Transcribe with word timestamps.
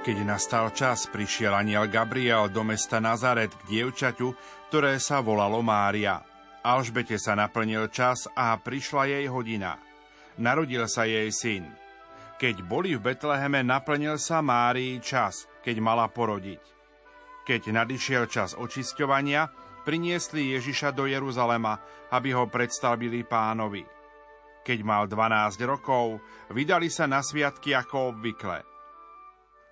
Keď 0.00 0.24
nastal 0.24 0.72
čas, 0.72 1.04
prišiel 1.12 1.52
aniel 1.52 1.84
Gabriel 1.84 2.48
do 2.48 2.64
mesta 2.64 3.04
Nazaret 3.04 3.52
k 3.52 3.62
dievčaťu, 3.68 4.32
ktoré 4.72 4.96
sa 4.96 5.20
volalo 5.20 5.60
Mária. 5.60 6.24
Alžbete 6.64 7.20
sa 7.20 7.36
naplnil 7.36 7.92
čas 7.92 8.24
a 8.32 8.56
prišla 8.56 9.12
jej 9.12 9.28
hodina. 9.28 9.76
Narodil 10.40 10.88
sa 10.88 11.04
jej 11.04 11.28
syn. 11.28 11.68
Keď 12.40 12.64
boli 12.64 12.96
v 12.96 13.12
Betleheme, 13.12 13.60
naplnil 13.60 14.16
sa 14.16 14.40
Márii 14.40 15.04
čas, 15.04 15.44
keď 15.60 15.76
mala 15.84 16.08
porodiť. 16.08 16.64
Keď 17.44 17.68
nadišiel 17.68 18.24
čas 18.24 18.56
očisťovania, 18.56 19.52
priniesli 19.84 20.56
Ježiša 20.56 20.96
do 20.96 21.04
Jeruzalema, 21.12 21.76
aby 22.08 22.32
ho 22.32 22.48
predstavili 22.48 23.20
pánovi. 23.28 23.84
Keď 24.64 24.78
mal 24.80 25.04
12 25.12 25.60
rokov, 25.68 26.24
vydali 26.56 26.88
sa 26.88 27.04
na 27.04 27.20
sviatky 27.20 27.76
ako 27.76 28.16
obvykle– 28.16 28.64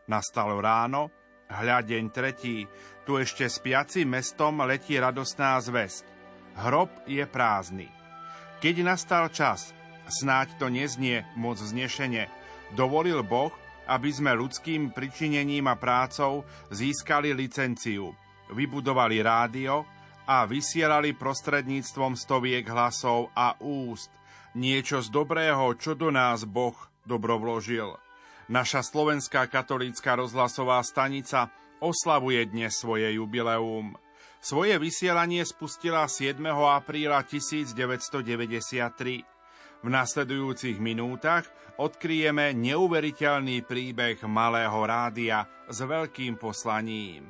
Nastalo 0.08 0.56
ráno, 0.64 1.12
hľa 1.52 1.84
deň 1.84 2.04
tretí, 2.08 2.64
tu 3.04 3.20
ešte 3.20 3.44
spiaci 3.44 4.08
mestom 4.08 4.64
letí 4.64 4.96
radostná 4.96 5.60
zväzť. 5.60 6.08
Hrob 6.64 6.88
je 7.04 7.28
prázdny. 7.28 7.92
Keď 8.64 8.74
nastal 8.88 9.28
čas, 9.28 9.76
snáď 10.08 10.56
to 10.56 10.72
neznie 10.72 11.28
moc 11.36 11.60
znešene, 11.60 12.24
dovolil 12.72 13.20
Boh, 13.20 13.52
aby 13.84 14.08
sme 14.08 14.32
ľudským 14.32 14.96
pričinením 14.96 15.68
a 15.68 15.76
prácou 15.76 16.48
získali 16.72 17.36
licenciu, 17.36 18.16
vybudovali 18.48 19.20
rádio 19.20 19.84
a 20.24 20.48
vysielali 20.48 21.12
prostredníctvom 21.12 22.16
stoviek 22.16 22.64
hlasov 22.64 23.28
a 23.36 23.60
úst. 23.60 24.08
Niečo 24.56 25.04
z 25.04 25.12
dobrého, 25.12 25.76
čo 25.76 25.92
do 25.92 26.08
nás 26.08 26.48
Boh 26.48 26.76
dobro 27.04 27.36
vložil– 27.36 27.92
Naša 28.48 28.80
slovenská 28.80 29.44
katolícka 29.44 30.16
rozhlasová 30.16 30.80
stanica 30.80 31.52
oslavuje 31.84 32.48
dnes 32.48 32.80
svoje 32.80 33.20
jubileum. 33.20 33.92
Svoje 34.40 34.80
vysielanie 34.80 35.44
spustila 35.44 36.08
7. 36.08 36.40
apríla 36.48 37.20
1993. 37.28 39.84
V 39.84 39.88
nasledujúcich 39.92 40.80
minútach 40.80 41.44
odkryjeme 41.76 42.56
neuveriteľný 42.56 43.68
príbeh 43.68 44.16
malého 44.24 44.80
rádia 44.80 45.44
s 45.68 45.84
veľkým 45.84 46.40
poslaním. 46.40 47.28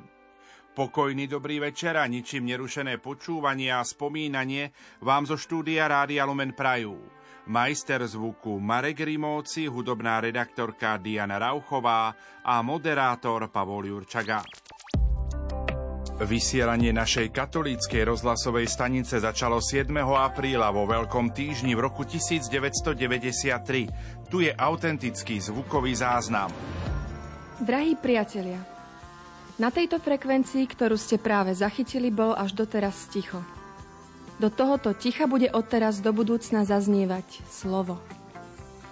Pokojný 0.71 1.27
dobrý 1.27 1.59
večer 1.59 1.99
a 1.99 2.07
ničím 2.07 2.47
nerušené 2.47 2.95
počúvanie 3.03 3.75
a 3.75 3.83
spomínanie 3.83 4.71
vám 5.03 5.27
zo 5.27 5.35
štúdia 5.35 5.91
Rádia 5.91 6.23
Lumen 6.23 6.55
Prajú 6.55 7.18
majster 7.47 8.03
zvuku 8.03 8.59
Marek 8.59 8.99
Rimóci, 8.99 9.69
hudobná 9.69 10.19
redaktorka 10.19 10.99
Diana 10.99 11.39
Rauchová 11.39 12.11
a 12.43 12.59
moderátor 12.59 13.47
Pavol 13.47 13.87
Jurčaga. 13.87 14.43
Vysielanie 16.19 16.91
našej 16.91 17.31
katolíckej 17.31 18.03
rozhlasovej 18.03 18.67
stanice 18.67 19.23
začalo 19.23 19.63
7. 19.63 19.87
apríla 20.03 20.67
vo 20.67 20.83
Veľkom 20.83 21.31
týždni 21.31 21.79
v 21.79 21.87
roku 21.87 22.03
1993. 22.03 24.27
Tu 24.27 24.43
je 24.43 24.51
autentický 24.51 25.39
zvukový 25.39 25.95
záznam. 25.95 26.51
Drahí 27.63 27.95
priatelia, 27.95 28.59
na 29.59 29.71
tejto 29.71 29.99
frekvencii, 29.99 30.63
ktorú 30.71 30.95
ste 30.95 31.19
práve 31.19 31.51
zachytili, 31.51 32.11
bol 32.11 32.31
až 32.31 32.55
doteraz 32.55 33.11
ticho. 33.11 33.43
Do 34.39 34.47
tohoto 34.47 34.95
ticha 34.95 35.27
bude 35.27 35.51
odteraz 35.51 35.99
do 35.99 36.15
budúcna 36.15 36.63
zaznievať 36.63 37.43
slovo. 37.51 37.99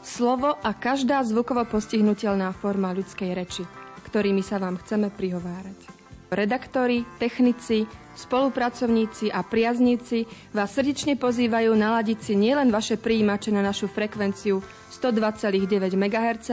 Slovo 0.03 0.59
a 0.59 0.75
každá 0.75 1.23
zvukovo 1.23 1.63
postihnutelná 1.63 2.51
forma 2.51 2.91
ľudskej 2.91 3.31
reči, 3.31 3.63
ktorými 4.11 4.43
sa 4.43 4.59
vám 4.59 4.75
chceme 4.83 5.07
prihovárať. 5.07 5.87
Redaktori, 6.27 7.07
technici, 7.15 7.87
spolupracovníci 8.19 9.31
a 9.31 9.39
priazníci 9.39 10.27
vás 10.51 10.75
srdečne 10.75 11.15
pozývajú 11.15 11.71
naladiť 11.71 12.19
si 12.19 12.33
nielen 12.35 12.67
vaše 12.67 12.99
príjimače 12.99 13.55
na 13.55 13.63
našu 13.63 13.87
frekvenciu 13.87 14.59
102,9 14.91 15.95
MHz, 15.95 16.49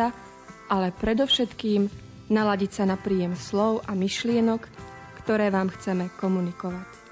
ale 0.71 0.94
predovšetkým 0.94 1.91
naladiť 2.31 2.71
sa 2.71 2.84
na 2.87 2.94
príjem 2.94 3.34
slov 3.34 3.82
a 3.91 3.99
myšlienok, 3.99 4.62
ktoré 5.26 5.50
vám 5.50 5.75
chceme 5.75 6.15
komunikovať. 6.22 7.03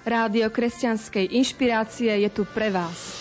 Rádio 0.00 0.48
kresťanskej 0.48 1.36
inšpirácie 1.36 2.08
je 2.24 2.30
tu 2.32 2.48
pre 2.48 2.72
vás. 2.72 3.20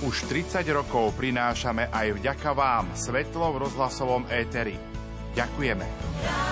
Už 0.00 0.24
30 0.30 0.64
rokov 0.72 1.12
prinášame 1.18 1.90
aj 1.92 2.16
vďaka 2.16 2.50
vám 2.56 2.94
svetlo 2.96 3.52
v 3.52 3.68
rozhlasovom 3.68 4.24
éteri. 4.32 4.78
Ďakujeme. 5.36 6.45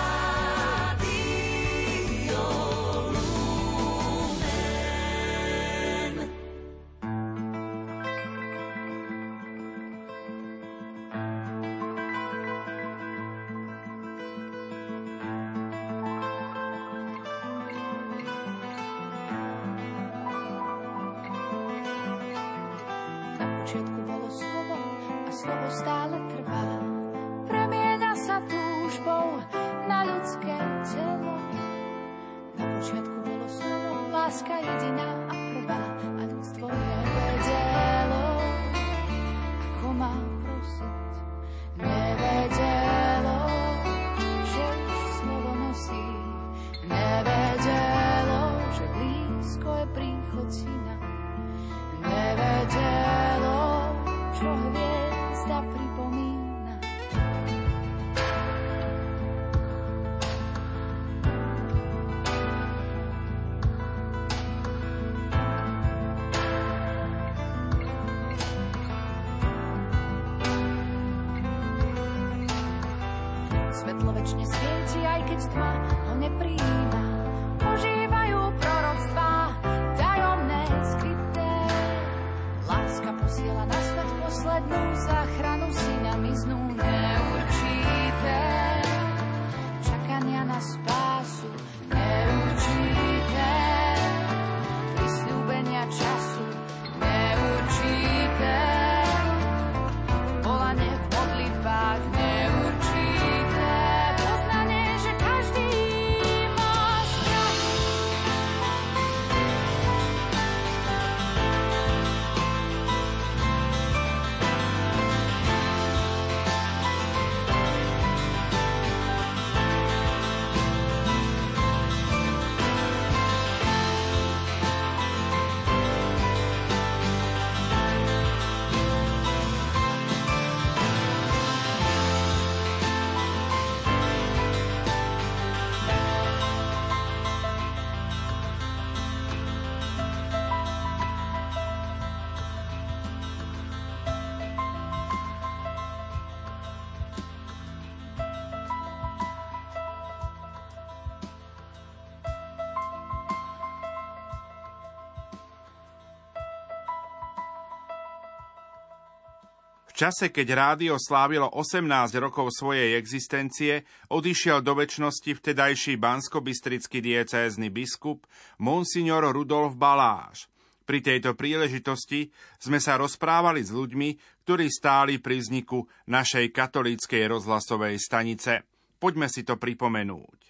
Čase, 159.95 160.29
keď 160.29 160.47
rádio 160.53 160.99
slávilo 160.99 161.47
18 161.47 161.87
rokov 162.19 162.51
svojej 162.51 162.99
existencie, 162.99 163.87
odišiel 164.11 164.59
do 164.59 164.75
väčšnosti 164.75 165.31
vtedajší 165.39 165.95
banskobystrický 165.95 166.99
diecézny 166.99 167.71
biskup 167.71 168.27
Monsignor 168.59 169.31
Rudolf 169.31 169.79
Baláš. 169.79 170.51
Pri 170.85 171.01
tejto 171.01 171.33
príležitosti 171.33 172.29
sme 172.61 172.77
sa 172.77 173.01
rozprávali 173.01 173.65
s 173.65 173.73
ľuďmi, 173.73 174.43
ktorí 174.45 174.69
stáli 174.69 175.17
pri 175.17 175.41
vzniku 175.41 175.81
našej 176.05 176.53
katolíckej 176.53 177.25
rozhlasovej 177.25 177.97
stanice. 177.97 178.61
Poďme 179.01 179.25
si 179.25 179.41
to 179.41 179.57
pripomenúť. 179.57 180.44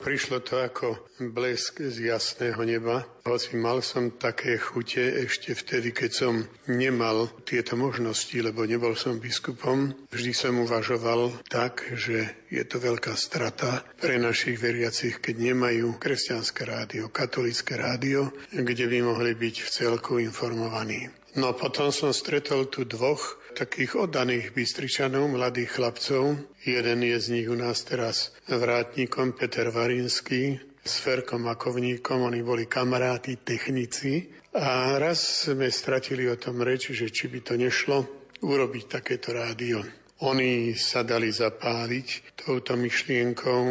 Prišlo 0.00 0.40
to 0.40 0.56
ako 0.64 0.96
blesk 1.20 1.84
z 1.84 2.08
jasného 2.08 2.56
neba, 2.64 3.04
hoci 3.28 3.60
mal 3.60 3.84
som 3.84 4.08
také 4.08 4.56
chute 4.56 5.28
ešte 5.28 5.52
vtedy, 5.52 5.92
keď 5.92 6.10
som 6.10 6.34
nemal 6.72 7.28
tieto 7.44 7.76
možnosti, 7.76 8.32
lebo 8.40 8.64
nebol 8.64 8.96
som 8.96 9.20
biskupom. 9.20 9.92
Vždy 10.08 10.32
som 10.32 10.56
uvažoval 10.64 11.44
tak, 11.52 11.84
že 11.92 12.48
je 12.48 12.64
to 12.64 12.80
veľká 12.80 13.12
strata 13.12 13.84
pre 14.00 14.16
našich 14.16 14.56
veriacich, 14.56 15.20
keď 15.20 15.52
nemajú 15.52 16.00
kresťanské 16.00 16.64
rádio, 16.64 17.12
katolické 17.12 17.76
rádio, 17.76 18.32
kde 18.56 18.88
by 18.88 18.98
mohli 19.04 19.36
byť 19.36 19.56
v 19.60 19.68
celku 19.68 20.16
informovaní. 20.16 21.12
No 21.36 21.52
potom 21.54 21.92
som 21.94 22.10
stretol 22.10 22.72
tu 22.72 22.88
dvoch 22.88 23.39
takých 23.52 24.08
oddaných 24.08 24.54
Bystričanov, 24.54 25.30
mladých 25.30 25.76
chlapcov. 25.76 26.38
Jeden 26.62 27.02
je 27.02 27.16
z 27.20 27.26
nich 27.34 27.48
u 27.50 27.56
nás 27.58 27.82
teraz 27.84 28.32
vrátnikom, 28.48 29.34
Peter 29.34 29.68
Varinský, 29.68 30.58
s 30.80 30.94
Ferkom 31.04 31.44
Makovníkom, 31.44 32.24
oni 32.24 32.40
boli 32.40 32.64
kamaráti, 32.64 33.42
technici. 33.44 34.26
A 34.56 34.98
raz 34.98 35.46
sme 35.46 35.70
stratili 35.70 36.26
o 36.26 36.34
tom 36.34 36.64
reč, 36.64 36.90
že 36.90 37.12
či 37.12 37.30
by 37.30 37.38
to 37.44 37.54
nešlo 37.54 37.98
urobiť 38.42 38.84
takéto 38.88 39.30
rádio. 39.30 39.84
Oni 40.26 40.76
sa 40.76 41.00
dali 41.00 41.32
zapáliť 41.32 42.36
touto 42.36 42.76
myšlienkou 42.76 43.62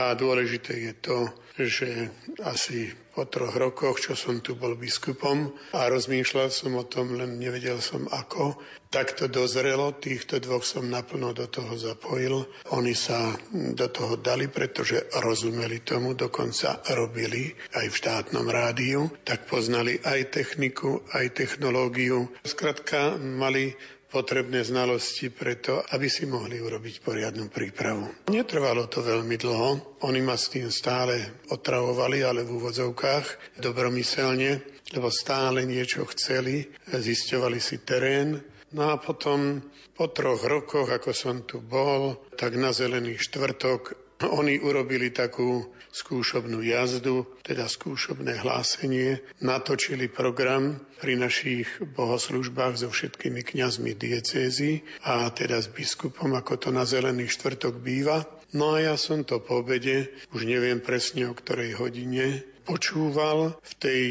a 0.00 0.14
dôležité 0.14 0.72
je 0.78 0.92
to, 1.00 1.18
že 1.66 2.14
asi 2.46 2.92
po 3.18 3.26
troch 3.26 3.58
rokoch, 3.58 3.98
čo 3.98 4.14
som 4.14 4.38
tu 4.38 4.54
bol 4.54 4.78
biskupom 4.78 5.50
a 5.74 5.90
rozmýšľal 5.90 6.54
som 6.54 6.78
o 6.78 6.86
tom, 6.86 7.18
len 7.18 7.42
nevedel 7.42 7.82
som 7.82 8.06
ako. 8.06 8.54
Takto 8.88 9.26
dozrelo, 9.26 9.98
týchto 9.98 10.38
dvoch 10.38 10.62
som 10.62 10.86
naplno 10.86 11.34
do 11.34 11.50
toho 11.50 11.74
zapojil. 11.74 12.46
Oni 12.72 12.94
sa 12.94 13.34
do 13.52 13.90
toho 13.90 14.16
dali, 14.16 14.46
pretože 14.46 15.10
rozumeli 15.18 15.82
tomu, 15.82 16.14
dokonca 16.14 16.80
robili 16.94 17.50
aj 17.74 17.86
v 17.90 17.98
štátnom 17.98 18.46
rádiu, 18.46 19.10
tak 19.26 19.50
poznali 19.50 19.98
aj 19.98 20.30
techniku, 20.30 21.02
aj 21.10 21.34
technológiu. 21.36 22.30
Skrátka 22.46 23.18
mali 23.18 23.74
potrebné 24.08 24.64
znalosti 24.64 25.28
preto, 25.28 25.84
aby 25.92 26.08
si 26.08 26.24
mohli 26.24 26.58
urobiť 26.58 27.04
poriadnu 27.04 27.52
prípravu. 27.52 28.32
Netrvalo 28.32 28.88
to 28.88 29.04
veľmi 29.04 29.36
dlho, 29.36 30.00
oni 30.08 30.20
ma 30.24 30.34
s 30.34 30.48
tým 30.48 30.72
stále 30.72 31.44
otravovali, 31.52 32.24
ale 32.24 32.44
v 32.44 32.56
úvodzovkách 32.56 33.60
dobromyselne, 33.60 34.50
lebo 34.96 35.12
stále 35.12 35.68
niečo 35.68 36.08
chceli, 36.16 36.64
zisťovali 36.88 37.58
si 37.60 37.84
terén. 37.84 38.40
No 38.72 38.92
a 38.92 38.96
potom 38.96 39.60
po 39.92 40.08
troch 40.12 40.44
rokoch, 40.44 40.88
ako 40.88 41.10
som 41.12 41.44
tu 41.44 41.60
bol, 41.60 42.28
tak 42.36 42.56
na 42.56 42.72
zelený 42.72 43.20
štvrtok 43.20 44.08
oni 44.26 44.58
urobili 44.58 45.14
takú 45.14 45.77
skúšobnú 45.92 46.60
jazdu, 46.64 47.26
teda 47.44 47.66
skúšobné 47.66 48.40
hlásenie, 48.40 49.24
natočili 49.40 50.08
program 50.08 50.82
pri 50.98 51.16
našich 51.16 51.68
bohoslužbách 51.82 52.74
so 52.80 52.88
všetkými 52.90 53.44
kňazmi 53.44 53.94
diecézy 53.94 54.82
a 55.06 55.28
teda 55.30 55.62
s 55.62 55.70
biskupom, 55.70 56.34
ako 56.34 56.58
to 56.58 56.68
na 56.74 56.84
Zelený 56.84 57.30
štvrtok 57.30 57.78
býva. 57.80 58.26
No 58.56 58.76
a 58.76 58.80
ja 58.80 58.94
som 58.96 59.24
to 59.24 59.44
po 59.44 59.60
obede, 59.60 60.08
už 60.32 60.48
neviem 60.48 60.80
presne 60.80 61.28
o 61.28 61.36
ktorej 61.36 61.76
hodine, 61.76 62.44
počúval 62.64 63.56
v 63.60 63.72
tej 63.80 64.02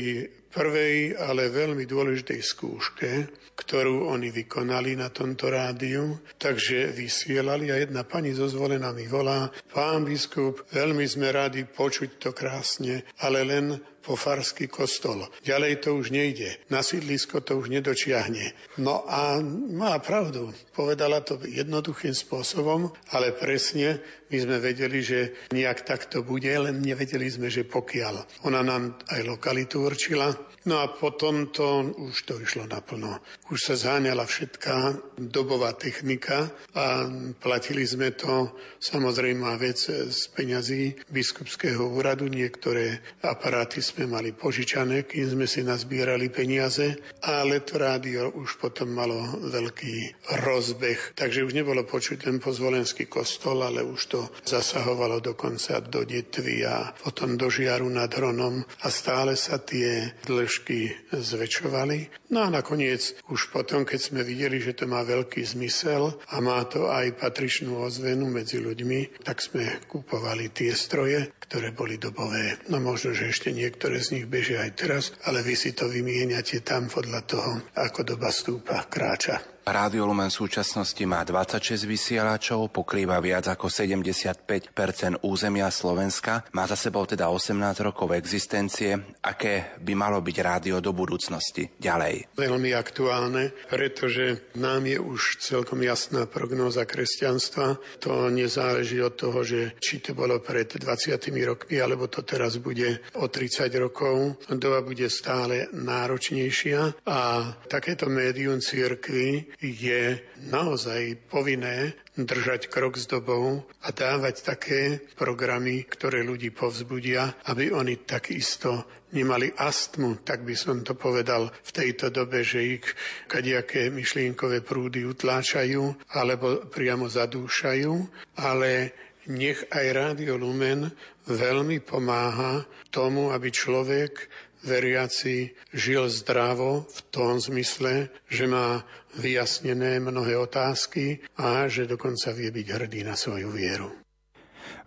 prvej, 0.58 1.14
ale 1.22 1.54
veľmi 1.54 1.86
dôležitej 1.86 2.42
skúške, 2.42 3.12
ktorú 3.54 4.10
oni 4.10 4.34
vykonali 4.34 4.98
na 4.98 5.14
tomto 5.14 5.54
rádiu. 5.54 6.18
Takže 6.42 6.98
vysielali 6.98 7.70
a 7.70 7.78
jedna 7.78 8.02
pani 8.02 8.34
zozvolená 8.34 8.90
mi 8.90 9.06
volá, 9.06 9.54
pán 9.70 10.02
biskup, 10.02 10.66
veľmi 10.74 11.06
sme 11.06 11.30
radi 11.30 11.62
počuť 11.70 12.18
to 12.18 12.30
krásne, 12.34 13.06
ale 13.22 13.46
len 13.46 13.78
po 14.08 14.16
farský 14.16 14.72
kostol. 14.72 15.28
Ďalej 15.44 15.84
to 15.84 16.00
už 16.00 16.16
nejde. 16.16 16.56
Na 16.72 16.80
sídlisko 16.80 17.44
to 17.44 17.60
už 17.60 17.68
nedočiahne. 17.68 18.56
No 18.80 19.04
a 19.04 19.44
má 19.76 20.00
pravdu. 20.00 20.56
Povedala 20.72 21.20
to 21.20 21.36
jednoduchým 21.44 22.16
spôsobom, 22.16 22.96
ale 23.12 23.36
presne 23.36 24.00
my 24.32 24.38
sme 24.40 24.58
vedeli, 24.64 25.04
že 25.04 25.36
nejak 25.52 25.84
takto 25.84 26.24
bude, 26.24 26.48
len 26.48 26.80
nevedeli 26.80 27.28
sme, 27.28 27.52
že 27.52 27.68
pokiaľ. 27.68 28.48
Ona 28.48 28.64
nám 28.64 28.96
aj 29.12 29.28
lokalitu 29.28 29.84
určila, 29.84 30.32
No 30.68 30.84
a 30.84 30.92
potom 30.92 31.48
to 31.48 31.96
už 31.96 32.28
to 32.28 32.44
išlo 32.44 32.68
naplno. 32.68 33.24
Už 33.48 33.72
sa 33.72 33.80
zháňala 33.80 34.28
všetká 34.28 35.00
dobová 35.16 35.72
technika 35.80 36.52
a 36.76 37.08
platili 37.40 37.88
sme 37.88 38.12
to 38.12 38.52
samozrejme 38.76 39.48
vec 39.56 39.80
z 39.88 40.20
peňazí 40.36 41.08
biskupského 41.08 41.88
úradu. 41.88 42.28
Niektoré 42.28 43.00
aparáty 43.24 43.80
sme 43.98 44.14
mali 44.14 44.30
požičané, 44.30 45.10
kým 45.10 45.26
sme 45.34 45.50
si 45.50 45.66
nazbierali 45.66 46.30
peniaze, 46.30 47.02
ale 47.26 47.66
to 47.66 47.82
rádio 47.82 48.30
už 48.30 48.62
potom 48.62 48.94
malo 48.94 49.42
veľký 49.42 50.30
rozbeh. 50.46 51.18
Takže 51.18 51.42
už 51.42 51.58
nebolo 51.58 51.82
počuť 51.82 52.30
ten 52.30 52.38
pozvolenský 52.38 53.10
kostol, 53.10 53.66
ale 53.66 53.82
už 53.82 54.02
to 54.06 54.22
zasahovalo 54.46 55.18
dokonca 55.18 55.82
do 55.82 56.06
detvy 56.06 56.62
a 56.62 56.94
potom 56.94 57.42
do 57.42 57.50
žiaru 57.50 57.90
nad 57.90 58.14
Hronom 58.14 58.62
a 58.86 58.88
stále 58.94 59.34
sa 59.34 59.58
tie 59.58 60.14
trošky 60.22 61.10
zväčšovali. 61.10 62.30
No 62.30 62.46
a 62.46 62.54
nakoniec 62.54 63.18
už 63.34 63.50
potom, 63.50 63.82
keď 63.82 64.14
sme 64.14 64.22
videli, 64.22 64.62
že 64.62 64.78
to 64.78 64.86
má 64.86 65.02
veľký 65.02 65.42
zmysel 65.42 66.22
a 66.30 66.38
má 66.38 66.62
to 66.70 66.86
aj 66.86 67.18
patričnú 67.18 67.82
ozvenu 67.82 68.30
medzi 68.30 68.62
ľuďmi, 68.62 69.26
tak 69.26 69.42
sme 69.42 69.82
kúpovali 69.90 70.54
tie 70.54 70.70
stroje, 70.78 71.34
ktoré 71.50 71.74
boli 71.74 71.98
dobové. 71.98 72.62
No 72.70 72.78
možno, 72.78 73.16
že 73.16 73.32
ešte 73.32 73.50
niektoré 73.78 74.02
z 74.02 74.18
nich 74.18 74.26
bežia 74.26 74.66
aj 74.66 74.72
teraz, 74.74 75.14
ale 75.30 75.46
vy 75.46 75.54
si 75.54 75.70
to 75.78 75.86
vymieňate 75.86 76.66
tam 76.66 76.90
podľa 76.90 77.22
toho, 77.30 77.52
ako 77.78 78.02
doba 78.02 78.34
stúpa, 78.34 78.90
kráča. 78.90 79.57
Rádio 79.68 80.08
Lumen 80.08 80.32
v 80.32 80.48
súčasnosti 80.48 81.04
má 81.04 81.28
26 81.28 81.92
vysielačov, 81.92 82.72
pokrýva 82.72 83.20
viac 83.20 83.52
ako 83.52 83.68
75% 83.68 84.80
územia 85.28 85.68
Slovenska, 85.68 86.48
má 86.56 86.64
za 86.64 86.80
sebou 86.80 87.04
teda 87.04 87.28
18 87.28 87.84
rokov 87.84 88.16
existencie. 88.16 88.96
Aké 89.20 89.76
by 89.84 89.92
malo 89.92 90.24
byť 90.24 90.38
rádio 90.40 90.80
do 90.80 90.96
budúcnosti 90.96 91.68
ďalej? 91.84 92.40
Veľmi 92.40 92.72
aktuálne, 92.80 93.52
pretože 93.68 94.56
nám 94.56 94.88
je 94.88 95.04
už 95.04 95.44
celkom 95.44 95.84
jasná 95.84 96.32
prognóza 96.32 96.88
kresťanstva. 96.88 98.00
To 98.08 98.32
nezáleží 98.32 99.04
od 99.04 99.20
toho, 99.20 99.44
že 99.44 99.76
či 99.84 100.00
to 100.00 100.16
bolo 100.16 100.40
pred 100.40 100.80
20 100.80 101.20
rokmi, 101.44 101.76
alebo 101.84 102.08
to 102.08 102.24
teraz 102.24 102.56
bude 102.56 103.04
o 103.20 103.28
30 103.28 103.68
rokov. 103.76 104.48
Doba 104.48 104.80
bude 104.80 105.12
stále 105.12 105.68
náročnejšia 105.76 107.04
a 107.04 107.52
takéto 107.68 108.08
médium 108.08 108.64
cirkvi 108.64 109.57
je 109.58 110.22
naozaj 110.54 111.18
povinné 111.34 111.98
držať 112.14 112.70
krok 112.70 112.98
s 112.98 113.10
dobou 113.10 113.66
a 113.82 113.90
dávať 113.90 114.36
také 114.46 114.82
programy, 115.18 115.86
ktoré 115.90 116.22
ľudí 116.22 116.54
povzbudia, 116.54 117.42
aby 117.50 117.74
oni 117.74 118.06
takisto 118.06 118.86
nemali 119.14 119.50
astmu, 119.56 120.22
tak 120.22 120.44
by 120.44 120.54
som 120.54 120.84
to 120.84 120.94
povedal 120.94 121.50
v 121.50 121.72
tejto 121.72 122.14
dobe, 122.14 122.44
že 122.44 122.80
ich 122.80 122.86
kadejaké 123.26 123.90
myšlienkové 123.90 124.62
prúdy 124.62 125.08
utláčajú 125.08 126.14
alebo 126.14 126.68
priamo 126.68 127.08
zadúšajú, 127.08 127.94
ale 128.38 128.94
nech 129.28 129.60
aj 129.72 129.86
Rádio 129.92 130.40
Lumen 130.40 130.88
veľmi 131.28 131.84
pomáha 131.84 132.64
tomu, 132.88 133.36
aby 133.36 133.52
človek 133.52 134.32
veriaci 134.68 135.56
žil 135.72 136.12
zdravo 136.12 136.84
v 136.86 137.00
tom 137.08 137.40
zmysle, 137.40 138.12
že 138.28 138.46
má 138.46 138.84
vyjasnené 139.16 140.04
mnohé 140.04 140.36
otázky 140.36 141.24
a 141.40 141.72
že 141.72 141.88
dokonca 141.88 142.36
vie 142.36 142.52
byť 142.52 142.68
hrdý 142.68 143.02
na 143.08 143.16
svoju 143.16 143.50
vieru. 143.50 143.90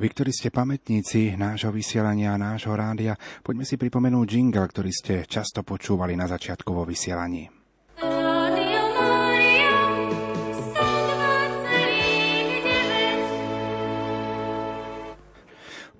Vy, 0.00 0.06
ktorí 0.16 0.32
ste 0.32 0.48
pamätníci 0.52 1.36
nášho 1.36 1.72
vysielania 1.72 2.32
a 2.32 2.40
nášho 2.40 2.72
rádia, 2.72 3.16
poďme 3.44 3.68
si 3.68 3.76
pripomenúť 3.76 4.28
jingle, 4.28 4.64
ktorý 4.64 4.90
ste 4.92 5.14
často 5.28 5.60
počúvali 5.60 6.16
na 6.16 6.24
začiatku 6.24 6.72
vo 6.72 6.88
vysielaní. 6.88 7.59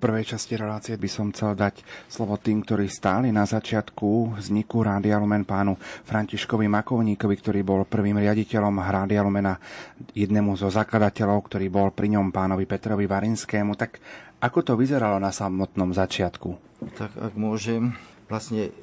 Prvej 0.01 0.33
časti 0.33 0.57
relácie 0.57 0.97
by 0.97 1.05
som 1.05 1.29
chcel 1.29 1.53
dať 1.53 1.85
slovo 2.09 2.33
tým, 2.41 2.65
ktorí 2.65 2.89
stáli 2.89 3.29
na 3.29 3.45
začiatku 3.45 4.41
vzniku 4.41 4.81
Rádia 4.81 5.21
Lumen 5.21 5.45
pánu 5.45 5.77
Františkovi 6.09 6.65
Makovníkovi, 6.65 7.35
ktorý 7.37 7.61
bol 7.61 7.85
prvým 7.85 8.17
riaditeľom 8.17 8.81
Rádia 8.81 9.21
Lumena, 9.21 9.61
jednému 10.17 10.57
zo 10.57 10.73
zakladateľov, 10.73 11.45
ktorý 11.45 11.69
bol 11.69 11.93
pri 11.93 12.17
ňom 12.17 12.33
pánovi 12.33 12.65
Petrovi 12.65 13.05
Varinskému. 13.05 13.77
Tak 13.77 14.01
ako 14.41 14.59
to 14.65 14.73
vyzeralo 14.73 15.21
na 15.21 15.29
samotnom 15.29 15.93
začiatku? 15.93 16.49
Tak 16.97 17.13
ak 17.21 17.37
môžem, 17.37 17.93
vlastne 18.25 18.73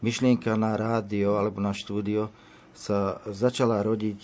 myšlienka 0.00 0.56
na 0.56 0.72
rádio 0.80 1.36
alebo 1.36 1.60
na 1.60 1.76
štúdio 1.76 2.32
sa 2.72 3.20
začala 3.28 3.84
rodiť 3.84 4.20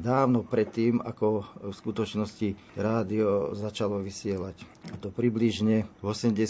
dávno 0.00 0.40
predtým, 0.40 1.04
ako 1.04 1.44
v 1.68 1.72
skutočnosti 1.72 2.48
rádio 2.80 3.52
začalo 3.52 4.00
vysielať. 4.00 4.56
A 4.90 4.96
to 4.96 5.12
približne 5.12 5.84
v 6.00 6.04
80. 6.04 6.40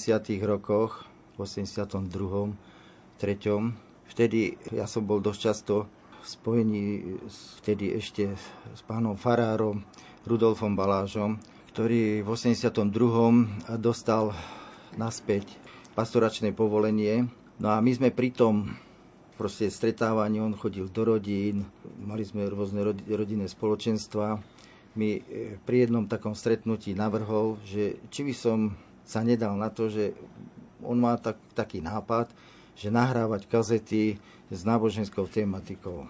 rokoch, 0.46 1.04
v 1.34 1.44
82. 1.44 2.54
3. 3.20 4.08
Vtedy 4.08 4.56
ja 4.72 4.88
som 4.88 5.04
bol 5.04 5.20
dosť 5.20 5.40
často 5.40 5.84
v 6.20 6.26
spojení 6.26 6.86
vtedy 7.60 7.96
ešte 7.96 8.32
s 8.72 8.80
pánom 8.88 9.16
Farárom, 9.16 9.84
Rudolfom 10.24 10.76
Balážom, 10.76 11.40
ktorý 11.72 12.24
v 12.24 12.28
82. 12.28 12.80
dostal 13.80 14.32
naspäť 14.96 15.48
pastoračné 15.92 16.52
povolenie. 16.52 17.28
No 17.60 17.72
a 17.72 17.80
my 17.80 17.92
sme 17.92 18.08
pri 18.12 18.32
tom 18.32 18.76
proste 19.40 19.72
stretávanie, 19.72 20.44
on 20.44 20.52
chodil 20.52 20.84
do 20.92 21.00
rodín, 21.00 21.64
mali 21.96 22.28
sme 22.28 22.44
rôzne 22.44 22.84
rodinné 23.08 23.48
spoločenstva. 23.48 24.36
Mi 25.00 25.16
e, 25.16 25.56
pri 25.64 25.88
jednom 25.88 26.04
takom 26.04 26.36
stretnutí 26.36 26.92
navrhol, 26.92 27.56
že 27.64 27.96
či 28.12 28.20
by 28.28 28.34
som 28.36 28.76
sa 29.00 29.24
nedal 29.24 29.56
na 29.56 29.72
to, 29.72 29.88
že 29.88 30.12
on 30.84 31.00
má 31.00 31.16
tak, 31.16 31.40
taký 31.56 31.80
nápad, 31.80 32.28
že 32.76 32.92
nahrávať 32.92 33.48
kazety 33.48 34.20
s 34.52 34.60
náboženskou 34.60 35.24
tematikou. 35.24 36.04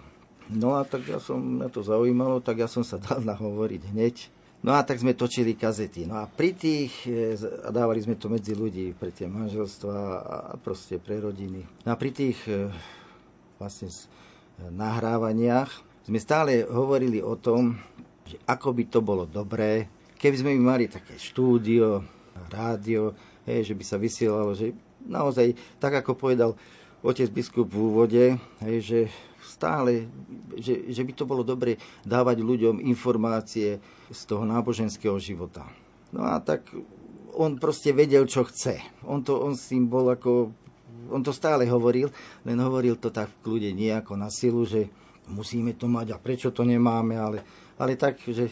No 0.51 0.75
a 0.75 0.83
tak 0.83 1.07
ja 1.07 1.23
som 1.23 1.39
na 1.63 1.71
to 1.71 1.79
zaujímalo, 1.87 2.43
tak 2.43 2.59
ja 2.59 2.67
som 2.67 2.83
sa 2.83 2.99
dal 2.99 3.23
nahovoriť 3.31 3.81
hneď. 3.95 4.15
No 4.61 4.77
a 4.77 4.83
tak 4.83 4.99
sme 4.99 5.17
točili 5.17 5.57
kazety. 5.57 6.05
No 6.05 6.19
a 6.19 6.27
pri 6.27 6.51
tých, 6.51 7.07
e, 7.07 7.39
a 7.39 7.71
dávali 7.71 8.03
sme 8.03 8.19
to 8.19 8.27
medzi 8.27 8.51
ľudí, 8.59 8.91
pre 8.91 9.15
tie 9.15 9.31
manželstva 9.31 9.95
a 10.19 10.37
proste 10.59 10.99
pre 10.99 11.23
rodiny. 11.23 11.63
No 11.87 11.95
a 11.95 11.97
pri 11.97 12.11
tých 12.11 12.37
e, 12.45 12.67
vlastne 13.61 13.93
e, 13.93 13.95
nahrávaniach 14.73 15.69
sme 16.01 16.17
stále 16.17 16.65
hovorili 16.65 17.21
o 17.21 17.37
tom, 17.37 17.77
že 18.25 18.41
ako 18.49 18.73
by 18.73 18.83
to 18.89 18.99
bolo 19.05 19.29
dobré, 19.29 19.85
keby 20.17 20.35
sme 20.41 20.57
mali 20.57 20.89
také 20.89 21.13
štúdio, 21.21 22.01
rádio, 22.49 23.13
hej, 23.45 23.69
že 23.69 23.77
by 23.77 23.83
sa 23.85 24.01
vysielalo, 24.01 24.57
že 24.57 24.73
naozaj, 25.05 25.53
tak 25.77 26.01
ako 26.01 26.17
povedal 26.17 26.57
otec 27.05 27.29
biskup 27.29 27.69
v 27.69 27.77
úvode, 27.77 28.23
hej, 28.65 28.77
že 28.81 28.99
stále, 29.41 30.09
že, 30.57 30.89
že 30.89 31.01
by 31.05 31.11
to 31.13 31.25
bolo 31.25 31.41
dobre 31.45 31.77
dávať 32.05 32.41
ľuďom 32.41 32.81
informácie 32.81 33.81
z 34.09 34.21
toho 34.25 34.45
náboženského 34.45 35.17
života. 35.17 35.65
No 36.13 36.25
a 36.25 36.37
tak 36.41 36.65
on 37.33 37.57
proste 37.57 37.95
vedel, 37.95 38.27
čo 38.27 38.45
chce. 38.45 38.83
On, 39.07 39.23
to, 39.23 39.39
on 39.39 39.55
s 39.55 39.71
tým 39.71 39.87
bol 39.87 40.11
ako 40.11 40.51
on 41.09 41.25
to 41.25 41.33
stále 41.33 41.65
hovoril, 41.65 42.13
len 42.45 42.57
hovoril 42.61 42.99
to 43.01 43.09
tak 43.09 43.31
v 43.31 43.41
kľude 43.41 43.69
nejako 43.73 44.13
na 44.19 44.29
silu, 44.29 44.67
že 44.67 44.91
musíme 45.31 45.73
to 45.73 45.89
mať 45.89 46.13
a 46.13 46.21
prečo 46.21 46.53
to 46.53 46.61
nemáme, 46.61 47.17
ale, 47.17 47.41
ale 47.79 47.97
tak, 47.97 48.21
že 48.21 48.51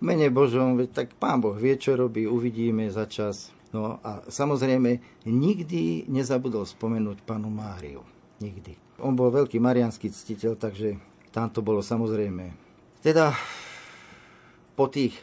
mene 0.00 0.32
Božom, 0.32 0.80
tak 0.90 1.14
Pán 1.16 1.40
Boh 1.40 1.54
vie, 1.54 1.76
čo 1.76 1.94
robí, 1.94 2.26
uvidíme 2.26 2.88
za 2.90 3.06
čas. 3.06 3.54
No 3.74 4.00
a 4.00 4.24
samozrejme, 4.30 5.24
nikdy 5.28 6.08
nezabudol 6.08 6.64
spomenúť 6.64 7.26
panu 7.26 7.52
Máriu. 7.52 8.00
Nikdy. 8.40 9.00
On 9.04 9.12
bol 9.12 9.28
veľký 9.28 9.60
marianský 9.60 10.08
ctiteľ, 10.08 10.56
takže 10.56 10.96
tam 11.32 11.52
to 11.52 11.60
bolo 11.60 11.84
samozrejme. 11.84 12.52
Teda 13.04 13.36
po 14.72 14.88
tých 14.88 15.16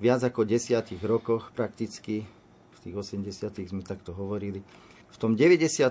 viac 0.00 0.24
ako 0.24 0.48
desiatich 0.48 1.00
rokoch 1.04 1.52
prakticky, 1.52 2.24
v 2.72 2.78
tých 2.80 2.94
80 2.96 3.68
sme 3.68 3.82
takto 3.84 4.14
hovorili, 4.14 4.62
v 5.12 5.16
tom 5.16 5.34
92. 5.34 5.88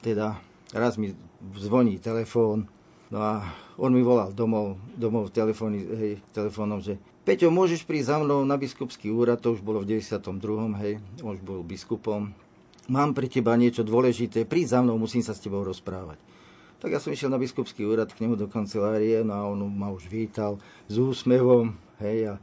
teda 0.00 0.40
raz 0.72 0.96
mi 0.96 1.14
zvoní 1.54 1.98
telefón, 1.98 2.66
no 3.08 3.18
a 3.22 3.44
on 3.78 3.94
mi 3.94 4.02
volal 4.02 4.34
domov, 4.34 4.76
domov 4.98 5.30
telefóny, 5.30 5.78
hej, 5.96 6.12
telefónom, 6.34 6.82
že 6.82 6.98
Peťo, 7.28 7.52
môžeš 7.52 7.84
prísť 7.84 8.08
za 8.08 8.16
mnou 8.24 8.40
na 8.48 8.56
biskupský 8.56 9.12
úrad, 9.12 9.36
to 9.36 9.52
už 9.52 9.60
bolo 9.60 9.84
v 9.84 10.00
92. 10.00 10.80
hej, 10.80 10.96
on 11.20 11.36
už 11.36 11.44
bol 11.44 11.60
biskupom. 11.60 12.32
Mám 12.88 13.12
pre 13.12 13.28
teba 13.28 13.52
niečo 13.52 13.84
dôležité, 13.84 14.48
príď 14.48 14.72
za 14.72 14.80
mnou, 14.80 14.96
musím 14.96 15.20
sa 15.20 15.36
s 15.36 15.44
tebou 15.44 15.60
rozprávať. 15.60 16.16
Tak 16.80 16.88
ja 16.88 16.96
som 16.96 17.12
išiel 17.12 17.28
na 17.28 17.36
biskupský 17.36 17.84
úrad 17.84 18.08
k 18.16 18.24
nemu 18.24 18.32
do 18.32 18.48
kancelárie, 18.48 19.20
no 19.20 19.32
a 19.36 19.44
on 19.44 19.60
ma 19.68 19.92
už 19.92 20.08
vítal 20.08 20.56
s 20.88 20.96
úsmevom, 20.96 21.76
hej, 22.00 22.32
a 22.32 22.34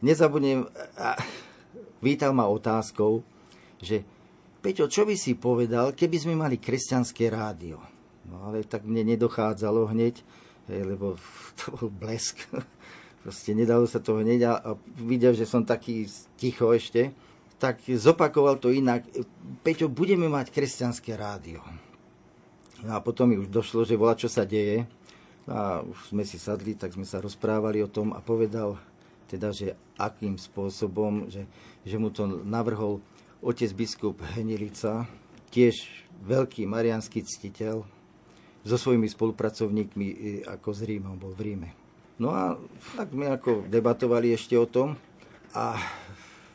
nezabudnem, 0.00 0.72
a 0.96 1.20
vítal 2.00 2.32
ma 2.32 2.48
otázkou, 2.48 3.20
že 3.76 4.08
Peťo, 4.64 4.88
čo 4.88 5.04
by 5.04 5.12
si 5.12 5.36
povedal, 5.36 5.92
keby 5.92 6.16
sme 6.16 6.40
mali 6.40 6.56
kresťanské 6.56 7.28
rádio? 7.28 7.76
No 8.24 8.48
ale 8.48 8.64
tak 8.64 8.88
mne 8.88 9.12
nedochádzalo 9.12 9.92
hneď, 9.92 10.24
lebo 10.72 11.20
to 11.60 11.76
bol 11.76 11.92
blesk. 11.92 12.48
Proste 13.22 13.52
nedalo 13.52 13.84
sa 13.84 14.00
to 14.00 14.24
hneď 14.24 14.48
a, 14.48 14.72
videl, 14.96 15.36
že 15.36 15.44
som 15.44 15.68
taký 15.68 16.08
ticho 16.40 16.72
ešte. 16.72 17.12
Tak 17.60 17.84
zopakoval 17.84 18.56
to 18.56 18.72
inak. 18.72 19.04
Peťo, 19.60 19.92
budeme 19.92 20.32
mať 20.32 20.48
kresťanské 20.48 21.12
rádio. 21.12 21.60
No 22.80 22.96
a 22.96 23.04
potom 23.04 23.28
mi 23.28 23.36
už 23.36 23.52
došlo, 23.52 23.84
že 23.84 24.00
volá, 24.00 24.16
čo 24.16 24.32
sa 24.32 24.48
deje. 24.48 24.88
A 25.44 25.84
už 25.84 26.16
sme 26.16 26.24
si 26.24 26.40
sadli, 26.40 26.72
tak 26.72 26.96
sme 26.96 27.04
sa 27.04 27.20
rozprávali 27.20 27.84
o 27.84 27.92
tom 27.92 28.16
a 28.16 28.24
povedal 28.24 28.80
teda, 29.28 29.52
že 29.52 29.76
akým 30.00 30.40
spôsobom, 30.40 31.28
že, 31.28 31.44
že 31.84 31.96
mu 32.00 32.08
to 32.08 32.24
navrhol 32.48 33.04
otec 33.44 33.70
biskup 33.76 34.24
Henilica, 34.32 35.04
tiež 35.52 35.84
veľký 36.24 36.64
marianský 36.64 37.20
ctiteľ, 37.20 37.84
so 38.64 38.76
svojimi 38.80 39.04
spolupracovníkmi 39.12 40.08
ako 40.48 40.72
z 40.72 40.80
Ríma, 40.88 41.12
bol 41.20 41.36
v 41.36 41.52
Ríme. 41.52 41.70
No 42.16 42.32
a 42.32 42.56
tak 42.96 43.12
sme 43.12 43.28
ako 43.28 43.68
debatovali 43.68 44.32
ešte 44.32 44.56
o 44.56 44.64
tom 44.64 44.96
a 45.52 45.76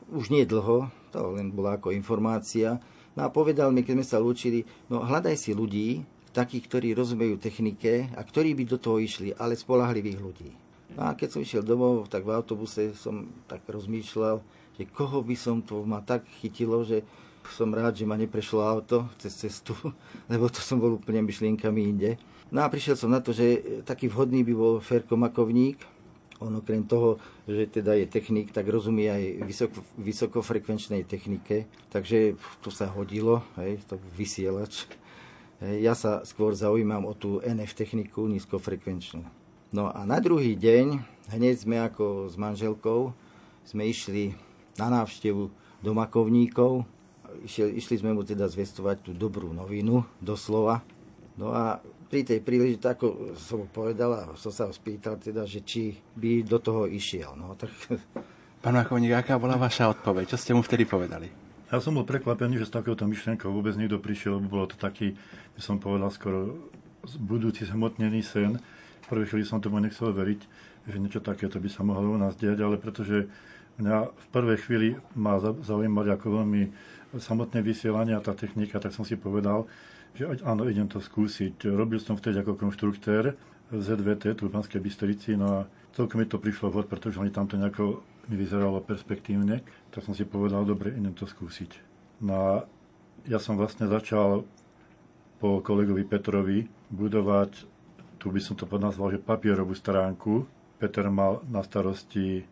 už 0.09 0.33
nie 0.33 0.49
dlho, 0.49 0.89
to 1.13 1.37
len 1.37 1.53
bola 1.53 1.77
ako 1.77 1.93
informácia, 1.93 2.81
no 3.13 3.21
a 3.21 3.29
povedal 3.29 3.69
mi, 3.69 3.85
keď 3.85 3.93
sme 4.01 4.07
sa 4.09 4.17
lúčili, 4.17 4.65
no 4.89 5.05
hľadaj 5.05 5.37
si 5.37 5.53
ľudí, 5.53 6.01
takých, 6.33 6.65
ktorí 6.69 6.87
rozumejú 6.97 7.37
technike 7.37 8.09
a 8.17 8.21
ktorí 8.25 8.57
by 8.57 8.63
do 8.65 8.77
toho 8.81 8.97
išli, 8.97 9.33
ale 9.37 9.53
spolahlivých 9.53 10.19
ľudí. 10.21 10.49
No 10.97 11.09
a 11.09 11.13
keď 11.13 11.37
som 11.37 11.45
išiel 11.45 11.61
domov, 11.61 12.09
tak 12.09 12.25
v 12.25 12.33
autobuse 12.33 12.97
som 12.97 13.29
tak 13.45 13.61
rozmýšľal, 13.69 14.41
že 14.79 14.87
koho 14.87 15.19
by 15.19 15.35
som 15.35 15.59
to 15.59 15.83
ma 15.83 15.99
tak 15.99 16.23
chytilo, 16.39 16.87
že 16.87 17.03
som 17.51 17.67
rád, 17.75 17.99
že 17.99 18.07
ma 18.07 18.15
neprešlo 18.15 18.63
auto 18.63 19.11
cez 19.19 19.35
cestu, 19.35 19.75
lebo 20.31 20.47
to 20.47 20.63
som 20.63 20.79
bol 20.79 20.95
úplne 20.95 21.19
myšlienkami 21.27 21.81
inde. 21.83 22.15
No 22.49 22.63
a 22.63 22.71
prišiel 22.71 22.95
som 22.95 23.11
na 23.11 23.19
to, 23.19 23.35
že 23.35 23.83
taký 23.85 24.09
vhodný 24.09 24.41
by 24.41 24.53
bol 24.55 24.73
Ferko 24.81 25.19
Makovník. 25.19 25.83
On 26.39 26.55
okrem 26.55 26.87
toho, 26.87 27.19
že 27.43 27.67
teda 27.67 27.99
je 27.99 28.07
technik, 28.07 28.55
tak 28.55 28.63
rozumie 28.71 29.11
aj 29.11 29.23
vysoko, 29.43 29.83
vysokofrekvenčnej 29.99 31.03
technike. 31.03 31.67
Takže 31.91 32.39
to 32.63 32.71
sa 32.71 32.87
hodilo, 32.87 33.43
hej, 33.59 33.83
to 33.85 33.99
vysielač. 34.15 34.87
Ja 35.59 35.91
sa 35.91 36.23
skôr 36.23 36.55
zaujímam 36.55 37.03
o 37.03 37.11
tú 37.11 37.43
NF 37.43 37.75
techniku, 37.75 38.23
nízkofrekvenčnú. 38.31 39.27
No 39.75 39.91
a 39.91 40.07
na 40.07 40.23
druhý 40.23 40.55
deň, 40.55 41.03
hneď 41.35 41.55
sme 41.59 41.77
ako 41.83 42.31
s 42.31 42.39
manželkou, 42.39 43.11
sme 43.67 43.91
išli 43.91 44.33
na 44.79 44.87
návštevu 45.03 45.43
do 45.83 45.91
Makovníkov. 45.91 46.87
Išli, 47.43 47.77
išli 47.77 47.95
sme 47.99 48.15
mu 48.15 48.23
teda 48.23 48.47
zvestovať 48.47 49.05
tú 49.05 49.11
dobrú 49.11 49.51
novinu, 49.51 50.07
doslova. 50.23 50.81
No 51.35 51.51
a 51.51 51.77
pri 52.09 52.25
tej 52.25 52.39
príležitosti, 52.41 52.89
ako 52.89 53.07
som 53.37 53.69
povedal, 53.69 54.11
a 54.17 54.21
som 54.33 54.49
sa 54.49 54.65
ho 54.65 54.73
spýtal, 54.73 55.21
teda, 55.21 55.45
že 55.45 55.61
či 55.61 55.93
by 56.17 56.41
do 56.41 56.57
toho 56.57 56.89
išiel. 56.89 57.37
No, 57.37 57.53
tak... 57.53 57.69
Pán 58.63 58.75
Makovník, 58.75 59.13
aká 59.15 59.39
bola 59.39 59.55
vaša 59.55 59.87
odpoveď? 59.93 60.35
Čo 60.35 60.37
ste 60.41 60.51
mu 60.57 60.65
vtedy 60.65 60.83
povedali? 60.83 61.29
Ja 61.69 61.77
som 61.77 61.93
bol 61.93 62.03
prekvapený, 62.03 62.57
že 62.57 62.67
s 62.67 62.73
takéhoto 62.73 63.05
myšlienkou 63.05 63.53
vôbec 63.53 63.77
niekto 63.77 64.01
prišiel, 64.01 64.41
lebo 64.41 64.57
bolo 64.57 64.65
to 64.65 64.75
taký, 64.75 65.13
že 65.53 65.61
som 65.61 65.77
povedal 65.77 66.09
skoro 66.09 66.57
budúci 67.21 67.63
zhmotnený 67.69 68.25
sen. 68.25 68.57
V 69.05 69.07
prvej 69.07 69.29
chvíli 69.29 69.45
som 69.45 69.61
tomu 69.61 69.77
nechcel 69.77 70.09
veriť, 70.09 70.41
že 70.89 70.97
niečo 70.97 71.21
takéto 71.21 71.61
by 71.61 71.69
sa 71.69 71.85
mohlo 71.85 72.17
u 72.17 72.19
nás 72.19 72.33
diať, 72.35 72.65
ale 72.65 72.81
pretože 72.81 73.29
Mňa 73.79 74.11
v 74.11 74.27
prvej 74.35 74.57
chvíli 74.59 74.89
ma 75.15 75.39
zaujímali 75.39 76.11
ako 76.11 76.43
veľmi 76.43 76.61
samotné 77.15 77.63
vysielanie 77.63 78.11
a 78.13 78.21
tá 78.21 78.35
technika, 78.35 78.77
tak 78.77 78.91
som 78.91 79.07
si 79.07 79.15
povedal, 79.15 79.65
že 80.13 80.27
áno, 80.43 80.67
idem 80.67 80.85
to 80.91 80.99
skúsiť. 80.99 81.63
Robil 81.71 81.97
som 82.03 82.19
vtedy 82.19 82.43
ako 82.43 82.59
konštruktér 82.59 83.39
ZVT, 83.71 84.35
tu 84.35 84.49
v 84.49 84.53
Banskej 84.53 84.83
Bystrici, 84.83 85.39
no 85.39 85.47
a 85.47 85.59
celkom 85.95 86.19
mi 86.19 86.27
to 86.27 86.41
prišlo 86.41 86.73
vhod, 86.73 86.91
pretože 86.91 87.21
oni 87.21 87.31
tam 87.31 87.47
to 87.47 87.55
nejako 87.55 88.03
mi 88.29 88.35
vyzeralo 88.37 88.83
perspektívne, 88.85 89.65
tak 89.89 90.05
som 90.05 90.13
si 90.13 90.21
povedal, 90.21 90.61
dobre, 90.61 90.93
idem 90.93 91.15
to 91.17 91.25
skúsiť. 91.25 91.81
No 92.21 92.33
a 92.35 92.51
ja 93.25 93.41
som 93.41 93.57
vlastne 93.57 93.89
začal 93.89 94.45
po 95.39 95.63
kolegovi 95.63 96.03
Petrovi 96.03 96.67
budovať, 96.91 97.65
tu 98.19 98.27
by 98.27 98.43
som 98.43 98.59
to 98.59 98.67
nazval, 98.75 99.15
že 99.15 99.23
papierovú 99.23 99.71
stránku. 99.71 100.43
Peter 100.77 101.07
mal 101.07 101.39
na 101.47 101.63
starosti 101.63 102.43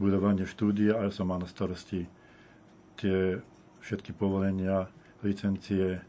budovanie 0.00 0.48
štúdia 0.48 0.96
a 0.96 1.06
ja 1.06 1.12
som 1.12 1.28
mal 1.28 1.36
na 1.36 1.44
starosti 1.44 2.08
tie 2.96 3.36
všetky 3.84 4.16
povolenia, 4.16 4.88
licencie 5.20 6.00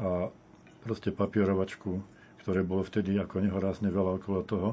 a 0.00 0.32
proste 0.80 1.12
papierovačku, 1.12 2.00
ktoré 2.40 2.64
bolo 2.64 2.80
vtedy 2.80 3.20
ako 3.20 3.44
nehorázne 3.44 3.92
veľa 3.92 4.16
okolo 4.16 4.40
toho. 4.48 4.68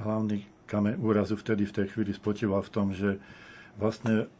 Hlavný 0.00 0.48
kameň 0.64 0.96
úrazu 1.04 1.36
vtedy 1.36 1.68
v 1.68 1.76
tej 1.76 1.86
chvíli 1.92 2.16
spočíval 2.16 2.64
v 2.64 2.72
tom, 2.72 2.96
že 2.96 3.20
vlastne, 3.76 4.32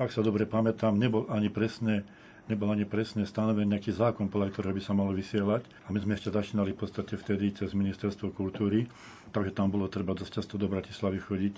ak 0.00 0.08
sa 0.08 0.24
dobre 0.24 0.48
pamätám, 0.48 0.96
nebol 0.96 1.28
ani 1.28 1.52
presne 1.52 2.08
nebol 2.46 2.70
ani 2.70 2.86
presne 2.86 3.26
stanovený 3.26 3.74
nejaký 3.74 3.90
zákon, 3.90 4.30
podľa 4.30 4.54
ktorého 4.54 4.70
by 4.70 4.82
sa 4.82 4.94
malo 4.94 5.10
vysielať. 5.10 5.66
A 5.86 5.90
my 5.90 5.98
sme 5.98 6.14
ešte 6.14 6.30
začínali 6.30 6.78
v 6.78 6.78
podstate 6.78 7.18
vtedy 7.18 7.50
cez 7.50 7.74
ministerstvo 7.74 8.30
kultúry, 8.30 8.86
takže 9.34 9.50
tam 9.50 9.74
bolo 9.74 9.90
treba 9.90 10.14
dosť 10.14 10.32
často 10.42 10.54
do 10.54 10.70
Bratislavy 10.70 11.18
chodiť 11.18 11.54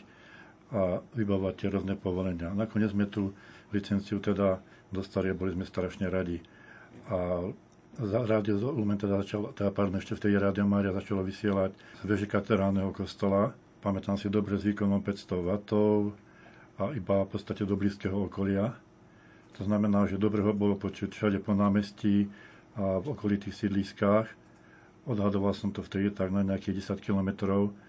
a 0.68 1.00
vybavovať 1.16 1.54
tie 1.56 1.68
rôzne 1.72 1.94
povolenia. 1.96 2.52
Nakoniec 2.52 2.92
sme 2.92 3.08
tú 3.08 3.32
licenciu 3.72 4.20
teda 4.20 4.60
dostali 4.92 5.32
a 5.32 5.37
boli 5.37 5.56
sme 5.56 5.64
strašne 5.64 6.08
radi. 6.12 6.40
A 7.08 7.48
Rádio 7.98 8.62
Lumen 8.70 8.94
teda 8.94 9.18
začalo, 9.18 9.50
teda 9.56 9.75
pardon, 9.75 9.98
ešte 9.98 10.14
vtedy 10.14 10.38
Rádio 10.38 10.62
Mária 10.68 10.94
začalo 10.94 11.26
vysielať 11.26 11.75
z 11.75 12.04
veže 12.06 12.30
katedrálneho 12.30 12.94
kostola. 12.94 13.56
Pamätám 13.82 14.14
si 14.14 14.30
dobre 14.30 14.54
s 14.54 14.62
výkonom 14.62 15.02
500 15.02 15.34
W 15.34 15.50
a 16.78 16.94
iba 16.94 17.26
v 17.26 17.30
podstate 17.30 17.66
do 17.66 17.75
blízkeho 17.75 18.30
okolia. 18.30 18.78
To 19.58 19.66
znamená, 19.66 20.06
že 20.06 20.14
dobre 20.14 20.46
ho 20.46 20.54
bolo 20.54 20.78
počuť 20.78 21.10
všade 21.10 21.38
po 21.42 21.58
námestí 21.58 22.30
a 22.78 23.02
v 23.02 23.06
okolitých 23.18 23.66
sídliskách. 23.66 24.30
Odhadoval 25.10 25.50
som 25.58 25.75
to 25.75 25.82
vtedy 25.82 26.14
tak 26.14 26.30
na 26.30 26.46
nejakých 26.46 26.94
10 26.94 27.02
km 27.02 27.30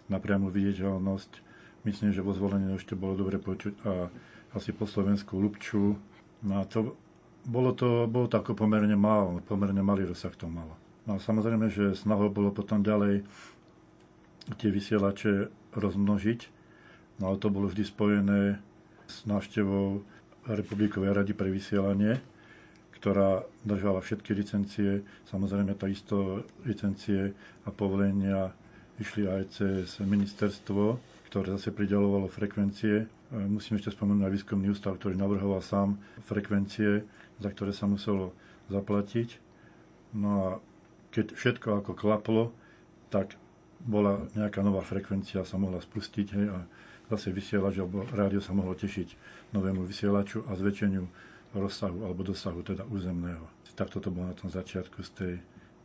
na 0.09 0.17
priamu 0.17 0.49
viditeľnosť. 0.49 1.48
Myslím, 1.87 2.11
že 2.11 2.25
vo 2.25 2.35
zvolení 2.35 2.75
ešte 2.75 2.97
bolo 2.97 3.15
dobre 3.15 3.39
počuť 3.39 3.73
a 3.87 4.11
asi 4.51 4.75
po 4.75 4.83
Slovensku 4.83 5.39
Lubču. 5.39 5.95
No 6.43 6.53
a 6.59 6.67
to, 6.67 6.99
bolo 7.47 7.71
to, 7.71 8.07
bolo 8.09 8.27
to 8.27 8.39
ako 8.39 8.55
pomerne 8.55 8.95
málo, 8.99 9.39
pomerne 9.47 9.79
malý 9.79 10.09
rozsah 10.09 10.33
to 10.35 10.51
malo. 10.51 10.75
No 11.07 11.15
a 11.15 11.23
samozrejme, 11.23 11.71
že 11.71 11.95
snahou 11.95 12.27
bolo 12.29 12.51
potom 12.51 12.83
ďalej 12.83 13.23
tie 14.57 14.69
vysielače 14.69 15.49
rozmnožiť, 15.77 16.39
no 17.21 17.31
ale 17.31 17.37
to 17.37 17.53
bolo 17.53 17.69
vždy 17.69 17.83
spojené 17.85 18.57
s 19.09 19.25
návštevou 19.25 20.01
Republikovej 20.49 21.13
rady 21.13 21.33
pre 21.37 21.49
vysielanie, 21.53 22.17
ktorá 22.97 23.45
držala 23.63 24.01
všetky 24.01 24.33
licencie. 24.33 25.05
Samozrejme, 25.29 25.77
takisto 25.77 26.43
licencie 26.65 27.31
a 27.63 27.69
povolenia 27.69 28.51
išli 28.99 29.29
aj 29.29 29.43
cez 29.55 29.85
ministerstvo, 30.01 30.99
ktoré 31.29 31.53
zase 31.55 31.69
pridelovalo 31.69 32.25
frekvencie. 32.25 33.05
Musím 33.29 33.77
ešte 33.77 33.93
spomenúť 33.93 34.25
aj 34.25 34.33
výskumný 34.33 34.67
ústav, 34.73 34.97
ktorý 34.97 35.13
navrhoval 35.13 35.61
sám 35.61 36.01
frekvencie, 36.25 37.05
za 37.37 37.49
ktoré 37.53 37.69
sa 37.69 37.85
muselo 37.85 38.33
zaplatiť. 38.73 39.37
No 40.17 40.29
a 40.41 40.47
keď 41.13 41.37
všetko 41.37 41.85
ako 41.85 41.91
klaplo, 41.93 42.49
tak 43.13 43.37
bola 43.79 44.25
nejaká 44.33 44.65
nová 44.65 44.81
frekvencia, 44.81 45.45
sa 45.45 45.61
mohla 45.61 45.79
spustiť 45.79 46.27
hej, 46.33 46.45
a 46.49 46.65
zase 47.13 47.31
vysielač 47.31 47.77
alebo 47.79 48.05
rádio 48.09 48.41
sa 48.41 48.53
mohlo 48.53 48.73
tešiť 48.73 49.15
novému 49.53 49.85
vysielaču 49.85 50.45
a 50.49 50.57
zväčšeniu 50.57 51.05
rozsahu 51.57 52.05
alebo 52.05 52.21
dosahu 52.21 52.61
teda 52.61 52.85
územného. 52.89 53.45
Takto 53.73 54.03
to 54.03 54.11
bolo 54.11 54.27
na 54.27 54.35
tom 54.35 54.51
začiatku 54.51 54.99
z 55.07 55.09
tej 55.15 55.33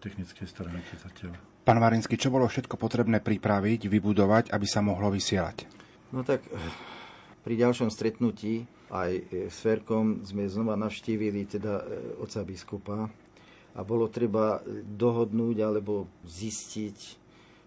technickej 0.02 0.50
stránky 0.50 0.98
zatiaľ. 0.98 1.53
Pán 1.64 1.80
Varinsky, 1.80 2.20
čo 2.20 2.28
bolo 2.28 2.44
všetko 2.44 2.76
potrebné 2.76 3.24
pripraviť, 3.24 3.88
vybudovať, 3.88 4.52
aby 4.52 4.66
sa 4.68 4.84
mohlo 4.84 5.08
vysielať? 5.08 5.64
No 6.12 6.20
tak 6.20 6.44
pri 7.40 7.54
ďalšom 7.56 7.88
stretnutí 7.88 8.68
aj 8.92 9.10
s 9.48 9.56
Ferkom 9.64 10.20
sme 10.28 10.44
znova 10.44 10.76
navštívili 10.76 11.48
teda 11.48 11.80
e, 11.80 11.84
oca 12.20 12.40
biskupa 12.44 13.08
a 13.74 13.80
bolo 13.80 14.12
treba 14.12 14.60
dohodnúť 14.84 15.56
alebo 15.64 16.06
zistiť 16.28 16.98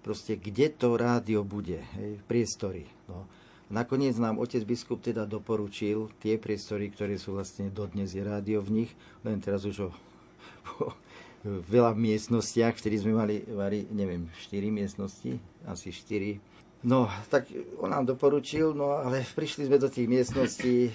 proste, 0.06 0.38
kde 0.38 0.72
to 0.72 0.96
rádio 0.96 1.42
bude, 1.44 1.82
hej, 2.00 2.22
priestory. 2.30 2.86
No. 3.12 3.28
Nakoniec 3.68 4.16
nám 4.16 4.40
otec 4.40 4.64
biskup 4.64 5.04
teda 5.04 5.28
doporučil 5.28 6.08
tie 6.24 6.40
priestory, 6.40 6.88
ktoré 6.88 7.20
sú 7.20 7.36
vlastne 7.36 7.68
dodnes 7.68 8.16
je 8.16 8.24
rádio 8.24 8.64
v 8.64 8.86
nich, 8.86 8.92
len 9.28 9.44
teraz 9.44 9.68
už 9.68 9.90
o, 9.90 9.92
o 10.86 10.96
veľa 11.46 11.94
miestnostiach, 11.94 12.80
vtedy 12.80 13.02
sme 13.02 13.14
mali, 13.14 13.44
mali, 13.52 13.86
neviem, 13.94 14.26
4 14.50 14.72
miestnosti, 14.74 15.38
asi 15.68 15.90
4. 15.94 16.86
No, 16.88 17.10
tak 17.30 17.50
on 17.82 17.90
nám 17.90 18.06
doporučil, 18.06 18.74
no 18.78 18.98
ale 18.98 19.26
prišli 19.26 19.66
sme 19.66 19.82
do 19.82 19.90
tých 19.90 20.06
miestností, 20.06 20.94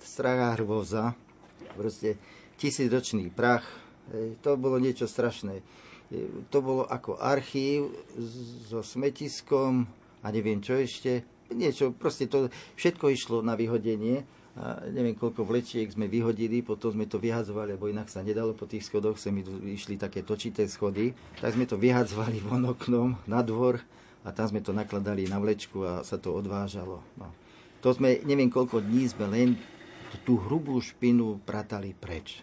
strahá 0.00 0.56
hrvoza, 0.56 1.12
proste 1.76 2.16
tisícročný 2.56 3.30
prach, 3.30 3.66
to 4.40 4.56
bolo 4.56 4.80
niečo 4.80 5.04
strašné. 5.04 5.60
To 6.48 6.58
bolo 6.64 6.88
ako 6.88 7.20
archív 7.20 7.92
so 8.64 8.80
smetiskom 8.80 9.84
a 10.24 10.26
neviem 10.32 10.64
čo 10.64 10.80
ešte, 10.80 11.22
niečo, 11.52 11.92
proste 11.92 12.24
to 12.24 12.48
všetko 12.80 13.12
išlo 13.12 13.36
na 13.44 13.52
vyhodenie. 13.52 14.24
A 14.58 14.82
neviem, 14.90 15.14
koľko 15.14 15.46
vlečiek 15.46 15.86
sme 15.86 16.10
vyhodili, 16.10 16.66
potom 16.66 16.90
sme 16.90 17.06
to 17.06 17.22
vyhadzovali, 17.22 17.78
lebo 17.78 17.86
inak 17.86 18.10
sa 18.10 18.26
nedalo 18.26 18.58
po 18.58 18.66
tých 18.66 18.90
schodoch, 18.90 19.14
sa 19.14 19.30
mi 19.30 19.46
išli 19.46 19.94
také 19.94 20.26
točité 20.26 20.66
schody. 20.66 21.14
Tak 21.38 21.54
sme 21.54 21.62
to 21.62 21.78
vyhadzovali 21.78 22.42
von 22.42 22.66
oknom 22.66 23.14
na 23.30 23.46
dvor 23.46 23.78
a 24.26 24.34
tam 24.34 24.50
sme 24.50 24.58
to 24.58 24.74
nakladali 24.74 25.30
na 25.30 25.38
vlečku 25.38 25.86
a 25.86 26.02
sa 26.02 26.18
to 26.18 26.34
odvážalo. 26.34 27.06
No. 27.14 27.30
To 27.86 27.94
sme, 27.94 28.18
neviem 28.26 28.50
koľko 28.50 28.82
dní 28.82 29.06
sme 29.06 29.30
len 29.30 29.48
tú 30.26 30.42
hrubú 30.42 30.82
špinu 30.82 31.38
pratali 31.46 31.94
preč. 31.94 32.42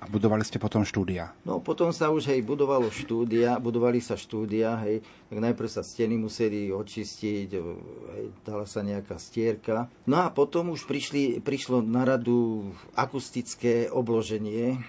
A 0.00 0.08
budovali 0.08 0.40
ste 0.40 0.56
potom 0.56 0.80
štúdia? 0.80 1.36
No 1.44 1.60
potom 1.60 1.92
sa 1.92 2.08
už 2.08 2.32
hej, 2.32 2.40
budovalo 2.40 2.88
štúdia, 2.88 3.60
budovali 3.60 4.00
sa 4.00 4.16
štúdia, 4.16 4.80
hej, 4.88 5.04
tak 5.28 5.38
najprv 5.44 5.68
sa 5.68 5.84
steny 5.84 6.16
museli 6.16 6.72
očistiť, 6.72 7.48
hej, 7.52 8.26
dala 8.40 8.64
sa 8.64 8.80
nejaká 8.80 9.20
stierka. 9.20 9.92
No 10.08 10.24
a 10.24 10.32
potom 10.32 10.72
už 10.72 10.88
prišli, 10.88 11.44
prišlo 11.44 11.84
na 11.84 12.08
radu 12.08 12.72
akustické 12.96 13.92
obloženie, 13.92 14.80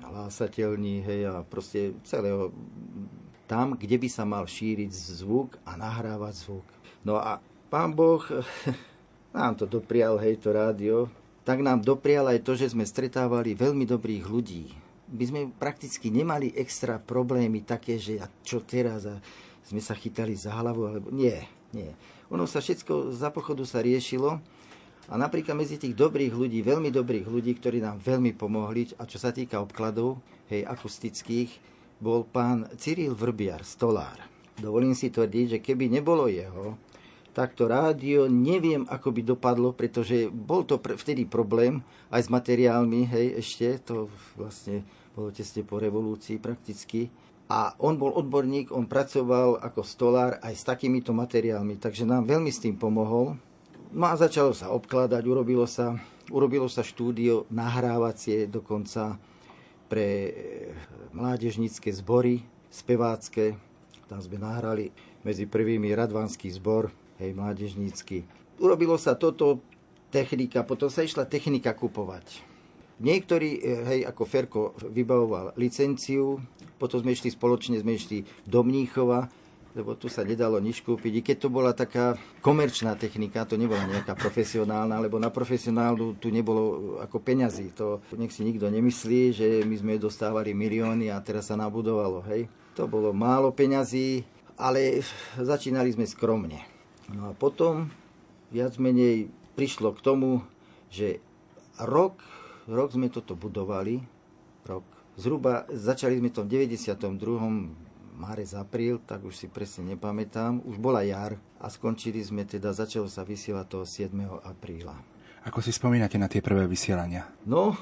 hlásateľní, 0.00 1.04
hej, 1.04 1.20
a 1.28 1.44
proste 1.44 1.92
celého 2.08 2.48
tam, 3.44 3.76
kde 3.76 4.00
by 4.00 4.08
sa 4.08 4.24
mal 4.24 4.48
šíriť 4.48 4.92
zvuk 4.92 5.60
a 5.68 5.76
nahrávať 5.76 6.34
zvuk. 6.48 6.66
No 7.04 7.20
a 7.20 7.40
pán 7.68 7.92
Boh 7.92 8.24
nám 9.36 9.60
to 9.60 9.68
doprial, 9.68 10.16
hej, 10.20 10.40
to 10.40 10.56
rádio, 10.56 11.12
tak 11.48 11.64
nám 11.64 11.80
doprial 11.80 12.28
aj 12.28 12.44
to, 12.44 12.52
že 12.60 12.76
sme 12.76 12.84
stretávali 12.84 13.56
veľmi 13.56 13.88
dobrých 13.88 14.28
ľudí. 14.28 14.68
My 15.08 15.24
sme 15.24 15.40
prakticky 15.48 16.12
nemali 16.12 16.52
extra 16.52 17.00
problémy 17.00 17.64
také, 17.64 17.96
že 17.96 18.20
a 18.20 18.28
čo 18.44 18.60
teraz 18.60 19.08
a 19.08 19.16
sme 19.64 19.80
sa 19.80 19.96
chytali 19.96 20.36
za 20.36 20.52
hlavu, 20.52 20.84
alebo 20.84 21.08
nie, 21.08 21.40
nie. 21.72 21.88
Ono 22.28 22.44
sa 22.44 22.60
všetko 22.60 23.16
za 23.16 23.32
pochodu 23.32 23.64
sa 23.64 23.80
riešilo 23.80 24.36
a 25.08 25.14
napríklad 25.16 25.56
medzi 25.56 25.80
tých 25.80 25.96
dobrých 25.96 26.36
ľudí, 26.36 26.60
veľmi 26.60 26.92
dobrých 26.92 27.24
ľudí, 27.24 27.56
ktorí 27.56 27.80
nám 27.80 27.96
veľmi 28.04 28.36
pomohli, 28.36 28.92
a 29.00 29.08
čo 29.08 29.16
sa 29.16 29.32
týka 29.32 29.56
obkladov, 29.64 30.20
hej, 30.52 30.68
akustických, 30.68 31.48
bol 31.96 32.28
pán 32.28 32.68
Cyril 32.76 33.16
Vrbiar, 33.16 33.64
stolár. 33.64 34.20
Dovolím 34.60 34.92
si 34.92 35.08
tvrdiť, 35.08 35.46
že 35.48 35.58
keby 35.64 35.88
nebolo 35.88 36.28
jeho, 36.28 36.76
takto 37.38 37.70
rádio, 37.70 38.26
neviem, 38.26 38.82
ako 38.90 39.14
by 39.14 39.22
dopadlo, 39.22 39.70
pretože 39.70 40.26
bol 40.26 40.66
to 40.66 40.82
pre, 40.82 40.98
vtedy 40.98 41.22
problém 41.22 41.86
aj 42.10 42.26
s 42.26 42.32
materiálmi, 42.34 43.06
hej, 43.06 43.38
ešte, 43.38 43.78
to 43.86 44.10
vlastne 44.34 44.82
bolo 45.14 45.30
tesne 45.30 45.62
po 45.62 45.78
revolúcii 45.78 46.42
prakticky. 46.42 47.06
A 47.46 47.78
on 47.78 47.94
bol 47.94 48.10
odborník, 48.10 48.74
on 48.74 48.90
pracoval 48.90 49.62
ako 49.62 49.86
stolár 49.86 50.42
aj 50.42 50.52
s 50.52 50.66
takýmito 50.66 51.14
materiálmi, 51.14 51.78
takže 51.78 52.02
nám 52.02 52.26
veľmi 52.26 52.50
s 52.50 52.58
tým 52.58 52.74
pomohol. 52.74 53.38
No 53.94 54.04
a 54.10 54.18
začalo 54.18 54.50
sa 54.50 54.74
obkladať, 54.74 55.22
urobilo 55.22 55.64
sa, 55.64 55.94
urobilo 56.34 56.66
sa 56.66 56.82
štúdio 56.82 57.46
nahrávacie 57.54 58.50
dokonca 58.50 59.16
pre 59.88 60.06
e, 60.28 60.32
mládežnícke 61.16 61.88
zbory, 61.88 62.44
spevácké. 62.68 63.56
Tam 64.10 64.20
sme 64.20 64.36
nahrali 64.36 64.92
medzi 65.24 65.48
prvými 65.48 65.88
Radvanský 65.96 66.52
zbor, 66.52 66.92
hej, 67.18 67.30
mládežnícky. 67.34 68.24
Urobilo 68.58 68.98
sa 68.98 69.14
toto 69.14 69.62
technika, 70.10 70.64
potom 70.64 70.88
sa 70.88 71.04
išla 71.04 71.28
technika 71.28 71.74
kupovať. 71.76 72.42
Niektorí, 72.98 73.50
eh, 73.62 73.82
hej, 73.86 74.00
ako 74.10 74.22
Ferko 74.26 74.62
vybavoval 74.82 75.54
licenciu, 75.54 76.42
potom 76.78 77.02
sme 77.02 77.14
išli 77.14 77.30
spoločne, 77.30 77.78
sme 77.78 77.94
išli 77.94 78.26
do 78.46 78.66
Mníchova, 78.66 79.30
lebo 79.78 79.94
tu 79.94 80.10
sa 80.10 80.26
nedalo 80.26 80.58
nič 80.58 80.82
kúpiť. 80.82 81.12
I 81.14 81.22
keď 81.22 81.36
to 81.46 81.48
bola 81.52 81.70
taká 81.70 82.18
komerčná 82.42 82.98
technika, 82.98 83.46
to 83.46 83.54
nebola 83.54 83.86
nejaká 83.86 84.18
profesionálna, 84.18 84.98
lebo 84.98 85.22
na 85.22 85.30
profesionálnu 85.30 86.18
tu 86.18 86.34
nebolo 86.34 86.98
ako 86.98 87.22
peňazí. 87.22 87.70
To 87.78 88.02
nech 88.18 88.34
si 88.34 88.42
nikto 88.42 88.66
nemyslí, 88.66 89.20
že 89.30 89.46
my 89.62 89.76
sme 89.78 89.94
dostávali 90.02 90.50
milióny 90.50 91.14
a 91.14 91.22
teraz 91.22 91.52
sa 91.52 91.54
nabudovalo. 91.54 92.26
Hej. 92.26 92.50
To 92.74 92.90
bolo 92.90 93.14
málo 93.14 93.54
peňazí, 93.54 94.26
ale 94.58 95.04
začínali 95.38 95.94
sme 95.94 96.10
skromne. 96.10 96.77
No 97.08 97.30
a 97.30 97.32
potom 97.32 97.88
viac 98.52 98.76
menej 98.76 99.32
prišlo 99.56 99.96
k 99.96 100.00
tomu, 100.04 100.44
že 100.92 101.24
rok, 101.80 102.20
rok 102.68 102.92
sme 102.92 103.08
toto 103.08 103.32
budovali, 103.32 104.04
rok. 104.68 104.84
Zhruba 105.18 105.66
začali 105.72 106.20
sme 106.20 106.30
to 106.30 106.46
v 106.46 106.68
92. 106.68 106.94
marec, 108.14 108.50
apríl, 108.54 109.02
tak 109.02 109.26
už 109.26 109.34
si 109.34 109.46
presne 109.50 109.94
nepamätám. 109.94 110.62
Už 110.62 110.78
bola 110.78 111.02
jar 111.02 111.34
a 111.58 111.66
skončili 111.66 112.22
sme 112.22 112.46
teda, 112.46 112.70
začalo 112.70 113.10
sa 113.10 113.26
vysielať 113.26 113.66
toho 113.66 113.84
7. 113.86 114.14
apríla. 114.46 114.94
Ako 115.46 115.58
si 115.58 115.74
spomínate 115.74 116.20
na 116.20 116.30
tie 116.30 116.38
prvé 116.38 116.70
vysielania? 116.70 117.26
No, 117.46 117.74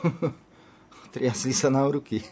triasli 1.14 1.52
sa 1.52 1.68
na 1.68 1.84
ruky. 1.84 2.24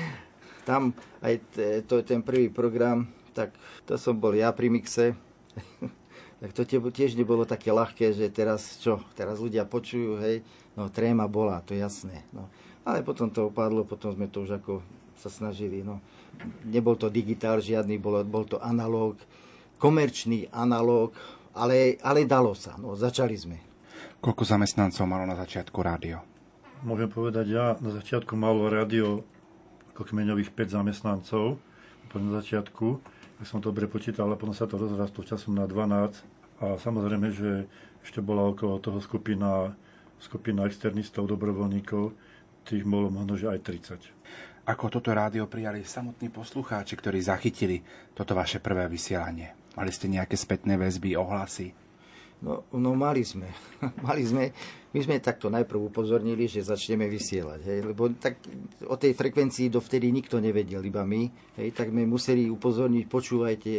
Tam 0.68 0.94
aj 1.22 1.34
t- 1.54 1.82
to 1.86 2.02
je 2.02 2.04
ten 2.06 2.22
prvý 2.26 2.50
program, 2.50 3.06
tak 3.30 3.54
to 3.86 3.94
som 3.94 4.18
bol 4.18 4.34
ja 4.34 4.50
pri 4.50 4.66
mixe. 4.66 5.14
tak 6.36 6.52
to 6.52 6.62
tiež 6.68 7.16
nebolo 7.16 7.48
také 7.48 7.72
ľahké, 7.72 8.12
že 8.12 8.28
teraz 8.28 8.76
čo, 8.84 9.00
teraz 9.16 9.40
ľudia 9.40 9.64
počujú, 9.64 10.20
hej, 10.20 10.44
no 10.76 10.92
tréma 10.92 11.24
bola, 11.24 11.64
to 11.64 11.72
je 11.72 11.80
jasné. 11.80 12.28
No. 12.32 12.48
Ale 12.84 13.00
potom 13.00 13.32
to 13.32 13.48
opadlo, 13.48 13.88
potom 13.88 14.12
sme 14.12 14.28
to 14.28 14.44
už 14.44 14.60
ako 14.60 14.84
sa 15.16 15.32
snažili, 15.32 15.80
no. 15.80 16.04
Nebol 16.68 17.00
to 17.00 17.08
digitál 17.08 17.64
žiadny, 17.64 17.96
bol, 17.96 18.20
bol 18.28 18.44
to 18.44 18.60
analóg, 18.60 19.16
komerčný 19.80 20.52
analóg, 20.52 21.16
ale, 21.56 21.96
ale 22.04 22.28
dalo 22.28 22.52
sa, 22.52 22.76
no, 22.76 22.92
začali 22.92 23.36
sme. 23.36 23.56
Koľko 24.20 24.44
zamestnancov 24.44 25.08
malo 25.08 25.24
na 25.24 25.36
začiatku 25.40 25.78
rádio? 25.80 26.20
Môžem 26.84 27.08
povedať, 27.08 27.48
ja 27.48 27.80
na 27.80 27.90
začiatku 27.96 28.36
malo 28.36 28.68
rádio 28.68 29.24
ako 29.96 30.12
kmeňových 30.12 30.52
5 30.52 30.76
zamestnancov, 30.76 31.56
na 32.16 32.40
začiatku, 32.40 33.00
ak 33.36 33.44
som 33.44 33.60
dobre 33.60 33.84
počítal, 33.84 34.28
ale 34.28 34.40
potom 34.40 34.56
sa 34.56 34.64
to 34.64 34.80
rozrastlo 34.80 35.20
časom 35.24 35.56
na 35.56 35.68
12 35.68 36.64
a 36.64 36.80
samozrejme, 36.80 37.28
že 37.32 37.68
ešte 38.00 38.24
bola 38.24 38.48
okolo 38.48 38.80
toho 38.80 38.96
skupina, 39.02 39.76
skupina 40.16 40.64
externistov, 40.64 41.28
dobrovoľníkov, 41.28 42.16
tých 42.64 42.82
bolo 42.82 43.12
možno, 43.12 43.36
že 43.36 43.52
aj 43.52 43.60
30. 43.62 44.66
Ako 44.66 44.90
toto 44.90 45.14
rádio 45.14 45.46
prijali 45.46 45.86
samotní 45.86 46.26
poslucháči, 46.32 46.98
ktorí 46.98 47.22
zachytili 47.22 47.86
toto 48.16 48.34
vaše 48.34 48.58
prvé 48.58 48.90
vysielanie? 48.90 49.54
Mali 49.78 49.94
ste 49.94 50.10
nejaké 50.10 50.34
spätné 50.34 50.74
väzby, 50.74 51.14
ohlasy? 51.14 51.85
No, 52.44 52.68
no 52.76 52.92
mali 52.92 53.24
sme. 53.24 53.48
mali 54.06 54.20
sme. 54.20 54.52
My 54.92 55.00
sme 55.04 55.20
takto 55.20 55.52
najprv 55.52 55.92
upozornili, 55.92 56.48
že 56.48 56.64
začneme 56.64 57.04
vysielať. 57.08 57.60
Hej, 57.68 57.80
lebo 57.84 58.08
tak 58.16 58.40
o 58.88 58.96
tej 58.96 59.12
frekvencii 59.12 59.68
dovtedy 59.68 60.08
nikto 60.08 60.40
nevedel, 60.40 60.80
iba 60.84 61.04
my. 61.04 61.28
Hej, 61.60 61.76
tak 61.76 61.92
sme 61.92 62.08
museli 62.08 62.48
upozorniť, 62.48 63.04
počúvajte 63.04 63.72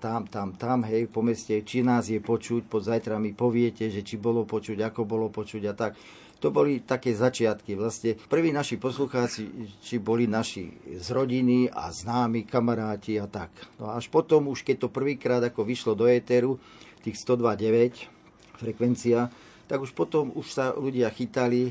tam, 0.00 0.24
tam, 0.28 0.56
tam, 0.56 0.84
hej, 0.88 1.12
po 1.12 1.20
meste, 1.20 1.60
či 1.60 1.84
nás 1.84 2.08
je 2.08 2.20
počuť, 2.20 2.68
pod 2.68 2.88
zajtra 2.88 3.20
mi 3.20 3.36
poviete, 3.36 3.92
že 3.92 4.00
či 4.00 4.16
bolo 4.16 4.48
počuť, 4.48 4.80
ako 4.80 5.04
bolo 5.04 5.28
počuť 5.28 5.62
a 5.68 5.74
tak. 5.76 5.92
To 6.36 6.52
boli 6.52 6.84
také 6.84 7.16
začiatky. 7.16 7.80
Vlastne 7.80 8.12
prví 8.16 8.52
naši 8.52 8.76
poslucháci, 8.76 9.72
či 9.80 9.96
boli 9.96 10.28
naši 10.28 10.68
z 11.00 11.08
rodiny 11.16 11.72
a 11.72 11.88
známi 11.88 12.44
kamaráti 12.44 13.16
a 13.16 13.24
tak. 13.24 13.56
No 13.80 13.88
až 13.88 14.12
potom, 14.12 14.52
už 14.52 14.60
keď 14.60 14.84
to 14.84 14.88
prvýkrát 14.92 15.40
ako 15.40 15.64
vyšlo 15.64 15.96
do 15.96 16.04
éteru, 16.04 16.60
tých 17.06 17.22
102,9 17.22 18.58
frekvencia, 18.58 19.30
tak 19.70 19.78
už 19.82 19.94
potom 19.94 20.34
už 20.34 20.46
sa 20.50 20.74
ľudia 20.74 21.06
chytali, 21.14 21.70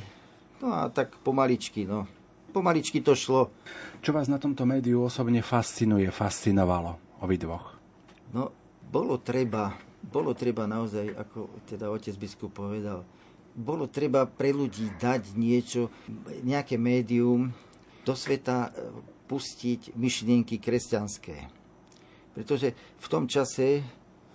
no 0.63 0.71
a 0.71 0.87
tak 0.87 1.19
pomaličky, 1.19 1.83
no. 1.83 2.07
Pomaličky 2.55 3.03
to 3.03 3.19
šlo. 3.19 3.51
Čo 3.99 4.15
vás 4.15 4.31
na 4.31 4.39
tomto 4.39 4.63
médiu 4.63 5.03
osobne 5.03 5.43
fascinuje, 5.43 6.07
fascinovalo 6.07 7.19
obidvoch? 7.19 7.75
No, 8.31 8.51
bolo 8.87 9.19
treba, 9.19 9.75
bolo 9.99 10.31
treba 10.31 10.63
naozaj, 10.63 11.19
ako 11.19 11.67
teda 11.67 11.91
otec 11.91 12.15
biskup 12.15 12.55
povedal, 12.55 13.03
bolo 13.55 13.87
treba 13.87 14.27
pre 14.27 14.51
ľudí 14.55 14.95
dať 14.99 15.35
niečo, 15.35 15.91
nejaké 16.43 16.75
médium, 16.75 17.51
do 18.05 18.13
sveta 18.13 18.69
e, 18.69 18.91
pustiť 19.25 19.97
myšlienky 19.97 20.61
kresťanské. 20.61 21.49
Pretože 22.37 22.75
v 22.75 23.07
tom 23.09 23.25
čase 23.25 23.81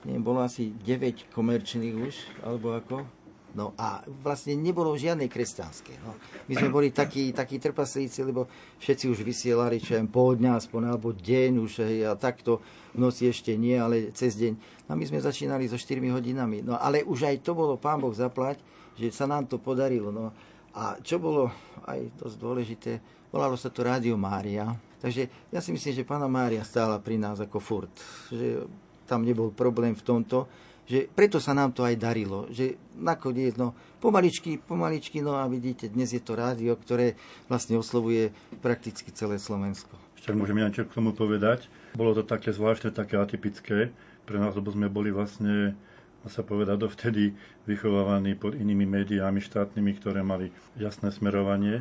neviem, 0.05 0.23
bolo 0.25 0.41
asi 0.41 0.73
9 0.73 1.33
komerčných 1.33 1.97
už, 1.97 2.15
alebo 2.45 2.77
ako. 2.77 3.05
No 3.51 3.75
a 3.75 4.07
vlastne 4.23 4.55
nebolo 4.55 4.95
žiadnej 4.95 5.27
kresťanské. 5.27 5.99
No. 6.07 6.15
My 6.47 6.55
sme 6.55 6.71
boli 6.71 6.95
takí, 6.95 7.35
takí 7.35 7.59
trpaslíci, 7.59 8.23
lebo 8.23 8.47
všetci 8.79 9.11
už 9.11 9.27
vysielali, 9.27 9.83
čo 9.83 9.99
jem, 9.99 10.07
pol 10.07 10.39
dňa 10.39 10.55
aspoň, 10.55 10.95
alebo 10.95 11.11
deň 11.11 11.53
už, 11.59 11.83
hej, 11.83 12.07
a 12.07 12.15
takto 12.15 12.63
v 12.95 13.03
noci 13.03 13.27
ešte 13.27 13.59
nie, 13.59 13.75
ale 13.75 14.15
cez 14.15 14.39
deň. 14.39 14.87
No 14.87 14.95
my 14.95 15.03
sme 15.03 15.19
začínali 15.19 15.67
so 15.67 15.75
4 15.75 15.99
hodinami. 16.15 16.63
No 16.63 16.79
ale 16.79 17.03
už 17.03 17.27
aj 17.27 17.43
to 17.43 17.59
bolo, 17.59 17.75
pán 17.75 17.99
Boh 17.99 18.15
zaplať, 18.15 18.63
že 18.95 19.11
sa 19.11 19.27
nám 19.27 19.51
to 19.51 19.59
podarilo. 19.59 20.15
No. 20.15 20.31
A 20.71 21.03
čo 21.03 21.19
bolo 21.19 21.51
aj 21.91 22.07
dosť 22.23 22.37
dôležité, 22.39 22.93
volalo 23.35 23.59
sa 23.59 23.67
to 23.75 23.83
Rádio 23.83 24.15
Mária. 24.15 24.71
Takže 25.03 25.27
ja 25.51 25.59
si 25.59 25.75
myslím, 25.75 25.91
že 25.97 26.07
pána 26.07 26.31
Mária 26.31 26.63
stála 26.63 27.03
pri 27.03 27.19
nás 27.19 27.43
ako 27.43 27.59
furt. 27.59 27.91
Že 28.31 28.71
tam 29.11 29.27
nebol 29.27 29.51
problém 29.51 29.99
v 29.99 30.07
tomto, 30.07 30.46
že 30.87 31.11
preto 31.11 31.42
sa 31.42 31.51
nám 31.51 31.75
to 31.75 31.83
aj 31.83 31.99
darilo, 31.99 32.46
že 32.51 32.79
nakoniec, 32.99 33.59
no, 33.59 33.75
pomaličky, 33.99 34.59
pomaličky, 34.59 35.23
no 35.23 35.38
a 35.38 35.51
vidíte, 35.51 35.90
dnes 35.90 36.14
je 36.14 36.23
to 36.23 36.38
rádio, 36.38 36.75
ktoré 36.79 37.18
vlastne 37.51 37.79
oslovuje 37.79 38.31
prakticky 38.62 39.11
celé 39.11 39.42
Slovensko. 39.42 39.94
Ešte 40.18 40.35
môžem 40.35 40.62
ja 40.62 40.70
k 40.70 40.90
tomu 40.90 41.14
povedať. 41.14 41.66
Bolo 41.94 42.14
to 42.14 42.23
také 42.23 42.55
zvláštne, 42.55 42.90
také 42.90 43.18
atypické 43.18 43.90
pre 44.27 44.37
nás, 44.38 44.55
lebo 44.55 44.70
sme 44.70 44.87
boli 44.90 45.11
vlastne 45.11 45.75
a 46.20 46.29
sa 46.29 46.44
povedať, 46.44 46.77
dovtedy 46.77 47.33
vychovávaní 47.64 48.37
pod 48.37 48.53
inými 48.53 48.85
médiami 48.85 49.40
štátnymi, 49.40 49.96
ktoré 49.96 50.20
mali 50.20 50.53
jasné 50.77 51.09
smerovanie. 51.09 51.81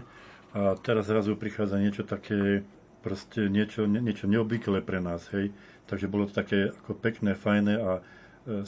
A 0.55 0.79
teraz 0.79 1.11
zrazu 1.11 1.35
prichádza 1.35 1.75
niečo 1.75 2.07
také, 2.07 2.63
proste 3.03 3.51
niečo, 3.51 3.83
niečo 3.83 4.31
neobvyklé 4.31 4.79
pre 4.79 5.03
nás, 5.03 5.27
hej. 5.35 5.51
Takže 5.89 6.05
bolo 6.05 6.29
to 6.29 6.37
také 6.37 6.69
ako 6.69 6.93
pekné, 7.01 7.33
fajné 7.33 7.73
a 7.81 7.91
e, 7.97 8.01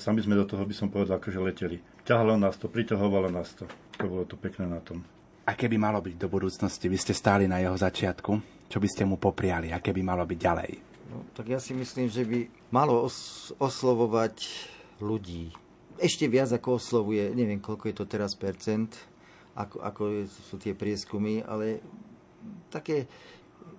sami 0.02 0.26
sme 0.26 0.34
do 0.34 0.50
toho, 0.50 0.66
by 0.66 0.74
som 0.74 0.90
povedal, 0.90 1.22
akože 1.22 1.38
leteli. 1.38 1.78
Ťahalo 2.02 2.34
nás 2.34 2.58
to, 2.58 2.66
priťahovalo 2.66 3.30
nás 3.30 3.54
to. 3.54 3.70
To 4.02 4.06
bolo 4.10 4.26
to 4.26 4.34
pekné 4.42 4.66
na 4.66 4.82
tom. 4.82 5.06
A 5.46 5.54
keby 5.54 5.78
malo 5.78 6.02
byť 6.02 6.18
do 6.18 6.26
budúcnosti, 6.26 6.90
vy 6.90 6.98
ste 6.98 7.14
stáli 7.14 7.46
na 7.46 7.62
jeho 7.62 7.78
začiatku, 7.78 8.32
čo 8.66 8.78
by 8.82 8.88
ste 8.90 9.06
mu 9.06 9.22
popriali, 9.22 9.70
aké 9.70 9.94
by 9.94 10.02
malo 10.02 10.26
byť 10.26 10.40
ďalej? 10.42 10.72
No, 11.14 11.28
tak 11.38 11.54
ja 11.54 11.62
si 11.62 11.78
myslím, 11.78 12.10
že 12.10 12.26
by 12.26 12.50
malo 12.74 13.06
os- 13.06 13.54
oslovovať 13.62 14.42
ľudí. 14.98 15.54
Ešte 16.02 16.26
viac 16.26 16.50
ako 16.50 16.82
oslovuje, 16.82 17.30
neviem 17.38 17.62
koľko 17.62 17.86
je 17.92 17.96
to 18.02 18.06
teraz 18.10 18.34
percent, 18.34 18.98
ako, 19.54 19.84
ako 19.84 20.02
sú 20.26 20.56
tie 20.58 20.74
prieskumy, 20.74 21.44
ale 21.46 21.84
také 22.72 23.06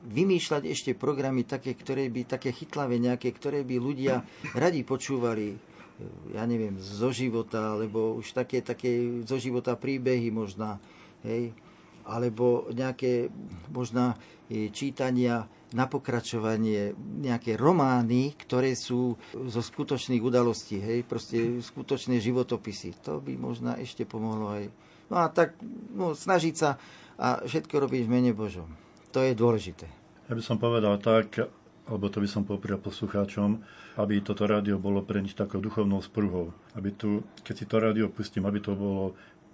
vymýšľať 0.02 0.62
ešte 0.66 0.92
programy 0.98 1.46
také, 1.46 1.78
ktoré 1.78 2.10
by, 2.10 2.26
také 2.26 2.50
chytlavé 2.50 2.98
nejaké, 2.98 3.30
ktoré 3.30 3.62
by 3.62 3.76
ľudia 3.78 4.26
radi 4.58 4.82
počúvali, 4.82 5.54
ja 6.34 6.42
neviem, 6.48 6.74
zo 6.82 7.14
života, 7.14 7.78
alebo 7.78 8.18
už 8.18 8.34
také, 8.34 8.64
také 8.64 9.22
zo 9.22 9.38
života 9.38 9.78
príbehy 9.78 10.34
možná, 10.34 10.82
hej, 11.22 11.54
alebo 12.02 12.66
nejaké 12.74 13.30
možná 13.70 14.18
e, 14.50 14.74
čítania 14.74 15.46
na 15.72 15.86
pokračovanie, 15.86 16.92
nejaké 16.98 17.54
romány, 17.54 18.34
ktoré 18.34 18.74
sú 18.74 19.16
zo 19.32 19.62
skutočných 19.62 20.20
udalostí, 20.20 20.82
hej, 20.82 21.06
proste 21.06 21.62
skutočné 21.62 22.18
životopisy. 22.18 22.98
To 23.06 23.22
by 23.22 23.38
možno 23.38 23.78
ešte 23.78 24.02
pomohlo 24.02 24.52
aj. 24.52 24.64
No 25.08 25.16
a 25.22 25.30
tak 25.30 25.56
no, 25.94 26.12
snažiť 26.12 26.54
sa 26.58 26.76
a 27.22 27.44
všetko 27.44 27.86
robiť 27.86 28.02
v 28.08 28.12
mene 28.12 28.32
Božom. 28.34 28.66
To 29.12 29.20
je 29.20 29.32
dôležité. 29.36 29.86
Ja 30.28 30.32
by 30.32 30.42
som 30.42 30.56
povedal 30.56 30.96
tak, 30.96 31.36
alebo 31.84 32.08
to 32.08 32.24
by 32.24 32.28
som 32.30 32.48
poprial 32.48 32.80
poslucháčom, 32.80 33.60
aby 34.00 34.24
toto 34.24 34.48
rádio 34.48 34.80
bolo 34.80 35.04
pre 35.04 35.20
nich 35.20 35.36
takou 35.36 35.60
duchovnou 35.60 36.00
spruhou. 36.00 36.56
Aby 36.72 36.96
tu, 36.96 37.20
keď 37.44 37.54
si 37.54 37.64
to 37.68 37.76
rádio 37.76 38.08
pustím, 38.08 38.48
aby 38.48 38.64
to 38.64 38.72
bolo 38.72 39.12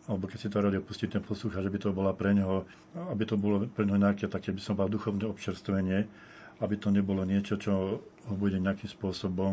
alebo 0.08 0.24
keď 0.24 0.38
si 0.40 0.48
to 0.48 0.64
rádio 0.64 0.80
pustí 0.80 1.04
ten 1.04 1.20
poslucháč, 1.20 1.68
aby 1.68 1.76
to 1.76 1.92
bola 1.92 2.16
pre 2.16 2.32
neho, 2.32 2.64
aby 3.12 3.28
to 3.28 3.36
bolo 3.36 3.68
pre 3.68 3.84
neho 3.84 4.00
nejaké 4.00 4.24
také, 4.24 4.56
by 4.56 4.60
som 4.64 4.72
bol 4.72 4.88
duchovné 4.88 5.28
občerstvenie, 5.28 6.08
aby 6.64 6.74
to 6.80 6.88
nebolo 6.88 7.28
niečo, 7.28 7.60
čo 7.60 8.00
ho 8.00 8.34
bude 8.34 8.56
nejakým 8.56 8.88
spôsobom, 8.88 9.52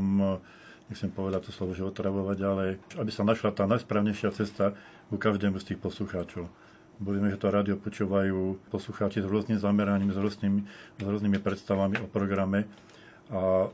nechcem 0.88 1.12
povedať 1.12 1.50
to 1.50 1.52
slovo, 1.52 1.76
že 1.76 1.84
otravovať, 1.84 2.38
ale 2.40 2.80
aby 2.96 3.12
sa 3.12 3.28
našla 3.28 3.52
tá 3.52 3.68
najsprávnejšia 3.68 4.32
cesta 4.32 4.72
u 5.12 5.20
každému 5.20 5.60
z 5.60 5.76
tých 5.76 5.80
poslucháčov. 5.84 6.48
Budeme, 6.96 7.28
že 7.28 7.42
to 7.42 7.52
rádio 7.52 7.76
počúvajú 7.76 8.72
poslucháči 8.72 9.20
s 9.20 9.28
rôznym 9.28 9.60
zameraním, 9.60 10.16
s 10.16 10.20
rôznymi, 10.20 10.62
s 11.00 11.04
rôznymi 11.04 11.38
predstavami 11.44 12.00
o 12.00 12.08
programe 12.08 12.64
a 13.28 13.68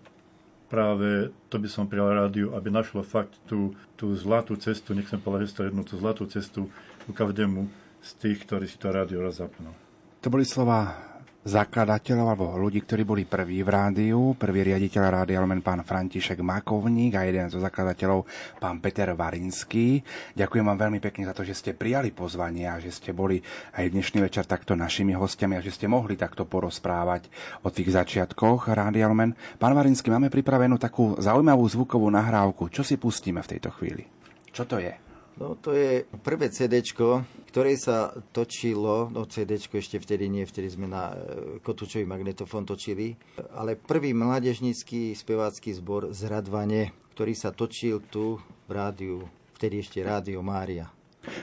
práve 0.72 1.30
to 1.52 1.60
by 1.60 1.68
som 1.68 1.86
prijal 1.86 2.16
rádiu, 2.16 2.56
aby 2.56 2.72
našlo 2.72 3.04
fakt 3.04 3.36
tú, 3.46 3.76
tú 4.00 4.16
zlatú 4.16 4.56
cestu, 4.56 4.96
nechcem 4.96 5.20
povedať, 5.20 5.68
jednu, 5.68 5.84
tú 5.84 6.00
zlatú 6.00 6.26
cestu 6.32 6.72
ku 7.06 7.12
každému 7.12 7.68
z 8.02 8.10
tých, 8.18 8.38
ktorí 8.48 8.66
si 8.66 8.80
to 8.80 8.90
rádio 8.90 9.22
rozapnú. 9.22 9.70
To 10.24 10.32
boli 10.32 10.48
slova 10.48 11.11
zakladateľov 11.42 12.28
alebo 12.30 12.46
ľudí, 12.54 12.86
ktorí 12.86 13.02
boli 13.02 13.24
prví 13.26 13.66
v 13.66 13.70
rádiu. 13.70 14.38
Prvý 14.38 14.62
riaditeľ 14.62 15.02
Rádia 15.10 15.42
Lumen 15.42 15.66
pán 15.66 15.82
František 15.82 16.38
Makovník 16.46 17.18
a 17.18 17.26
jeden 17.26 17.50
zo 17.50 17.58
zakladateľov 17.58 18.30
pán 18.62 18.78
Peter 18.78 19.10
Varinský. 19.18 20.06
Ďakujem 20.38 20.66
vám 20.66 20.78
veľmi 20.78 21.00
pekne 21.02 21.26
za 21.26 21.34
to, 21.34 21.42
že 21.42 21.58
ste 21.58 21.72
prijali 21.74 22.14
pozvanie 22.14 22.70
a 22.70 22.78
že 22.78 22.94
ste 22.94 23.10
boli 23.10 23.42
aj 23.74 23.90
dnešný 23.90 24.22
večer 24.22 24.46
takto 24.46 24.78
našimi 24.78 25.18
hostiami 25.18 25.58
a 25.58 25.66
že 25.66 25.74
ste 25.74 25.90
mohli 25.90 26.14
takto 26.14 26.46
porozprávať 26.46 27.26
o 27.66 27.74
tých 27.74 27.90
začiatkoch 27.90 28.70
Rádia 28.70 29.10
Lumen. 29.10 29.34
Pán 29.58 29.74
Varinský, 29.74 30.14
máme 30.14 30.30
pripravenú 30.30 30.78
takú 30.78 31.18
zaujímavú 31.18 31.66
zvukovú 31.66 32.06
nahrávku. 32.14 32.70
Čo 32.70 32.86
si 32.86 33.02
pustíme 33.02 33.42
v 33.42 33.58
tejto 33.58 33.74
chvíli? 33.74 34.06
Čo 34.54 34.70
to 34.70 34.78
je? 34.78 35.11
No 35.39 35.56
to 35.56 35.72
je 35.72 36.04
prvé 36.22 36.52
CD, 36.52 36.84
ktoré 36.84 37.80
sa 37.80 38.12
točilo, 38.36 39.08
no 39.08 39.24
CD 39.32 39.56
ešte 39.56 39.98
vtedy 39.98 40.28
nie, 40.28 40.44
vtedy 40.44 40.67
sme 40.67 40.91
na 40.91 41.15
e, 41.15 41.15
kotúčový 41.63 42.04
magnetofón 42.04 42.67
točili, 42.67 43.15
ale 43.56 43.80
prvý 43.80 44.12
mládežnícky 44.12 45.15
spevácky 45.15 45.72
zbor 45.72 46.12
z 46.12 46.28
Radvane, 46.28 46.91
ktorý 47.15 47.34
sa 47.34 47.56
točil 47.56 48.04
tu 48.12 48.44
v 48.67 48.72
rádiu, 48.72 49.24
vtedy 49.56 49.80
ešte 49.80 50.04
Rádio 50.04 50.44
Mária. 50.44 50.91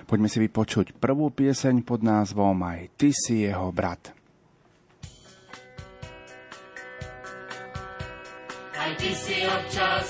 Poďme 0.05 0.29
si 0.29 0.43
vypočuť 0.43 0.97
prvú 0.99 1.31
pieseň 1.31 1.87
pod 1.87 2.03
názvom 2.03 2.59
Aj 2.67 2.83
ty 2.99 3.15
si 3.15 3.47
jeho 3.47 3.71
brat. 3.71 4.11
Aj 8.75 8.93
ty 8.99 9.11
si 9.15 9.45
občas 9.47 10.07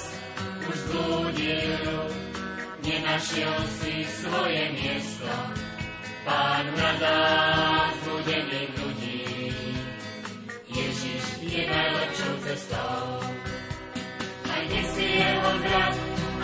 už 0.68 0.76
zblúdil 0.88 2.27
nenašiel 2.88 3.56
si 3.80 3.94
svoje 4.08 4.64
miesto. 4.72 5.32
Pán 6.24 6.64
na 6.76 6.92
nás 7.00 7.92
bude 8.04 8.38
mať 8.48 8.68
ľudí, 8.80 9.24
Ježiš 10.68 11.24
je 11.40 11.62
najlepšou 11.68 12.34
cestou. 12.44 13.00
Aj 14.48 14.62
ty 14.68 14.80
si 14.92 15.06
jeho 15.20 15.52
brat, 15.64 15.94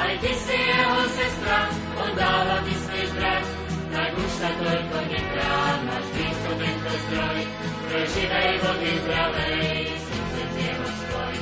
aj 0.01 0.15
ty 0.25 0.33
si 0.33 0.57
jeho 0.57 1.01
sestra, 1.13 1.59
on 2.01 2.11
dáva 2.17 2.57
ty 2.65 2.75
smieš 2.77 3.11
brat, 3.13 3.45
tak 3.93 4.11
už 4.17 4.31
sa 4.41 4.51
toľko 4.57 4.99
nekrám, 5.05 5.77
máš 5.85 6.07
blízko 6.17 6.51
tento 6.61 6.93
zdroj, 7.09 7.39
zdroj 7.85 8.07
živej 8.09 8.53
vody 8.65 8.93
zdravej, 9.05 9.77
srdce 10.01 10.43
z 10.49 10.55
jeho 10.65 10.89
svoj. 10.89 11.35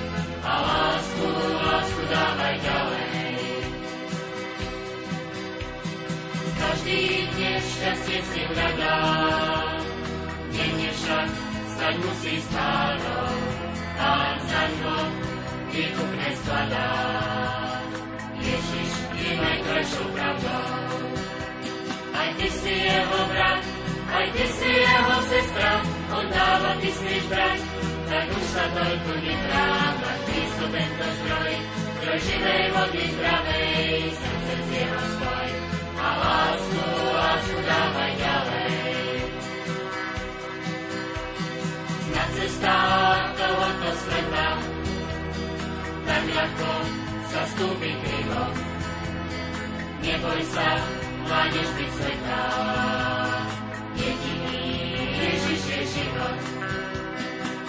A 0.42 0.52
lásku, 0.58 1.26
lásku 1.62 2.02
dávaj 2.10 2.56
ďalej. 2.58 3.21
Každý 6.62 7.26
dnes 7.34 7.62
šťastie 7.74 8.18
si 8.30 8.40
hľadá. 8.46 8.96
Denne 10.54 10.90
však 10.94 11.28
stať 11.74 11.94
musí 12.06 12.34
s 12.38 12.46
pánom, 12.54 13.38
pán 13.98 14.36
za 14.46 14.62
ňo 14.78 14.98
výkup 15.74 16.10
neskladá. 16.22 16.90
Ježiš 18.42 18.90
je 19.18 19.32
najkrajšou 19.42 20.06
pravdou. 20.14 20.98
Aj 22.12 22.30
ty 22.38 22.46
si 22.46 22.72
jeho 22.86 23.20
brat, 23.26 23.62
aj 24.12 24.26
ty 24.36 24.44
si 24.46 24.70
jeho 24.70 25.16
sestra, 25.26 25.72
on 26.14 26.26
dáva, 26.30 26.70
ty 26.78 26.90
smíš 26.94 27.24
brať, 27.26 27.60
tak 28.06 28.26
už 28.28 28.44
sa 28.54 28.64
toľko 28.76 29.12
netrám, 29.24 29.92
tak 29.98 30.18
blízko 30.28 30.64
tento 30.68 31.06
zdroj, 31.10 31.52
zdroj 31.96 32.18
živej 32.22 32.64
vody 32.76 33.04
zdravej, 33.16 33.96
srdce 34.14 34.54
z 34.62 34.68
jeho 34.78 35.02
spoj 35.16 35.41
a 36.02 36.10
lásku, 36.18 36.82
lásku 37.14 37.58
dávaj 37.62 38.12
ďalej. 38.18 38.74
Na 42.10 42.24
cestách 42.34 43.26
tohoto 43.38 43.90
sveta, 44.02 44.48
tak 46.02 46.22
ľahko 46.26 46.72
sa 47.30 47.42
stúpi 47.54 47.90
krivo. 48.02 48.42
Neboj 50.02 50.40
sa, 50.50 50.68
mládež 51.30 51.68
byť 51.78 51.90
sveta. 51.94 52.42
Jediný 53.94 54.62
Ježiš 55.22 55.62
je 55.62 55.82
život. 55.94 56.38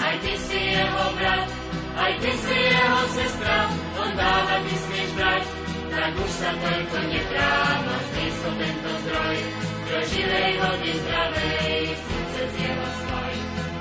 Aj 0.01 0.15
ty 0.17 0.33
si 0.41 0.59
jeho 0.73 1.05
brat, 1.21 1.47
aj 1.93 2.13
ty 2.17 2.31
si 2.33 2.55
jeho 2.57 3.01
sestra, 3.13 3.57
on 4.01 4.09
dáva, 4.17 4.55
ty 4.65 4.75
smieš 4.81 5.11
brať, 5.13 5.62
tak 5.93 6.13
už 6.17 6.31
sa 6.41 6.51
toľko 6.57 6.97
netráma, 7.05 7.95
blízko 8.13 8.49
tento 8.57 8.91
zdroj, 9.05 9.37
do 9.85 9.97
živej 10.09 10.51
vody 10.57 10.91
zdravej, 11.05 11.81
srdce 11.93 12.41
z 12.49 12.55
jeho 12.65 12.87
svoj. 12.97 13.33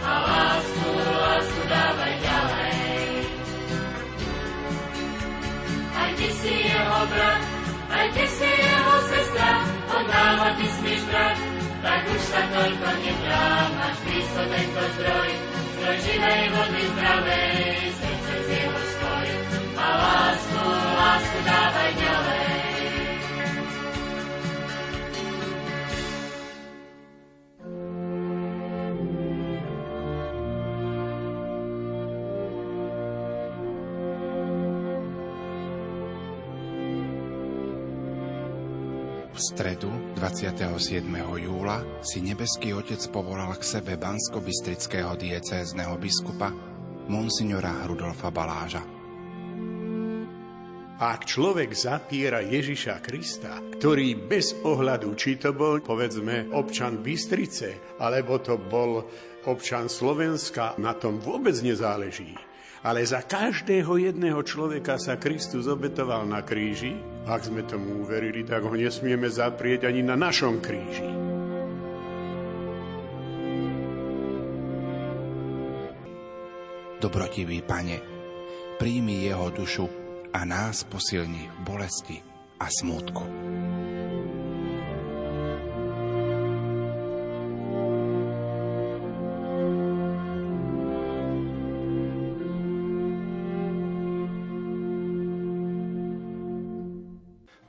A 0.02 0.12
lásku, 0.12 0.88
lásku 1.08 1.62
dávaj 1.72 2.14
ďalej. 2.20 3.04
Aj 5.92 6.10
ty 6.20 6.28
si 6.36 6.54
jeho 6.68 7.00
brat, 7.08 7.42
aj 7.88 8.06
ty 8.12 8.24
si 8.28 8.50
jeho 8.60 8.96
sestra, 9.08 9.52
on 9.88 10.04
dáva, 10.04 10.48
ty 10.60 10.66
smíš 10.68 11.02
brať, 11.08 11.36
tak 11.80 12.00
už 12.12 12.22
sa 12.28 12.42
toľko 12.52 12.88
netráma, 13.00 13.88
blízko 14.04 14.42
tento 14.52 14.82
zdroj, 15.00 15.30
zdroj 15.80 15.96
živej 16.04 16.42
vody 16.52 16.82
zdravej, 16.92 17.76
srdce 17.96 18.34
z 18.36 18.48
jeho. 18.52 18.81
V 39.32 39.40
stredu 39.40 39.88
27. 40.20 41.08
júla 41.40 41.80
si 42.04 42.20
nebeský 42.20 42.76
otec 42.76 43.00
povolal 43.08 43.56
k 43.56 43.64
sebe 43.64 43.96
bansko-bystrického 43.96 45.16
diecézneho 45.16 45.96
biskupa 45.96 46.52
monsignora 47.08 47.80
Rudolfa 47.88 48.28
Baláža. 48.28 49.01
Ak 51.02 51.26
človek 51.26 51.74
zapiera 51.74 52.46
Ježiša 52.46 53.02
Krista, 53.02 53.58
ktorý 53.58 54.22
bez 54.22 54.54
ohľadu, 54.62 55.18
či 55.18 55.34
to 55.34 55.50
bol, 55.50 55.82
povedzme, 55.82 56.46
občan 56.54 57.02
Bystrice, 57.02 57.98
alebo 57.98 58.38
to 58.38 58.54
bol 58.54 59.02
občan 59.50 59.90
Slovenska, 59.90 60.78
na 60.78 60.94
tom 60.94 61.18
vôbec 61.18 61.58
nezáleží. 61.58 62.38
Ale 62.86 63.02
za 63.02 63.26
každého 63.26 63.98
jedného 63.98 64.46
človeka 64.46 64.94
sa 64.94 65.18
Kristus 65.18 65.66
obetoval 65.66 66.22
na 66.22 66.46
kríži. 66.46 66.94
Ak 67.26 67.50
sme 67.50 67.66
tomu 67.66 68.06
uverili, 68.06 68.46
tak 68.46 68.62
ho 68.62 68.70
nesmieme 68.70 69.26
zaprieť 69.26 69.90
ani 69.90 70.06
na 70.06 70.14
našom 70.14 70.62
kríži. 70.62 71.10
Dobrotivý 77.02 77.58
pane, 77.66 77.98
príjmi 78.78 79.26
jeho 79.26 79.50
dušu 79.50 80.01
a 80.32 80.48
nás 80.48 80.84
posilni 80.88 81.48
v 81.48 81.58
bolesti 81.68 82.18
a 82.56 82.66
smútku. 82.72 83.24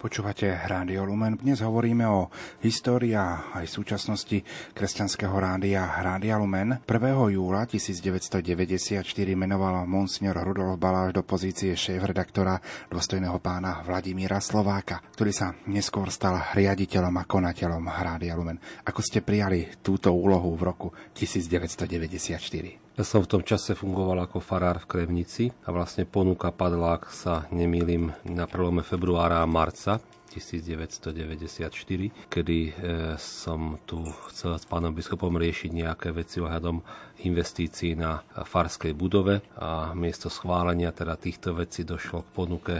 Počúvate 0.03 0.51
Rádio 0.51 1.07
Lumen. 1.07 1.39
Dnes 1.39 1.63
hovoríme 1.63 2.03
o 2.11 2.27
histórii 2.59 3.15
a 3.15 3.55
aj 3.55 3.71
súčasnosti 3.71 4.43
kresťanského 4.75 5.31
rádia 5.31 5.79
Rádia 6.03 6.35
Lumen. 6.35 6.83
1. 6.83 6.83
júla 7.31 7.63
1994 7.63 8.99
menoval 9.31 9.87
monsignor 9.87 10.43
Rudolf 10.43 10.75
Baláš 10.75 11.15
do 11.15 11.23
pozície 11.23 11.71
šéf-redaktora 11.79 12.59
dôstojného 12.91 13.39
pána 13.39 13.79
Vladimíra 13.87 14.43
Slováka, 14.43 14.99
ktorý 15.15 15.31
sa 15.31 15.55
neskôr 15.71 16.11
stal 16.11 16.51
riaditeľom 16.51 17.15
a 17.15 17.23
konateľom 17.23 17.87
Rádia 17.87 18.35
Lumen. 18.35 18.59
Ako 18.83 18.99
ste 18.99 19.23
prijali 19.23 19.71
túto 19.79 20.11
úlohu 20.11 20.51
v 20.59 20.67
roku 20.67 20.91
1994? 21.15 22.82
Ja 22.93 23.01
som 23.01 23.25
v 23.25 23.31
tom 23.33 23.41
čase 23.41 23.73
fungoval 23.73 24.29
ako 24.29 24.37
farár 24.37 24.77
v 24.77 24.85
Krevnici 24.85 25.49
a 25.65 25.73
vlastne 25.73 26.05
ponuka 26.05 26.53
padla, 26.53 27.01
ak 27.01 27.09
sa 27.09 27.49
nemýlim, 27.49 28.13
na 28.21 28.45
prelome 28.45 28.85
februára 28.85 29.41
a 29.41 29.49
marca 29.49 29.97
1994, 30.29 32.29
kedy 32.29 32.57
e, 32.69 32.71
som 33.17 33.81
tu 33.89 33.97
chcel 34.29 34.61
s 34.61 34.69
pánom 34.69 34.93
biskupom 34.93 35.33
riešiť 35.33 35.73
nejaké 35.73 36.13
veci 36.13 36.37
ohľadom 36.37 36.85
investícií 37.25 37.95
na 37.95 38.23
farskej 38.23 38.91
budove 38.95 39.41
a 39.59 39.95
miesto 39.95 40.27
schválenia 40.27 40.91
teda 40.91 41.15
týchto 41.15 41.55
vecí 41.55 41.87
došlo 41.87 42.27
k 42.27 42.33
ponuke 42.35 42.75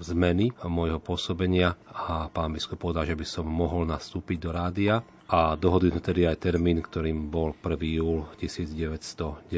zmeny 0.00 0.52
môjho 0.64 1.00
pôsobenia 1.00 1.74
a 1.88 2.28
pán 2.28 2.52
biskup 2.52 2.80
povedal, 2.82 3.08
že 3.08 3.18
by 3.18 3.26
som 3.26 3.46
mohol 3.48 3.88
nastúpiť 3.88 4.38
do 4.38 4.50
rádia 4.52 5.00
a 5.32 5.56
dohodli 5.56 5.88
sme 5.88 6.04
tedy 6.04 6.28
aj 6.28 6.44
termín, 6.44 6.84
ktorým 6.84 7.32
bol 7.32 7.56
1. 7.56 7.80
júl 7.96 8.28
1994. 8.36 9.48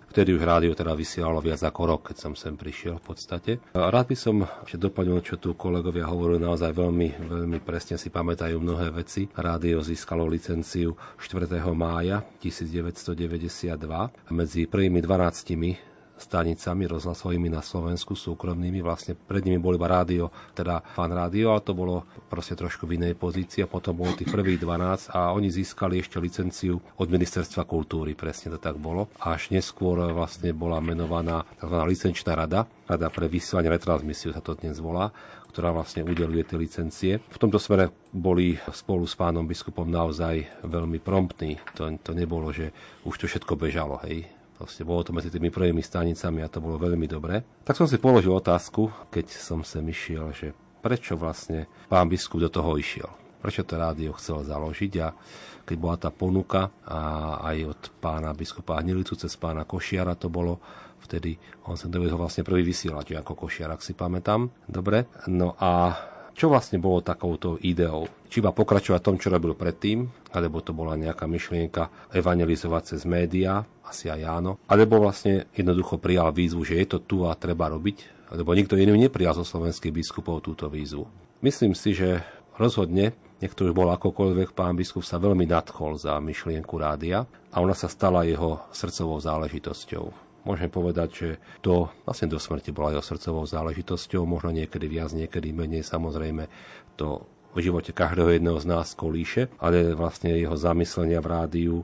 Vtedy 0.00 0.30
už 0.32 0.40
rádio 0.40 0.72
teda 0.72 0.96
vysielalo 0.96 1.44
viac 1.44 1.60
ako 1.60 1.82
rok, 1.84 2.00
keď 2.08 2.16
som 2.16 2.32
sem 2.32 2.56
prišiel 2.56 2.96
v 2.96 3.04
podstate. 3.04 3.60
Rád 3.76 4.06
by 4.08 4.16
som 4.16 4.48
ešte 4.64 4.80
doplnil, 4.80 5.20
čo 5.20 5.36
tu 5.36 5.52
kolegovia 5.52 6.08
hovorili, 6.08 6.40
naozaj 6.40 6.72
veľmi, 6.72 7.08
veľmi 7.20 7.58
presne 7.60 8.00
si 8.00 8.08
pamätajú 8.08 8.56
mnohé 8.56 8.88
veci. 8.96 9.28
Rádio 9.28 9.84
získalo 9.84 10.24
licenciu 10.24 10.96
4. 11.20 11.52
mája 11.76 12.24
1992 13.28 14.10
medzi 14.30 14.66
prvými 14.66 15.02
12 15.02 15.56
stanicami 16.22 16.86
rozhlasovými 16.86 17.50
na 17.50 17.58
Slovensku, 17.58 18.14
súkromnými. 18.14 18.78
Vlastne 18.78 19.18
pred 19.18 19.42
nimi 19.42 19.58
boli 19.58 19.74
iba 19.74 19.90
rádio, 19.90 20.30
teda 20.54 20.78
fan 20.94 21.10
rádio, 21.10 21.50
ale 21.50 21.66
to 21.66 21.74
bolo 21.74 22.06
proste 22.30 22.54
trošku 22.54 22.86
v 22.86 23.02
inej 23.02 23.18
pozícii 23.18 23.66
a 23.66 23.70
potom 23.70 23.98
bolo 23.98 24.14
tých 24.14 24.30
prvých 24.30 24.62
12 24.62 25.10
a 25.10 25.34
oni 25.34 25.50
získali 25.50 25.98
ešte 25.98 26.22
licenciu 26.22 26.78
od 26.78 27.08
Ministerstva 27.10 27.66
kultúry, 27.66 28.14
presne 28.14 28.54
to 28.54 28.58
tak 28.62 28.78
bolo. 28.78 29.10
Až 29.18 29.50
neskôr 29.50 29.98
vlastne 30.14 30.54
bola 30.54 30.78
menovaná 30.78 31.42
tzv. 31.58 31.76
licenčná 31.82 32.38
rada, 32.38 32.70
rada 32.86 33.08
pre 33.10 33.26
vysielanie 33.26 33.72
retransmisiu 33.72 34.30
sa 34.30 34.44
to 34.44 34.54
dnes 34.54 34.78
volá, 34.78 35.10
ktorá 35.52 35.68
vlastne 35.72 36.04
udeluje 36.04 36.48
tie 36.48 36.56
licencie. 36.56 37.12
V 37.20 37.38
tomto 37.40 37.60
smere 37.60 37.92
boli 38.08 38.56
spolu 38.72 39.04
s 39.04 39.12
pánom 39.12 39.44
biskupom 39.44 39.84
naozaj 39.84 40.64
veľmi 40.64 40.96
promptní. 41.04 41.60
To, 41.76 41.92
to 42.00 42.12
nebolo, 42.16 42.48
že 42.52 42.72
už 43.04 43.20
to 43.20 43.28
všetko 43.28 43.60
bežalo, 43.60 44.00
hej 44.08 44.24
Proste 44.62 44.86
bolo 44.86 45.02
to 45.02 45.10
medzi 45.10 45.26
tými 45.26 45.50
prvými 45.50 45.82
stanicami 45.82 46.38
a 46.38 46.46
to 46.46 46.62
bolo 46.62 46.78
veľmi 46.78 47.10
dobré. 47.10 47.42
Tak 47.66 47.74
som 47.74 47.90
si 47.90 47.98
položil 47.98 48.30
otázku, 48.30 49.10
keď 49.10 49.26
som 49.34 49.66
sem 49.66 49.82
išiel, 49.90 50.30
že 50.30 50.54
prečo 50.78 51.18
vlastne 51.18 51.66
pán 51.90 52.06
biskup 52.06 52.38
do 52.38 52.46
toho 52.46 52.78
išiel. 52.78 53.10
Prečo 53.42 53.66
to 53.66 53.74
rádio 53.74 54.14
chcel 54.14 54.46
založiť 54.46 54.92
a 55.02 55.10
keď 55.66 55.76
bola 55.82 55.96
tá 55.98 56.14
ponuka 56.14 56.70
a 56.86 56.98
aj 57.42 57.74
od 57.74 57.80
pána 57.98 58.30
biskupa 58.38 58.78
Hnilicu 58.78 59.18
cez 59.18 59.34
pána 59.34 59.66
Košiara 59.66 60.14
to 60.14 60.30
bolo, 60.30 60.62
vtedy 61.02 61.34
on 61.66 61.74
sa 61.74 61.90
dovedol 61.90 62.22
vlastne 62.22 62.46
prvý 62.46 62.62
vysielať 62.62 63.18
ako 63.18 63.34
Košiar, 63.34 63.74
ak 63.74 63.82
si 63.82 63.98
pamätám. 63.98 64.46
Dobre. 64.70 65.10
No 65.26 65.58
a 65.58 65.90
čo 66.32 66.48
vlastne 66.48 66.80
bolo 66.80 67.04
takouto 67.04 67.60
ideou? 67.60 68.08
Či 68.32 68.40
iba 68.40 68.50
pokračovať 68.50 69.00
tom, 69.04 69.16
čo 69.20 69.28
robil 69.28 69.52
predtým, 69.52 70.08
alebo 70.32 70.64
to 70.64 70.72
bola 70.72 70.96
nejaká 70.96 71.28
myšlienka 71.28 72.12
evangelizovať 72.16 72.82
cez 72.96 73.00
médiá, 73.04 73.68
asi 73.84 74.08
aj 74.08 74.20
áno, 74.24 74.56
alebo 74.64 75.04
vlastne 75.04 75.46
jednoducho 75.52 76.00
prijal 76.00 76.32
výzvu, 76.32 76.64
že 76.64 76.80
je 76.80 76.86
to 76.88 76.98
tu 77.04 77.16
a 77.28 77.36
treba 77.36 77.68
robiť, 77.68 78.30
lebo 78.32 78.56
nikto 78.56 78.80
iný 78.80 78.96
neprijal 78.96 79.36
zo 79.36 79.44
slovenských 79.44 79.92
biskupov 79.92 80.40
túto 80.40 80.72
výzvu. 80.72 81.04
Myslím 81.44 81.76
si, 81.76 81.92
že 81.92 82.24
rozhodne, 82.56 83.12
niekto 83.44 83.68
už 83.68 83.76
bol 83.76 83.92
akokoľvek, 83.92 84.56
pán 84.56 84.80
biskup 84.80 85.04
sa 85.04 85.20
veľmi 85.20 85.44
nadchol 85.44 86.00
za 86.00 86.16
myšlienku 86.16 86.72
rádia 86.80 87.28
a 87.52 87.56
ona 87.60 87.76
sa 87.76 87.92
stala 87.92 88.24
jeho 88.24 88.64
srdcovou 88.72 89.20
záležitosťou 89.20 90.31
môžem 90.42 90.70
povedať, 90.70 91.08
že 91.12 91.28
to 91.62 91.90
vlastne 92.06 92.30
do 92.30 92.38
smrti 92.38 92.74
bola 92.74 92.98
jeho 92.98 93.04
srdcovou 93.04 93.46
záležitosťou, 93.46 94.26
možno 94.26 94.54
niekedy 94.54 94.86
viac, 94.90 95.14
niekedy 95.14 95.54
menej, 95.54 95.86
samozrejme 95.86 96.46
to 96.98 97.26
v 97.52 97.68
živote 97.68 97.92
každého 97.92 98.40
jedného 98.40 98.58
z 98.58 98.66
nás 98.66 98.96
kolíše, 98.96 99.52
ale 99.60 99.92
vlastne 99.92 100.32
jeho 100.32 100.56
zamyslenia 100.56 101.20
v 101.20 101.30
rádiu, 101.30 101.76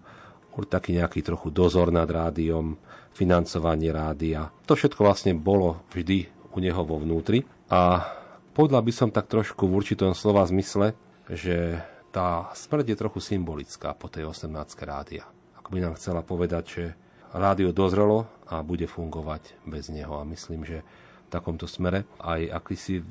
taký 0.58 0.98
nejaký 0.98 1.22
trochu 1.22 1.54
dozor 1.54 1.94
nad 1.94 2.10
rádiom, 2.10 2.74
financovanie 3.14 3.94
rádia. 3.94 4.50
To 4.66 4.74
všetko 4.74 5.06
vlastne 5.06 5.38
bolo 5.38 5.86
vždy 5.94 6.26
u 6.50 6.58
neho 6.58 6.82
vo 6.82 6.98
vnútri 6.98 7.46
a 7.70 8.10
podľa 8.58 8.82
by 8.82 8.90
som 8.90 9.14
tak 9.14 9.30
trošku 9.30 9.70
v 9.70 9.76
určitom 9.78 10.18
slova 10.18 10.42
zmysle, 10.50 10.98
že 11.30 11.78
tá 12.10 12.50
smrť 12.58 12.90
je 12.90 12.96
trochu 12.98 13.20
symbolická 13.22 13.94
po 13.94 14.10
tej 14.10 14.34
18. 14.34 14.50
rádia. 14.82 15.30
Ako 15.62 15.70
by 15.70 15.78
nám 15.78 15.94
chcela 15.94 16.26
povedať, 16.26 16.64
že 16.66 16.84
rádio 17.32 17.72
dozrelo 17.74 18.28
a 18.48 18.64
bude 18.64 18.88
fungovať 18.88 19.60
bez 19.68 19.92
neho. 19.92 20.16
A 20.20 20.28
myslím, 20.28 20.64
že 20.64 20.84
v 21.26 21.28
takomto 21.28 21.68
smere 21.68 22.08
aj 22.20 22.40
akýsi 22.52 23.04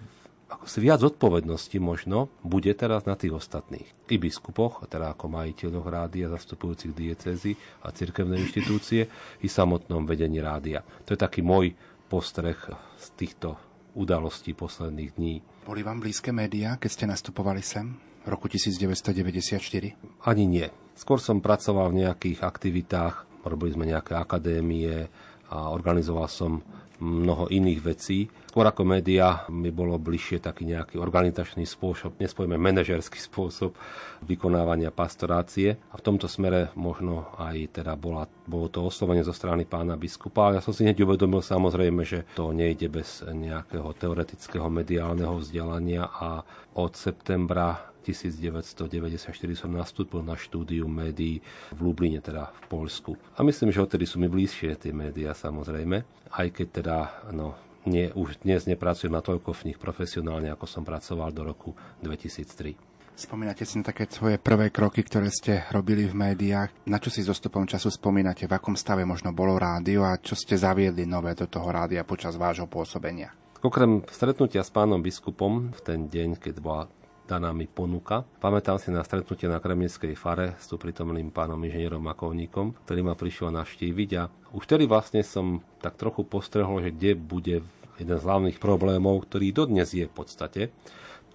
ako 0.48 0.64
si 0.64 0.80
viac 0.80 1.04
zodpovednosti 1.04 1.76
možno 1.76 2.32
bude 2.40 2.72
teraz 2.72 3.04
na 3.04 3.20
tých 3.20 3.36
ostatných. 3.36 3.84
I 4.08 4.16
biskupoch, 4.16 4.88
teda 4.88 5.12
ako 5.12 5.28
majiteľoch 5.28 5.84
rádia, 5.84 6.32
zastupujúcich 6.32 6.96
diecézy 6.96 7.60
a 7.84 7.92
cirkevné 7.92 8.40
inštitúcie, 8.40 9.12
i 9.44 9.48
samotnom 9.52 10.08
vedení 10.08 10.40
rádia. 10.40 10.88
To 11.04 11.12
je 11.12 11.20
taký 11.20 11.44
môj 11.44 11.76
postreh 12.08 12.56
z 12.96 13.06
týchto 13.20 13.60
udalostí 14.00 14.56
posledných 14.56 15.12
dní. 15.20 15.44
Boli 15.68 15.84
vám 15.84 16.00
blízke 16.00 16.32
médiá, 16.32 16.80
keď 16.80 16.90
ste 16.96 17.06
nastupovali 17.12 17.60
sem 17.60 18.00
v 18.24 18.28
roku 18.32 18.48
1994? 18.48 20.00
Ani 20.24 20.48
nie. 20.48 20.68
Skôr 20.96 21.20
som 21.20 21.44
pracoval 21.44 21.92
v 21.92 22.08
nejakých 22.08 22.40
aktivitách 22.40 23.27
robili 23.46 23.74
sme 23.76 23.90
nejaké 23.90 24.16
akadémie 24.16 25.10
a 25.48 25.72
organizoval 25.72 26.28
som 26.28 26.64
mnoho 26.98 27.46
iných 27.54 27.80
vecí. 27.82 28.26
Skôr 28.50 28.66
ako 28.66 28.82
média 28.82 29.46
mi 29.54 29.70
bolo 29.70 30.02
bližšie 30.02 30.42
taký 30.42 30.66
nejaký 30.66 30.98
organizačný 30.98 31.62
spôsob, 31.70 32.18
nespojíme 32.18 32.58
manažerský 32.58 33.22
spôsob 33.30 33.78
vykonávania 34.26 34.90
pastorácie. 34.90 35.78
A 35.94 35.96
v 36.02 36.06
tomto 36.06 36.26
smere 36.26 36.74
možno 36.74 37.30
aj 37.38 37.82
teda 37.82 37.94
bola, 37.94 38.26
bolo 38.50 38.68
to 38.74 38.82
oslovenie 38.82 39.22
zo 39.22 39.34
strany 39.34 39.70
pána 39.70 39.94
biskupa. 39.94 40.50
Ale 40.50 40.58
ja 40.58 40.66
som 40.66 40.74
si 40.74 40.82
hneď 40.90 41.06
uvedomil 41.06 41.46
samozrejme, 41.46 42.02
že 42.02 42.26
to 42.34 42.50
nejde 42.50 42.90
bez 42.90 43.22
nejakého 43.22 43.94
teoretického 43.94 44.66
mediálneho 44.66 45.38
vzdelania 45.38 46.10
a 46.10 46.42
od 46.74 46.94
septembra 46.98 47.94
1994 48.12 49.28
som 49.58 49.72
nastúpil 49.74 50.24
na 50.24 50.40
štúdiu 50.40 50.88
médií 50.88 51.44
v 51.74 51.80
Lubline, 51.80 52.24
teda 52.24 52.54
v 52.54 52.62
Polsku. 52.72 53.20
A 53.36 53.44
myslím, 53.44 53.74
že 53.74 53.84
odtedy 53.84 54.08
sú 54.08 54.22
mi 54.22 54.32
bližšie 54.32 54.80
tie 54.80 54.94
médiá 54.96 55.36
samozrejme, 55.36 56.04
aj 56.32 56.48
keď 56.54 56.68
teda 56.84 56.98
no, 57.36 57.58
nie, 57.88 58.12
už 58.12 58.44
dnes 58.44 58.68
nepracujem 58.68 59.12
na 59.12 59.24
toľko 59.24 59.56
v 59.56 59.72
nich 59.72 59.80
profesionálne, 59.80 60.52
ako 60.52 60.68
som 60.68 60.84
pracoval 60.84 61.32
do 61.32 61.48
roku 61.48 61.72
2003. 62.04 62.88
Spomínate 63.18 63.66
si 63.66 63.82
na 63.82 63.90
také 63.90 64.06
svoje 64.06 64.38
prvé 64.38 64.70
kroky, 64.70 65.02
ktoré 65.02 65.34
ste 65.34 65.66
robili 65.74 66.06
v 66.06 66.14
médiách. 66.14 66.70
Na 66.86 67.02
čo 67.02 67.10
si 67.10 67.26
s 67.26 67.32
dostupom 67.34 67.66
času 67.66 67.90
spomínate? 67.90 68.46
V 68.46 68.54
akom 68.54 68.78
stave 68.78 69.10
možno 69.10 69.34
bolo 69.34 69.58
rádio 69.58 70.06
a 70.06 70.22
čo 70.22 70.38
ste 70.38 70.54
zaviedli 70.54 71.10
nové 71.10 71.34
do 71.34 71.50
toho 71.50 71.66
rádia 71.74 72.06
počas 72.06 72.38
vášho 72.38 72.70
pôsobenia? 72.70 73.34
Okrem 73.66 74.06
stretnutia 74.14 74.62
s 74.62 74.70
pánom 74.70 75.02
biskupom 75.02 75.74
v 75.74 75.82
ten 75.82 76.06
deň, 76.06 76.38
keď 76.38 76.56
bola 76.62 76.86
daná 77.28 77.52
ponuka. 77.68 78.24
Pamätám 78.40 78.80
si 78.80 78.88
na 78.90 79.04
stretnutie 79.04 79.52
na 79.52 79.60
Kremnickej 79.60 80.16
fare 80.16 80.56
s 80.56 80.72
tu 80.72 80.80
prítomným 80.80 81.30
pánom 81.30 81.60
inžinierom 81.60 82.00
Makovníkom, 82.00 82.88
ktorý 82.88 83.04
ma 83.04 83.20
prišiel 83.20 83.52
navštíviť 83.52 84.10
a 84.16 84.32
už 84.56 84.64
vtedy 84.64 84.88
vlastne 84.88 85.22
som 85.28 85.60
tak 85.84 86.00
trochu 86.00 86.24
postrehol, 86.24 86.80
že 86.80 86.96
kde 86.96 87.12
bude 87.20 87.56
jeden 88.00 88.18
z 88.18 88.24
hlavných 88.24 88.64
problémov, 88.64 89.28
ktorý 89.28 89.52
dodnes 89.52 89.92
je 89.92 90.08
v 90.08 90.16
podstate 90.16 90.72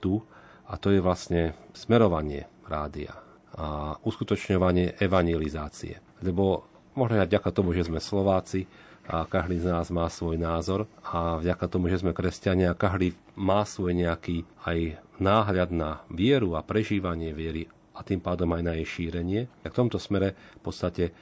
tu 0.01 0.25
a 0.67 0.81
to 0.81 0.89
je 0.89 1.05
vlastne 1.05 1.53
smerovanie 1.77 2.49
rádia 2.65 3.13
a 3.53 3.93
uskutočňovanie 4.01 4.97
evangelizácie. 4.97 6.01
Lebo 6.25 6.65
možno 6.97 7.21
aj 7.21 7.29
vďaka 7.29 7.51
tomu, 7.53 7.77
že 7.77 7.85
sme 7.85 8.01
Slováci, 8.01 8.65
a 9.07 9.27
každý 9.27 9.59
z 9.59 9.67
nás 9.75 9.91
má 9.91 10.07
svoj 10.07 10.39
názor 10.39 10.87
a 11.03 11.43
vďaka 11.43 11.67
tomu, 11.67 11.91
že 11.91 12.03
sme 12.03 12.15
kresťania, 12.15 12.79
každý 12.79 13.19
má 13.35 13.67
svoj 13.67 13.99
nejaký 13.99 14.47
aj 14.63 15.03
náhľad 15.19 15.71
na 15.75 15.91
vieru 16.07 16.55
a 16.55 16.63
prežívanie 16.63 17.35
viery 17.35 17.67
a 17.93 18.01
tým 18.07 18.23
pádom 18.23 18.49
aj 18.55 18.63
na 18.63 18.73
jej 18.79 18.87
šírenie. 18.87 19.51
Tak 19.67 19.75
v 19.75 19.81
tomto 19.87 19.99
smere 19.99 20.39
v 20.59 20.63
podstate 20.63 21.05
e, 21.11 21.13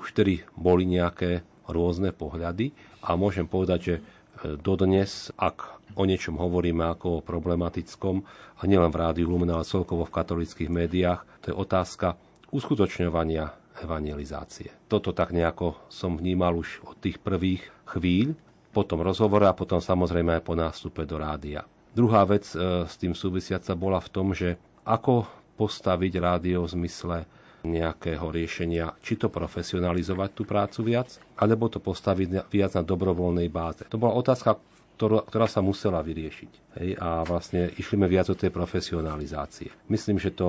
už 0.00 0.14
tedy 0.16 0.46
boli 0.54 0.86
nejaké 0.86 1.44
rôzne 1.66 2.14
pohľady 2.14 2.72
a 3.02 3.18
môžem 3.18 3.44
povedať, 3.44 3.80
že 3.82 3.94
e, 3.98 4.02
dodnes, 4.56 5.34
ak 5.36 5.82
o 5.98 6.02
niečom 6.06 6.38
hovoríme 6.38 6.86
ako 6.88 7.20
o 7.20 7.24
problematickom, 7.24 8.22
a 8.56 8.62
nielen 8.64 8.88
v 8.88 9.00
rádiu 9.00 9.28
Lumen, 9.28 9.52
ale 9.52 9.68
celkovo 9.68 10.08
v 10.08 10.16
katolických 10.16 10.72
médiách, 10.72 11.20
to 11.44 11.52
je 11.52 11.56
otázka 11.56 12.16
uskutočňovania 12.54 13.65
evangelizácie. 13.82 14.72
Toto 14.88 15.12
tak 15.12 15.32
nejako 15.32 15.76
som 15.92 16.16
vnímal 16.16 16.56
už 16.56 16.84
od 16.86 16.96
tých 17.00 17.20
prvých 17.20 17.64
chvíľ, 17.86 18.34
potom 18.72 19.00
rozhovore 19.00 19.48
a 19.48 19.56
potom 19.56 19.80
samozrejme 19.80 20.36
aj 20.36 20.42
po 20.44 20.52
nástupe 20.52 21.08
do 21.08 21.16
rádia. 21.16 21.64
Druhá 21.96 22.28
vec 22.28 22.44
e, 22.52 22.84
s 22.84 22.94
tým 23.00 23.16
súvisiaca 23.16 23.72
bola 23.72 24.04
v 24.04 24.12
tom, 24.12 24.36
že 24.36 24.60
ako 24.84 25.24
postaviť 25.56 26.12
rádio 26.20 26.68
v 26.68 26.72
zmysle 26.76 27.16
nejakého 27.64 28.28
riešenia, 28.28 28.94
či 29.00 29.18
to 29.18 29.32
profesionalizovať 29.32 30.30
tú 30.36 30.46
prácu 30.46 30.92
viac, 30.92 31.18
alebo 31.40 31.66
to 31.66 31.82
postaviť 31.82 32.46
viac 32.52 32.76
na 32.76 32.84
dobrovoľnej 32.86 33.48
báze. 33.50 33.82
To 33.90 33.98
bola 33.98 34.14
otázka, 34.14 34.60
ktorá 34.96 35.48
sa 35.48 35.60
musela 35.60 36.00
vyriešiť. 36.00 36.52
Hej, 36.80 36.90
a 36.96 37.26
vlastne 37.26 37.68
išli 37.74 38.00
sme 38.00 38.08
viac 38.08 38.32
od 38.32 38.38
tej 38.38 38.52
profesionalizácie. 38.52 39.72
Myslím, 39.92 40.16
že 40.16 40.32
to 40.32 40.48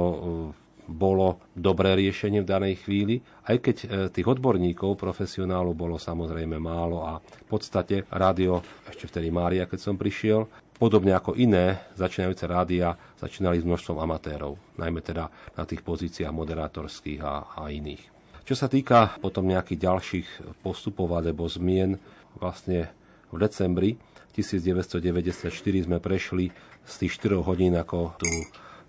bolo 0.88 1.44
dobré 1.52 1.94
riešenie 2.00 2.42
v 2.42 2.50
danej 2.50 2.88
chvíli, 2.88 3.20
aj 3.46 3.58
keď 3.60 3.76
e, 3.78 3.88
tých 4.08 4.28
odborníkov, 4.28 4.96
profesionálov 4.96 5.76
bolo 5.76 6.00
samozrejme 6.00 6.56
málo 6.58 7.04
a 7.04 7.20
v 7.20 7.46
podstate 7.46 8.08
rádio, 8.08 8.64
ešte 8.88 9.12
vtedy 9.12 9.28
Mária, 9.28 9.68
keď 9.68 9.80
som 9.84 10.00
prišiel, 10.00 10.48
podobne 10.80 11.12
ako 11.12 11.36
iné 11.36 11.92
začínajúce 12.00 12.48
rádia, 12.48 12.96
začínali 13.20 13.60
s 13.60 13.68
množstvom 13.68 14.00
amatérov, 14.00 14.56
najmä 14.80 15.04
teda 15.04 15.28
na 15.60 15.64
tých 15.68 15.84
pozíciách 15.84 16.32
moderátorských 16.32 17.20
a, 17.22 17.36
a 17.58 17.62
iných. 17.68 18.16
Čo 18.48 18.56
sa 18.56 18.72
týka 18.72 19.20
potom 19.20 19.44
nejakých 19.44 19.84
ďalších 19.92 20.28
postupov 20.64 21.12
alebo 21.12 21.44
zmien, 21.52 22.00
vlastne 22.40 22.88
v 23.28 23.44
decembri 23.44 24.00
1994 24.32 25.52
sme 25.84 26.00
prešli 26.00 26.54
z 26.88 26.94
tých 26.96 27.20
4 27.20 27.44
hodín, 27.44 27.76
ako 27.76 28.16
tu 28.16 28.30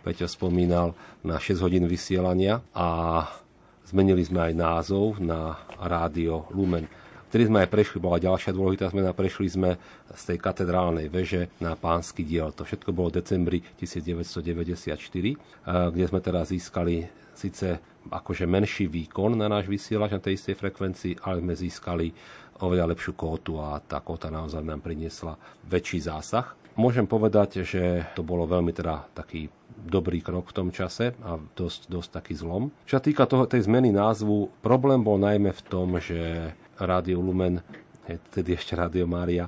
Peťo 0.03 0.31
spomínal, 0.31 0.95
na 1.27 1.37
6 1.43 1.59
hodín 1.61 1.85
vysielania 1.91 2.63
a 2.73 3.27
zmenili 3.89 4.23
sme 4.23 4.51
aj 4.51 4.55
názov 4.55 5.19
na 5.19 5.59
rádio 5.81 6.47
Lumen. 6.55 6.87
Vtedy 7.29 7.45
sme 7.45 7.61
aj 7.61 7.69
prešli, 7.69 8.01
bola 8.01 8.17
ďalšia 8.17 8.57
dôležitá 8.57 8.89
zmena, 8.89 9.13
prešli 9.13 9.53
sme 9.53 9.71
z 10.17 10.23
tej 10.33 10.39
katedrálnej 10.41 11.13
veže 11.13 11.53
na 11.61 11.77
pánsky 11.77 12.25
diel. 12.25 12.57
To 12.57 12.65
všetko 12.65 12.89
bolo 12.97 13.13
v 13.13 13.21
decembri 13.21 13.59
1994, 13.77 15.37
eh, 15.37 15.93
kde 15.93 16.05
sme 16.09 16.25
teraz 16.25 16.49
získali 16.49 17.05
síce 17.37 17.79
akože 18.09 18.49
menší 18.49 18.89
výkon 18.89 19.37
na 19.37 19.47
náš 19.47 19.69
vysielač 19.69 20.17
na 20.17 20.25
tej 20.25 20.41
istej 20.41 20.57
frekvencii, 20.57 21.13
ale 21.23 21.45
sme 21.45 21.55
získali 21.55 22.07
oveľa 22.65 22.97
lepšiu 22.97 23.13
kótu 23.15 23.63
a 23.63 23.79
tá 23.79 24.03
kóta 24.03 24.33
naozaj 24.33 24.65
nám 24.65 24.83
priniesla 24.83 25.39
väčší 25.69 26.09
zásah. 26.09 26.57
Môžem 26.75 27.07
povedať, 27.07 27.63
že 27.63 28.09
to 28.17 28.25
bolo 28.27 28.49
veľmi 28.49 28.73
teda 28.75 29.07
taký 29.15 29.47
dobrý 29.79 30.19
krok 30.21 30.51
v 30.51 30.57
tom 30.57 30.69
čase 30.75 31.15
a 31.23 31.39
dosť, 31.39 31.87
dosť 31.87 32.11
taký 32.11 32.35
zlom. 32.35 32.75
Čo 32.85 32.99
sa 32.99 33.03
týka 33.03 33.25
toho, 33.31 33.47
tej 33.47 33.71
zmeny 33.71 33.95
názvu, 33.95 34.51
problém 34.61 35.01
bol 35.01 35.17
najmä 35.17 35.55
v 35.55 35.63
tom, 35.67 35.97
že 36.03 36.53
Rádio 36.79 37.23
Lumen, 37.23 37.63
tedy 38.35 38.59
ešte 38.59 38.75
Rádio 38.75 39.07
Mária, 39.07 39.47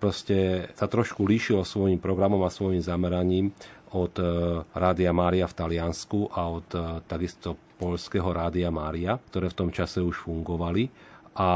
proste 0.00 0.70
sa 0.74 0.88
trošku 0.88 1.22
líšilo 1.28 1.62
svojim 1.62 2.00
programom 2.00 2.42
a 2.42 2.50
svojim 2.50 2.80
zameraním 2.80 3.52
od 3.92 4.14
e, 4.16 4.24
Rádia 4.72 5.12
Mária 5.12 5.44
v 5.44 5.56
Taliansku 5.58 6.30
a 6.32 6.48
od 6.48 6.68
e, 6.72 6.80
takisto 7.04 7.58
polského 7.76 8.26
Rádia 8.30 8.72
Mária, 8.72 9.18
ktoré 9.18 9.52
v 9.52 9.58
tom 9.66 9.70
čase 9.74 10.00
už 10.00 10.24
fungovali 10.24 10.88
a 11.36 11.50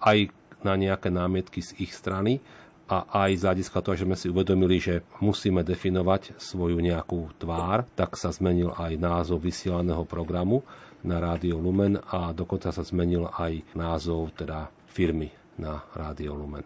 aj 0.00 0.32
na 0.64 0.74
nejaké 0.80 1.12
námietky 1.12 1.60
z 1.60 1.76
ich 1.76 1.92
strany 1.92 2.40
a 2.84 3.24
aj 3.24 3.40
z 3.40 3.42
hľadiska 3.48 3.78
toho, 3.80 3.96
že 3.96 4.04
sme 4.04 4.16
si 4.18 4.28
uvedomili, 4.28 4.76
že 4.76 5.00
musíme 5.24 5.64
definovať 5.64 6.36
svoju 6.36 6.76
nejakú 6.84 7.32
tvár, 7.40 7.88
tak 7.96 8.20
sa 8.20 8.28
zmenil 8.28 8.76
aj 8.76 9.00
názov 9.00 9.40
vysielaného 9.40 10.04
programu 10.04 10.60
na 11.04 11.20
Rádio 11.20 11.56
Lumen 11.60 11.96
a 11.96 12.32
dokonca 12.36 12.72
sa 12.72 12.84
zmenil 12.84 13.28
aj 13.28 13.76
názov 13.76 14.36
teda 14.36 14.68
firmy 14.88 15.32
na 15.56 15.80
Rádio 15.96 16.36
Lumen. 16.36 16.64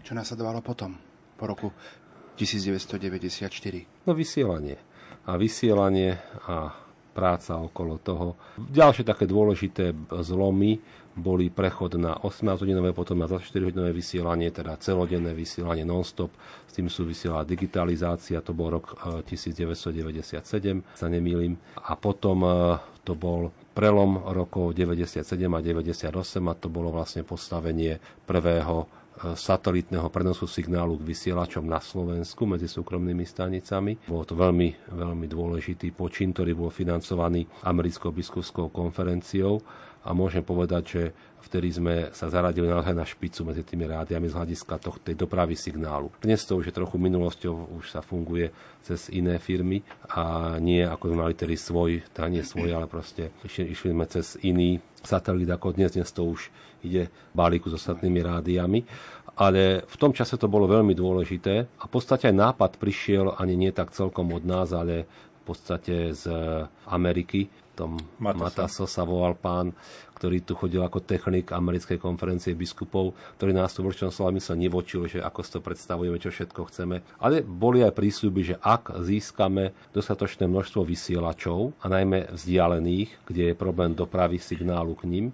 Čo 0.00 0.16
nasledovalo 0.16 0.64
potom, 0.64 0.96
po 1.36 1.44
roku 1.44 1.68
1994? 2.40 4.08
No 4.08 4.16
vysielanie. 4.16 4.80
A 5.28 5.36
vysielanie 5.36 6.16
a 6.48 6.72
práca 7.12 7.58
okolo 7.58 7.98
toho. 7.98 8.38
Ďalšie 8.56 9.02
také 9.02 9.26
dôležité 9.26 9.90
zlomy 10.22 10.78
boli 11.18 11.50
prechod 11.50 11.98
na 11.98 12.14
18-hodinové, 12.22 12.94
potom 12.94 13.18
na 13.18 13.26
24-hodinové 13.26 13.90
vysielanie, 13.90 14.48
teda 14.54 14.78
celodenné 14.78 15.34
vysielanie 15.34 15.82
non-stop. 15.82 16.30
S 16.64 16.72
tým 16.78 16.86
súvisela 16.86 17.42
digitalizácia, 17.42 18.38
to 18.40 18.54
bol 18.54 18.78
rok 18.78 18.94
1997, 19.26 20.32
eh, 20.32 20.82
sa 20.94 21.06
nemýlim. 21.10 21.58
A 21.84 21.98
potom 21.98 22.46
eh, 22.46 22.78
to 23.02 23.18
bol 23.18 23.50
prelom 23.74 24.22
rokov 24.30 24.74
97 24.78 25.26
a 25.50 25.60
98 25.60 26.14
a 26.46 26.54
to 26.54 26.70
bolo 26.70 26.94
vlastne 26.94 27.26
postavenie 27.26 27.98
prvého 28.24 28.86
eh, 28.86 29.34
satelitného 29.34 30.06
prenosu 30.14 30.46
signálu 30.46 30.96
k 31.02 31.08
vysielačom 31.10 31.66
na 31.66 31.82
Slovensku 31.82 32.46
medzi 32.46 32.70
súkromnými 32.70 33.26
stanicami. 33.26 34.06
Bolo 34.06 34.22
to 34.22 34.38
veľmi, 34.38 34.94
veľmi 34.94 35.26
dôležitý 35.26 35.90
počin, 35.98 36.30
ktorý 36.30 36.54
bol 36.54 36.70
financovaný 36.70 37.44
americkou 37.66 38.14
biskupskou 38.14 38.70
konferenciou 38.70 39.58
a 40.08 40.16
môžem 40.16 40.40
povedať, 40.40 40.82
že 40.88 41.02
vtedy 41.44 41.68
sme 41.68 41.94
sa 42.16 42.32
zaradili 42.32 42.64
naozaj 42.64 42.96
na 42.96 43.04
špicu 43.04 43.44
medzi 43.44 43.60
tými 43.60 43.84
rádiami 43.84 44.24
z 44.24 44.36
hľadiska 44.40 44.80
toh, 44.80 44.96
tej 44.96 45.12
dopravy 45.12 45.52
signálu. 45.52 46.08
Dnes 46.24 46.40
to 46.48 46.56
už 46.56 46.72
je 46.72 46.78
trochu 46.80 46.96
minulosťou, 46.96 47.76
už 47.76 47.92
sa 47.92 48.00
funguje 48.00 48.48
cez 48.80 49.12
iné 49.12 49.36
firmy 49.36 49.84
a 50.08 50.56
nie 50.56 50.80
ako 50.80 51.12
sme 51.12 51.28
mali 51.28 51.34
tedy 51.36 51.60
svoj, 51.60 52.00
teda 52.16 52.32
nie 52.32 52.40
svoj, 52.40 52.72
ale 52.72 52.88
proste 52.88 53.36
išli, 53.44 53.68
išli 53.68 53.88
sme 53.92 54.04
cez 54.08 54.40
iný 54.40 54.80
satelit 55.04 55.52
ako 55.52 55.76
dnes, 55.76 55.92
dnes 55.92 56.08
to 56.08 56.24
už 56.24 56.48
ide 56.80 57.12
balíku 57.36 57.68
s 57.68 57.76
ostatnými 57.76 58.24
rádiami. 58.24 58.80
Ale 59.38 59.86
v 59.86 59.96
tom 60.00 60.10
čase 60.10 60.34
to 60.34 60.50
bolo 60.50 60.66
veľmi 60.66 60.98
dôležité 60.98 61.54
a 61.78 61.82
v 61.86 61.92
podstate 61.92 62.26
aj 62.26 62.34
nápad 62.34 62.70
prišiel 62.80 63.38
ani 63.38 63.54
nie 63.54 63.70
tak 63.70 63.94
celkom 63.94 64.34
od 64.34 64.42
nás, 64.42 64.74
ale 64.74 65.06
v 65.06 65.42
podstate 65.46 66.10
z 66.10 66.26
Ameriky, 66.90 67.46
tom 67.78 67.94
Mataso 68.18 68.90
sa 68.90 69.06
volal 69.06 69.38
pán, 69.38 69.70
ktorý 70.18 70.42
tu 70.42 70.58
chodil 70.58 70.82
ako 70.82 71.06
technik 71.06 71.54
americkej 71.54 72.02
konferencie 72.02 72.58
biskupov, 72.58 73.14
ktorý 73.38 73.54
nás 73.54 73.70
tu 73.70 73.86
v 73.86 73.94
určitom 73.94 74.10
slova 74.10 74.34
mysle 74.34 74.58
nevočil, 74.58 75.06
že 75.06 75.22
ako 75.22 75.40
si 75.46 75.50
to 75.54 75.60
predstavujeme, 75.62 76.18
čo 76.18 76.34
všetko 76.34 76.60
chceme. 76.74 77.06
Ale 77.22 77.46
boli 77.46 77.86
aj 77.86 77.94
prísľuby, 77.94 78.40
že 78.42 78.56
ak 78.58 78.98
získame 79.06 79.70
dostatočné 79.94 80.50
množstvo 80.50 80.82
vysielačov, 80.82 81.78
a 81.78 81.86
najmä 81.86 82.34
vzdialených, 82.34 83.22
kde 83.30 83.42
je 83.52 83.54
problém 83.54 83.94
dopravy 83.94 84.42
signálu 84.42 84.98
k 84.98 85.06
ním, 85.06 85.26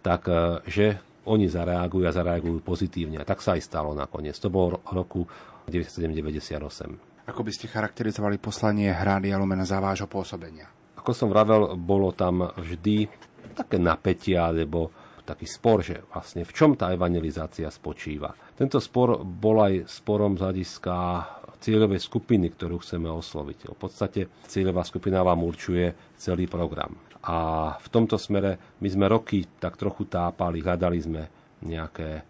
tak 0.00 0.32
e, 0.32 0.64
že 0.64 0.86
oni 1.28 1.46
zareagujú 1.46 2.08
a 2.08 2.16
zareagujú 2.16 2.64
pozitívne. 2.64 3.20
A 3.20 3.28
tak 3.28 3.44
sa 3.44 3.54
aj 3.54 3.62
stalo 3.62 3.92
nakoniec. 3.92 4.34
To 4.40 4.48
bolo 4.48 4.80
roku 4.90 5.28
97-98. 5.68 7.28
Ako 7.30 7.46
by 7.46 7.52
ste 7.54 7.70
charakterizovali 7.70 8.42
poslanie 8.42 8.90
Rádia 8.90 9.38
Lumena 9.38 9.62
za 9.62 9.78
vášho 9.78 10.10
pôsobenia? 10.10 10.81
Ako 11.02 11.10
som 11.18 11.34
vravel, 11.34 11.74
bolo 11.74 12.14
tam 12.14 12.46
vždy 12.46 13.10
také 13.58 13.82
napätie 13.82 14.38
alebo 14.38 14.94
taký 15.26 15.50
spor, 15.50 15.82
že 15.82 16.06
vlastne 16.14 16.46
v 16.46 16.54
čom 16.54 16.78
tá 16.78 16.94
evangelizácia 16.94 17.66
spočíva. 17.74 18.30
Tento 18.54 18.78
spor 18.78 19.22
bol 19.26 19.66
aj 19.66 19.90
sporom 19.90 20.38
z 20.38 20.46
hľadiska 20.46 20.94
cieľovej 21.58 21.98
skupiny, 22.02 22.54
ktorú 22.54 22.82
chceme 22.82 23.10
osloviť. 23.10 23.70
V 23.70 23.78
podstate 23.78 24.30
cieľová 24.46 24.86
skupina 24.86 25.26
vám 25.26 25.42
určuje 25.42 26.14
celý 26.18 26.46
program. 26.46 26.94
A 27.22 27.70
v 27.78 27.88
tomto 27.90 28.14
smere 28.18 28.78
my 28.78 28.88
sme 28.90 29.06
roky 29.06 29.46
tak 29.58 29.78
trochu 29.78 30.06
tápali, 30.06 30.62
hľadali 30.62 30.98
sme 30.98 31.22
nejaké 31.66 32.22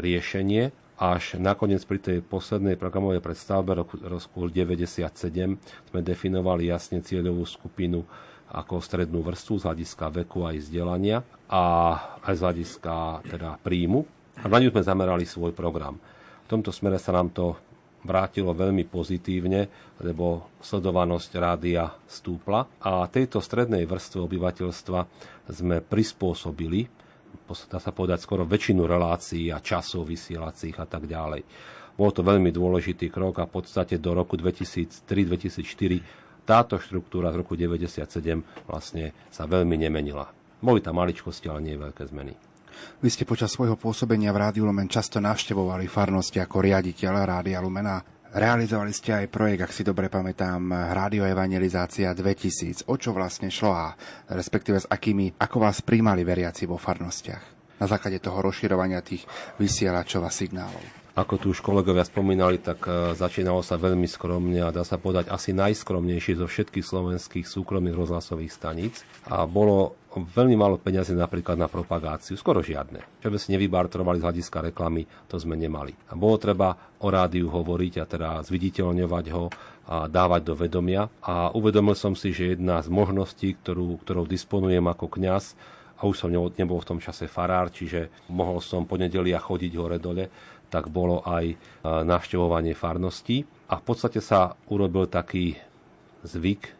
riešenie 0.00 0.85
až 0.96 1.36
nakoniec 1.36 1.84
pri 1.84 2.00
tej 2.00 2.18
poslednej 2.24 2.80
programovej 2.80 3.20
predstavbe 3.20 3.76
roku, 3.76 4.00
roku 4.00 4.48
97 4.48 5.04
sme 5.92 6.00
definovali 6.00 6.72
jasne 6.72 7.04
cieľovú 7.04 7.44
skupinu 7.44 8.00
ako 8.48 8.80
strednú 8.80 9.20
vrstvu 9.20 9.54
z 9.60 9.64
hľadiska 9.68 10.06
veku 10.24 10.48
aj 10.48 10.56
vzdelania 10.62 11.20
a 11.50 11.62
aj 12.24 12.34
z 12.34 12.40
hľadiska 12.40 12.94
teda 13.28 13.60
príjmu. 13.60 14.06
A 14.40 14.46
na 14.48 14.60
ňu 14.60 14.72
sme 14.72 14.82
zamerali 14.84 15.24
svoj 15.28 15.52
program. 15.52 16.00
V 16.44 16.48
tomto 16.48 16.72
smere 16.72 16.96
sa 16.96 17.12
nám 17.12 17.32
to 17.34 17.58
vrátilo 18.06 18.54
veľmi 18.54 18.86
pozitívne, 18.86 19.66
lebo 19.98 20.54
sledovanosť 20.62 21.30
rádia 21.42 21.90
stúpla 22.06 22.64
a 22.78 23.02
tejto 23.10 23.42
strednej 23.42 23.82
vrstve 23.84 24.22
obyvateľstva 24.22 25.00
sme 25.50 25.82
prispôsobili 25.82 26.86
dá 27.70 27.78
sa 27.78 27.92
povedať, 27.92 28.24
skoro 28.24 28.48
väčšinu 28.48 28.88
relácií 28.88 29.52
a 29.52 29.60
časov 29.60 30.08
vysielacích 30.08 30.80
a 30.80 30.86
tak 30.88 31.06
ďalej. 31.06 31.44
Bol 31.96 32.12
to 32.12 32.20
veľmi 32.20 32.52
dôležitý 32.52 33.08
krok 33.08 33.40
a 33.40 33.48
v 33.48 33.60
podstate 33.60 33.96
do 33.96 34.12
roku 34.12 34.36
2003-2004 34.36 36.26
táto 36.46 36.78
štruktúra 36.78 37.34
z 37.34 37.42
roku 37.42 37.58
1997 37.58 38.70
vlastne 38.70 39.10
sa 39.34 39.50
veľmi 39.50 39.74
nemenila. 39.74 40.30
Boli 40.62 40.78
tam 40.78 41.02
maličkosti, 41.02 41.50
ale 41.50 41.64
nie 41.64 41.74
veľké 41.74 42.06
zmeny. 42.06 42.38
Vy 43.00 43.08
ste 43.08 43.24
počas 43.24 43.56
svojho 43.56 43.74
pôsobenia 43.74 44.30
v 44.30 44.46
Rádiu 44.46 44.68
Lumen 44.68 44.86
často 44.86 45.18
navštevovali 45.18 45.88
farnosti 45.88 46.38
ako 46.38 46.60
riaditeľ 46.60 47.12
Rádia 47.24 47.58
Lumena 47.64 47.98
Realizovali 48.36 48.92
ste 48.92 49.16
aj 49.16 49.32
projekt, 49.32 49.64
ak 49.64 49.72
si 49.72 49.80
dobre 49.80 50.12
pamätám, 50.12 50.68
Rádio 50.92 51.24
Evangelizácia 51.24 52.12
2000. 52.12 52.84
O 52.84 53.00
čo 53.00 53.16
vlastne 53.16 53.48
šlo 53.48 53.72
a 53.72 53.96
respektíve 54.28 54.76
s 54.76 54.84
akými, 54.84 55.40
ako 55.40 55.56
vás 55.64 55.80
príjmali 55.80 56.20
veriaci 56.20 56.68
vo 56.68 56.76
farnostiach? 56.76 57.72
Na 57.80 57.88
základe 57.88 58.20
toho 58.20 58.44
rozširovania 58.44 59.00
tých 59.00 59.24
vysielačov 59.56 60.20
a 60.20 60.28
signálov. 60.28 60.84
Ako 61.16 61.40
tu 61.40 61.56
už 61.56 61.64
kolegovia 61.64 62.04
spomínali, 62.04 62.60
tak 62.60 62.84
e, 62.84 63.16
začínalo 63.16 63.64
sa 63.64 63.80
veľmi 63.80 64.04
skromne 64.04 64.60
a 64.60 64.68
dá 64.68 64.84
sa 64.84 65.00
povedať 65.00 65.32
asi 65.32 65.56
najskromnejší 65.56 66.36
zo 66.36 66.44
všetkých 66.44 66.84
slovenských 66.84 67.48
súkromných 67.48 67.96
rozhlasových 67.96 68.52
staníc. 68.52 69.00
A 69.32 69.48
bolo 69.48 69.96
veľmi 70.24 70.56
málo 70.56 70.80
peniazy 70.80 71.12
napríklad 71.12 71.60
na 71.60 71.68
propagáciu, 71.68 72.40
skoro 72.40 72.64
žiadne. 72.64 73.20
Čo 73.20 73.28
sme 73.28 73.36
si 73.42 73.52
nevybartrovali 73.52 74.16
z 74.16 74.24
hľadiska 74.24 74.58
reklamy, 74.72 75.04
to 75.28 75.36
sme 75.36 75.58
nemali. 75.58 75.92
A 76.08 76.16
bolo 76.16 76.40
treba 76.40 76.72
o 77.04 77.08
rádiu 77.12 77.52
hovoriť 77.52 77.94
a 78.00 78.04
teda 78.08 78.30
zviditeľňovať 78.46 79.26
ho 79.36 79.52
a 79.86 80.08
dávať 80.08 80.42
do 80.46 80.54
vedomia. 80.56 81.06
A 81.20 81.52
uvedomil 81.52 81.94
som 81.94 82.16
si, 82.16 82.32
že 82.32 82.56
jedna 82.56 82.80
z 82.80 82.88
možností, 82.88 83.54
ktorú, 83.60 84.00
ktorou 84.00 84.24
disponujem 84.24 84.82
ako 84.88 85.06
kňaz, 85.12 85.56
a 85.96 86.04
už 86.04 86.28
som 86.28 86.28
nebol 86.28 86.76
v 86.76 86.88
tom 86.92 87.00
čase 87.00 87.24
farár, 87.24 87.72
čiže 87.72 88.12
mohol 88.28 88.60
som 88.60 88.84
po 88.84 89.00
nedelia 89.00 89.40
chodiť 89.40 89.72
hore-dole, 89.80 90.28
tak 90.68 90.92
bolo 90.92 91.24
aj 91.24 91.56
navštevovanie 92.04 92.76
farností. 92.76 93.48
A 93.72 93.80
v 93.80 93.84
podstate 93.88 94.20
sa 94.20 94.60
urobil 94.68 95.08
taký 95.08 95.56
zvyk, 96.20 96.75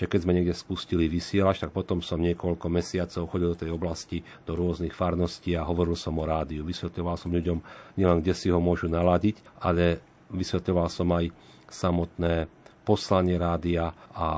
že 0.00 0.08
keď 0.08 0.20
sme 0.24 0.32
niekde 0.32 0.56
spustili 0.56 1.12
vysielač, 1.12 1.60
tak 1.60 1.76
potom 1.76 2.00
som 2.00 2.16
niekoľko 2.24 2.72
mesiacov 2.72 3.28
chodil 3.28 3.52
do 3.52 3.60
tej 3.60 3.70
oblasti, 3.76 4.24
do 4.48 4.56
rôznych 4.56 4.96
farností 4.96 5.52
a 5.52 5.68
hovoril 5.68 5.92
som 5.92 6.16
o 6.16 6.24
rádiu. 6.24 6.64
Vysvetľoval 6.64 7.20
som 7.20 7.28
ľuďom 7.28 7.60
nielen, 8.00 8.24
kde 8.24 8.32
si 8.32 8.48
ho 8.48 8.56
môžu 8.64 8.88
naladiť, 8.88 9.60
ale 9.60 10.00
vysvetľoval 10.32 10.88
som 10.88 11.04
aj 11.12 11.28
samotné 11.68 12.48
poslanie 12.80 13.36
rádia 13.36 13.92
a 14.16 14.28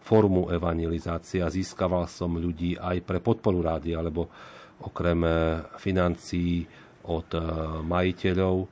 formu 0.00 0.48
evangelizácie 0.48 1.44
a 1.44 1.52
získaval 1.52 2.08
som 2.08 2.40
ľudí 2.40 2.80
aj 2.80 3.04
pre 3.04 3.20
podporu 3.20 3.60
rádia, 3.60 4.00
lebo 4.00 4.32
okrem 4.80 5.20
eh, 5.20 5.34
financií 5.76 6.64
od 7.12 7.28
eh, 7.36 7.44
majiteľov 7.84 8.56
eh, 8.64 8.68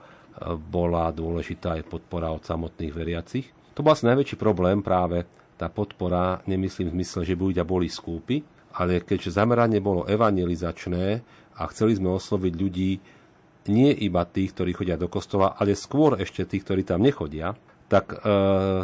bola 0.56 1.12
dôležitá 1.12 1.76
aj 1.76 1.92
podpora 1.92 2.32
od 2.32 2.40
samotných 2.40 2.92
veriacich. 2.96 3.46
To 3.76 3.84
bol 3.84 3.92
asi 3.92 4.08
najväčší 4.08 4.36
problém 4.40 4.80
práve 4.80 5.24
tá 5.62 5.70
podpora, 5.70 6.42
nemyslím 6.50 6.90
v 6.90 6.96
zmysle, 6.98 7.22
že 7.22 7.38
by 7.38 7.42
ľudia 7.54 7.62
boli 7.62 7.86
skúpi, 7.86 8.42
ale 8.74 9.06
keďže 9.06 9.38
zameranie 9.38 9.78
bolo 9.78 10.02
evangelizačné 10.10 11.22
a 11.54 11.62
chceli 11.70 11.94
sme 11.94 12.18
osloviť 12.18 12.52
ľudí, 12.58 12.90
nie 13.70 13.94
iba 13.94 14.26
tých, 14.26 14.58
ktorí 14.58 14.74
chodia 14.74 14.98
do 14.98 15.06
kostola, 15.06 15.54
ale 15.54 15.78
skôr 15.78 16.18
ešte 16.18 16.42
tých, 16.42 16.66
ktorí 16.66 16.82
tam 16.82 16.98
nechodia, 16.98 17.54
tak 17.86 18.10
e, 18.10 18.18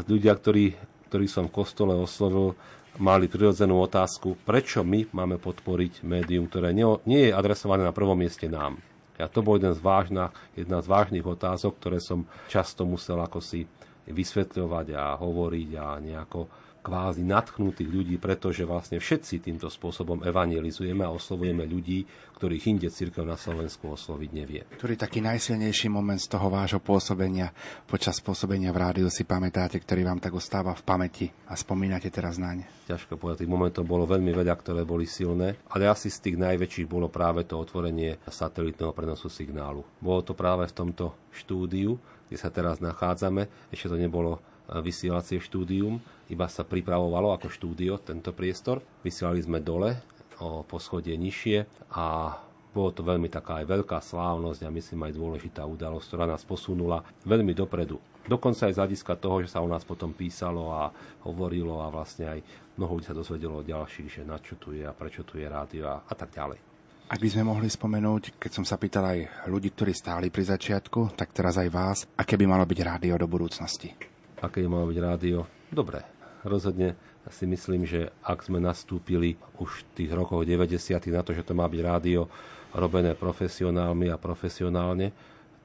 ľudia, 0.06 0.38
ktorí, 0.38 0.78
ktorí 1.10 1.26
som 1.26 1.50
v 1.50 1.56
kostole 1.58 1.98
oslovil, 1.98 2.54
mali 3.02 3.26
prirodzenú 3.26 3.78
otázku, 3.82 4.38
prečo 4.46 4.86
my 4.86 5.10
máme 5.10 5.42
podporiť 5.42 6.06
médium, 6.06 6.46
ktoré 6.46 6.70
nie, 6.70 6.86
nie 7.10 7.30
je 7.30 7.34
adresované 7.34 7.82
na 7.82 7.94
prvom 7.94 8.14
mieste 8.14 8.46
nám. 8.46 8.78
A 9.18 9.26
to 9.26 9.42
bol 9.42 9.58
jeden 9.58 9.74
z 9.74 9.82
vážna, 9.82 10.30
jedna 10.54 10.78
z 10.78 10.86
vážnych 10.86 11.26
otázok, 11.26 11.74
ktoré 11.82 11.98
som 11.98 12.22
často 12.46 12.86
musel 12.86 13.18
ako 13.18 13.42
si 13.42 13.66
vysvetľovať 14.06 14.86
a 14.94 15.18
hovoriť 15.18 15.70
a 15.74 15.86
nejako 15.98 16.67
kvázi 16.80 17.26
natchnutých 17.26 17.90
ľudí, 17.90 18.16
pretože 18.16 18.64
vlastne 18.64 19.02
všetci 19.02 19.44
týmto 19.44 19.68
spôsobom 19.68 20.24
evangelizujeme 20.24 21.04
a 21.04 21.12
oslovujeme 21.12 21.66
ľudí, 21.68 22.06
ktorých 22.38 22.64
inde 22.70 22.88
církev 22.88 23.26
na 23.26 23.34
Slovensku 23.34 23.90
osloviť 23.90 24.30
nevie. 24.30 24.62
Ktorý 24.78 24.94
taký 24.94 25.18
najsilnejší 25.18 25.90
moment 25.90 26.22
z 26.22 26.30
toho 26.30 26.46
vášho 26.46 26.78
pôsobenia 26.78 27.50
počas 27.90 28.22
pôsobenia 28.22 28.70
v 28.70 28.78
rádiu 28.78 29.08
si 29.10 29.26
pamätáte, 29.26 29.82
ktorý 29.82 30.06
vám 30.06 30.22
tak 30.22 30.38
ostáva 30.38 30.70
v 30.78 30.86
pamäti 30.86 31.26
a 31.50 31.58
spomínate 31.58 32.08
teraz 32.14 32.38
naň? 32.38 32.62
Ťažko 32.86 33.18
povedať, 33.18 33.44
tých 33.44 33.52
momentov 33.52 33.84
bolo 33.84 34.06
veľmi 34.06 34.30
veľa, 34.32 34.54
ktoré 34.54 34.86
boli 34.86 35.04
silné, 35.04 35.60
ale 35.74 35.90
asi 35.90 36.08
z 36.08 36.30
tých 36.30 36.36
najväčších 36.38 36.88
bolo 36.88 37.10
práve 37.10 37.44
to 37.44 37.58
otvorenie 37.58 38.16
satelitného 38.24 38.94
prenosu 38.94 39.26
signálu. 39.26 39.82
Bolo 39.98 40.22
to 40.22 40.32
práve 40.32 40.64
v 40.70 40.76
tomto 40.78 41.12
štúdiu, 41.34 41.98
kde 42.28 42.36
sa 42.38 42.48
teraz 42.48 42.78
nachádzame. 42.78 43.72
Ešte 43.72 43.92
to 43.92 43.96
nebolo 43.98 44.38
vysielacie 44.68 45.40
štúdium, 45.40 46.00
iba 46.28 46.44
sa 46.46 46.62
pripravovalo 46.62 47.32
ako 47.32 47.48
štúdio 47.48 47.96
tento 48.04 48.36
priestor. 48.36 48.84
Vysielali 49.00 49.40
sme 49.40 49.64
dole 49.64 49.96
o 50.38 50.62
poschodie 50.62 51.16
nižšie 51.16 51.88
a 51.96 52.36
bolo 52.68 52.92
to 52.92 53.02
veľmi 53.02 53.32
taká 53.32 53.64
aj 53.64 53.66
veľká 53.66 53.98
slávnosť 53.98 54.60
a 54.68 54.70
myslím 54.70 55.08
aj 55.08 55.16
dôležitá 55.16 55.62
udalosť, 55.64 56.06
ktorá 56.12 56.24
nás 56.28 56.44
posunula 56.44 57.02
veľmi 57.24 57.56
dopredu. 57.56 57.98
Dokonca 58.28 58.68
aj 58.68 58.76
z 58.76 58.80
hľadiska 58.84 59.16
toho, 59.16 59.40
že 59.40 59.48
sa 59.48 59.64
o 59.64 59.68
nás 59.68 59.88
potom 59.88 60.12
písalo 60.12 60.68
a 60.68 60.92
hovorilo 61.24 61.80
a 61.80 61.88
vlastne 61.88 62.28
aj 62.28 62.38
mnoho 62.76 63.00
ľudí 63.00 63.08
sa 63.08 63.16
dozvedelo 63.16 63.64
o 63.64 63.66
ďalších, 63.66 64.20
že 64.20 64.22
na 64.22 64.36
čo 64.36 64.60
tu 64.60 64.76
je 64.76 64.84
a 64.84 64.92
prečo 64.92 65.24
tu 65.24 65.40
je 65.40 65.48
rádio 65.48 65.88
a, 65.88 66.04
a 66.04 66.14
tak 66.14 66.36
ďalej. 66.36 66.60
Ak 67.08 67.24
by 67.24 67.28
sme 67.32 67.48
mohli 67.48 67.72
spomenúť, 67.72 68.36
keď 68.36 68.50
som 68.52 68.68
sa 68.68 68.76
pýtal 68.76 69.08
aj 69.08 69.48
ľudí, 69.48 69.72
ktorí 69.72 69.96
stáli 69.96 70.28
pri 70.28 70.44
začiatku, 70.44 71.16
tak 71.16 71.32
teraz 71.32 71.56
aj 71.56 71.68
vás, 71.72 71.98
aké 72.20 72.36
by 72.36 72.44
malo 72.44 72.68
byť 72.68 72.78
rádio 72.84 73.16
do 73.16 73.24
budúcnosti? 73.24 73.96
Aké 74.42 74.64
má 74.66 74.82
byť 74.86 74.98
rádio. 74.98 75.44
Dobre, 75.68 76.02
rozhodne 76.46 76.94
si 77.28 77.44
myslím, 77.44 77.84
že 77.84 78.08
ak 78.24 78.48
sme 78.48 78.56
nastúpili 78.56 79.36
už 79.60 79.84
v 79.84 80.04
tých 80.04 80.10
rokoch 80.16 80.48
90. 80.48 80.96
na 81.12 81.20
to, 81.20 81.36
že 81.36 81.44
to 81.44 81.52
má 81.52 81.68
byť 81.68 81.80
rádio 81.84 82.24
robené 82.72 83.12
profesionálmi 83.12 84.08
a 84.08 84.20
profesionálne, 84.20 85.12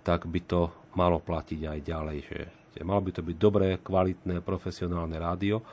tak 0.03 0.27
by 0.27 0.39
to 0.43 0.61
malo 0.99 1.23
platiť 1.23 1.59
aj 1.63 1.79
ďalej. 1.79 2.17
Že 2.75 2.83
malo 2.83 3.01
by 3.03 3.11
to 3.15 3.21
byť 3.23 3.37
dobré, 3.39 3.79
kvalitné, 3.79 4.43
profesionálne 4.43 5.15
rádio, 5.15 5.63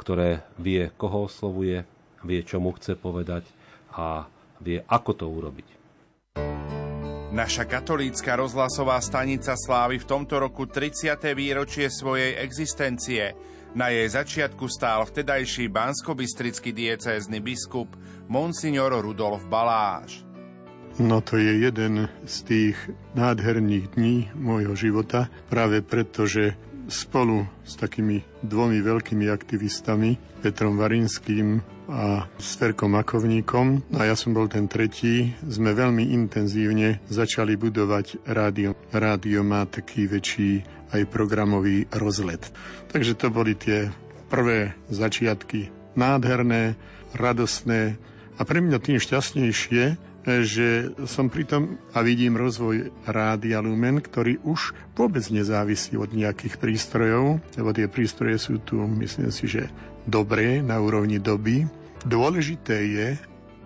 ktoré 0.00 0.44
vie, 0.56 0.88
koho 0.96 1.28
oslovuje, 1.28 1.84
vie, 2.24 2.40
čo 2.44 2.60
mu 2.60 2.72
chce 2.76 2.96
povedať 2.96 3.44
a 3.92 4.24
vie, 4.60 4.80
ako 4.88 5.10
to 5.12 5.26
urobiť. 5.28 5.68
Naša 7.36 7.68
katolícka 7.68 8.32
rozhlasová 8.32 8.96
stanica 9.04 9.52
slávy 9.60 10.00
v 10.00 10.08
tomto 10.08 10.40
roku 10.40 10.64
30. 10.64 11.20
výročie 11.36 11.92
svojej 11.92 12.40
existencie. 12.40 13.36
Na 13.76 13.92
jej 13.92 14.08
začiatku 14.08 14.64
stál 14.72 15.04
vtedajší 15.04 15.68
banskobistrický 15.68 16.72
diecézny 16.72 17.44
biskup 17.44 17.92
Monsignor 18.32 18.88
Rudolf 19.04 19.44
Baláš. 19.52 20.24
No 20.96 21.20
to 21.20 21.36
je 21.36 21.60
jeden 21.60 22.08
z 22.24 22.36
tých 22.48 22.76
nádherných 23.12 24.00
dní 24.00 24.32
môjho 24.32 24.72
života, 24.72 25.28
práve 25.52 25.84
preto, 25.84 26.24
že 26.24 26.56
spolu 26.88 27.44
s 27.68 27.76
takými 27.76 28.24
dvomi 28.48 28.80
veľkými 28.80 29.28
aktivistami, 29.28 30.40
Petrom 30.40 30.80
Varinským 30.80 31.75
a 31.86 32.26
s 32.38 32.58
Ferkom 32.58 32.98
Makovníkom, 32.98 33.94
a 33.94 34.10
ja 34.10 34.18
som 34.18 34.34
bol 34.34 34.50
ten 34.50 34.66
tretí, 34.66 35.34
sme 35.46 35.70
veľmi 35.70 36.10
intenzívne 36.10 36.98
začali 37.06 37.54
budovať 37.54 38.26
rádio. 38.26 38.74
Rádio 38.90 39.46
má 39.46 39.66
taký 39.66 40.10
väčší 40.10 40.66
aj 40.94 41.02
programový 41.10 41.86
rozlet. 41.94 42.50
Takže 42.90 43.14
to 43.18 43.30
boli 43.30 43.54
tie 43.54 43.90
prvé 44.26 44.74
začiatky 44.90 45.70
nádherné, 45.94 46.74
radostné 47.14 47.96
a 48.36 48.42
pre 48.44 48.60
mňa 48.60 48.78
tým 48.82 48.98
šťastnejšie, 49.00 49.84
že 50.26 50.90
som 51.06 51.30
pritom 51.30 51.78
a 51.94 52.02
vidím 52.02 52.34
rozvoj 52.34 52.90
Rádia 53.06 53.62
Lumen, 53.62 54.02
ktorý 54.02 54.42
už 54.42 54.74
vôbec 54.98 55.22
nezávisí 55.30 55.94
od 55.94 56.10
nejakých 56.10 56.58
prístrojov, 56.58 57.38
lebo 57.54 57.70
tie 57.70 57.86
prístroje 57.86 58.36
sú 58.42 58.58
tu, 58.58 58.82
myslím 58.82 59.30
si, 59.30 59.46
že 59.46 59.70
dobré 60.06 60.62
na 60.62 60.78
úrovni 60.78 61.18
doby. 61.18 61.66
Dôležité 62.06 62.76
je, 62.86 63.08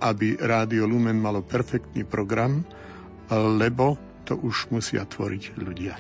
aby 0.00 0.40
Rádio 0.40 0.88
Lumen 0.88 1.20
malo 1.20 1.44
perfektný 1.44 2.08
program, 2.08 2.64
lebo 3.30 4.00
to 4.24 4.40
už 4.40 4.72
musia 4.72 5.04
tvoriť 5.04 5.60
ľudia. 5.60 5.94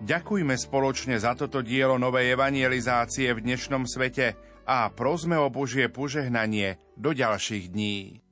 Ďakujme 0.00 0.56
spoločne 0.56 1.20
za 1.20 1.36
toto 1.36 1.60
dielo 1.60 2.00
novej 2.00 2.34
evangelizácie 2.34 3.30
v 3.36 3.44
dnešnom 3.44 3.84
svete 3.84 4.34
a 4.64 4.88
prosme 4.90 5.36
o 5.36 5.52
Božie 5.52 5.92
požehnanie 5.92 6.80
do 6.96 7.12
ďalších 7.12 7.68
dní. 7.70 8.24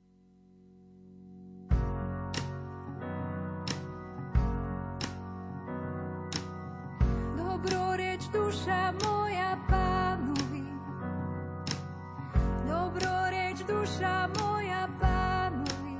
duša 13.69 14.25
moja 14.41 14.89
pánovi. 14.97 15.97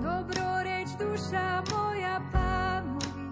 Dobroreč 0.00 0.88
duša 0.96 1.60
moja 1.68 2.16
pánovi. 2.32 3.28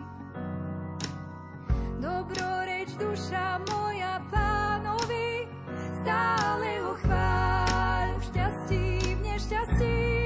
Dobroreč 1.96 2.92
duša 3.00 3.64
moja 3.72 4.20
pánovi. 4.28 5.48
Stále 6.04 6.70
ho 6.84 6.92
chváľ 7.00 8.08
v 8.20 8.22
šťastí, 8.28 8.84
v 9.16 9.20
nešťastí. 9.24 10.25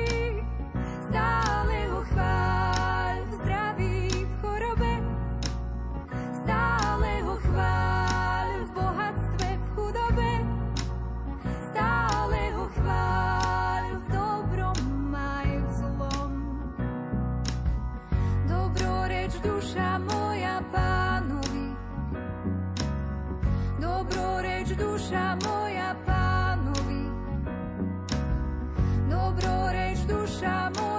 duša 19.42 19.98
moja 19.98 20.60
pánovi. 20.72 21.66
Duša 24.70 25.36
moja 25.44 25.94
pánovi. 26.06 27.02
Dobroreč 29.10 29.98
duša 30.06 30.70
moja 30.76 30.89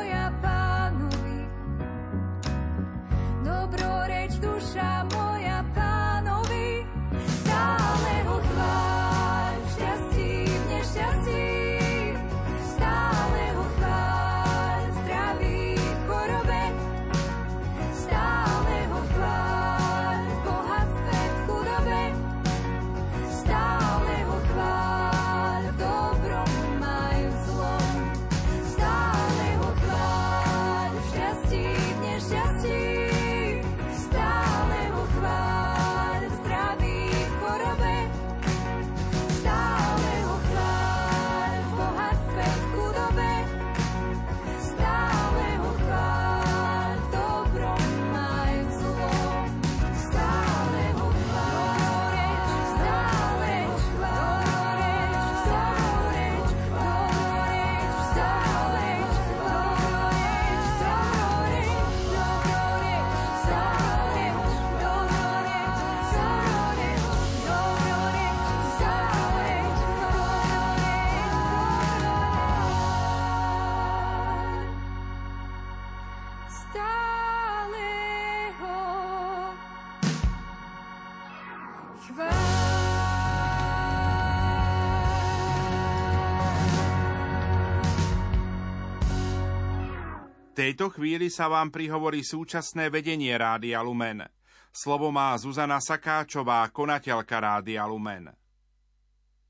tejto 90.61 90.93
chvíli 90.93 91.33
sa 91.33 91.49
vám 91.49 91.73
prihovorí 91.73 92.21
súčasné 92.21 92.93
vedenie 92.93 93.33
Rádia 93.33 93.81
Lumen. 93.81 94.21
Slovo 94.69 95.09
má 95.09 95.33
Zuzana 95.33 95.81
Sakáčová, 95.81 96.61
konateľka 96.69 97.33
Rádia 97.41 97.81
Lumen. 97.89 98.29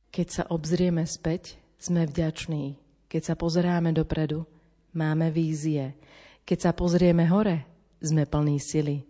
Keď 0.07 0.27
sa 0.31 0.43
obzrieme 0.47 1.03
späť, 1.03 1.59
sme 1.75 2.07
vďační. 2.07 2.79
Keď 3.11 3.21
sa 3.27 3.35
pozeráme 3.35 3.91
dopredu, 3.91 4.47
máme 4.95 5.35
vízie. 5.35 5.99
Keď 6.47 6.59
sa 6.63 6.71
pozrieme 6.71 7.27
hore, 7.27 7.67
sme 7.99 8.23
plní 8.23 8.55
sily. 8.63 9.03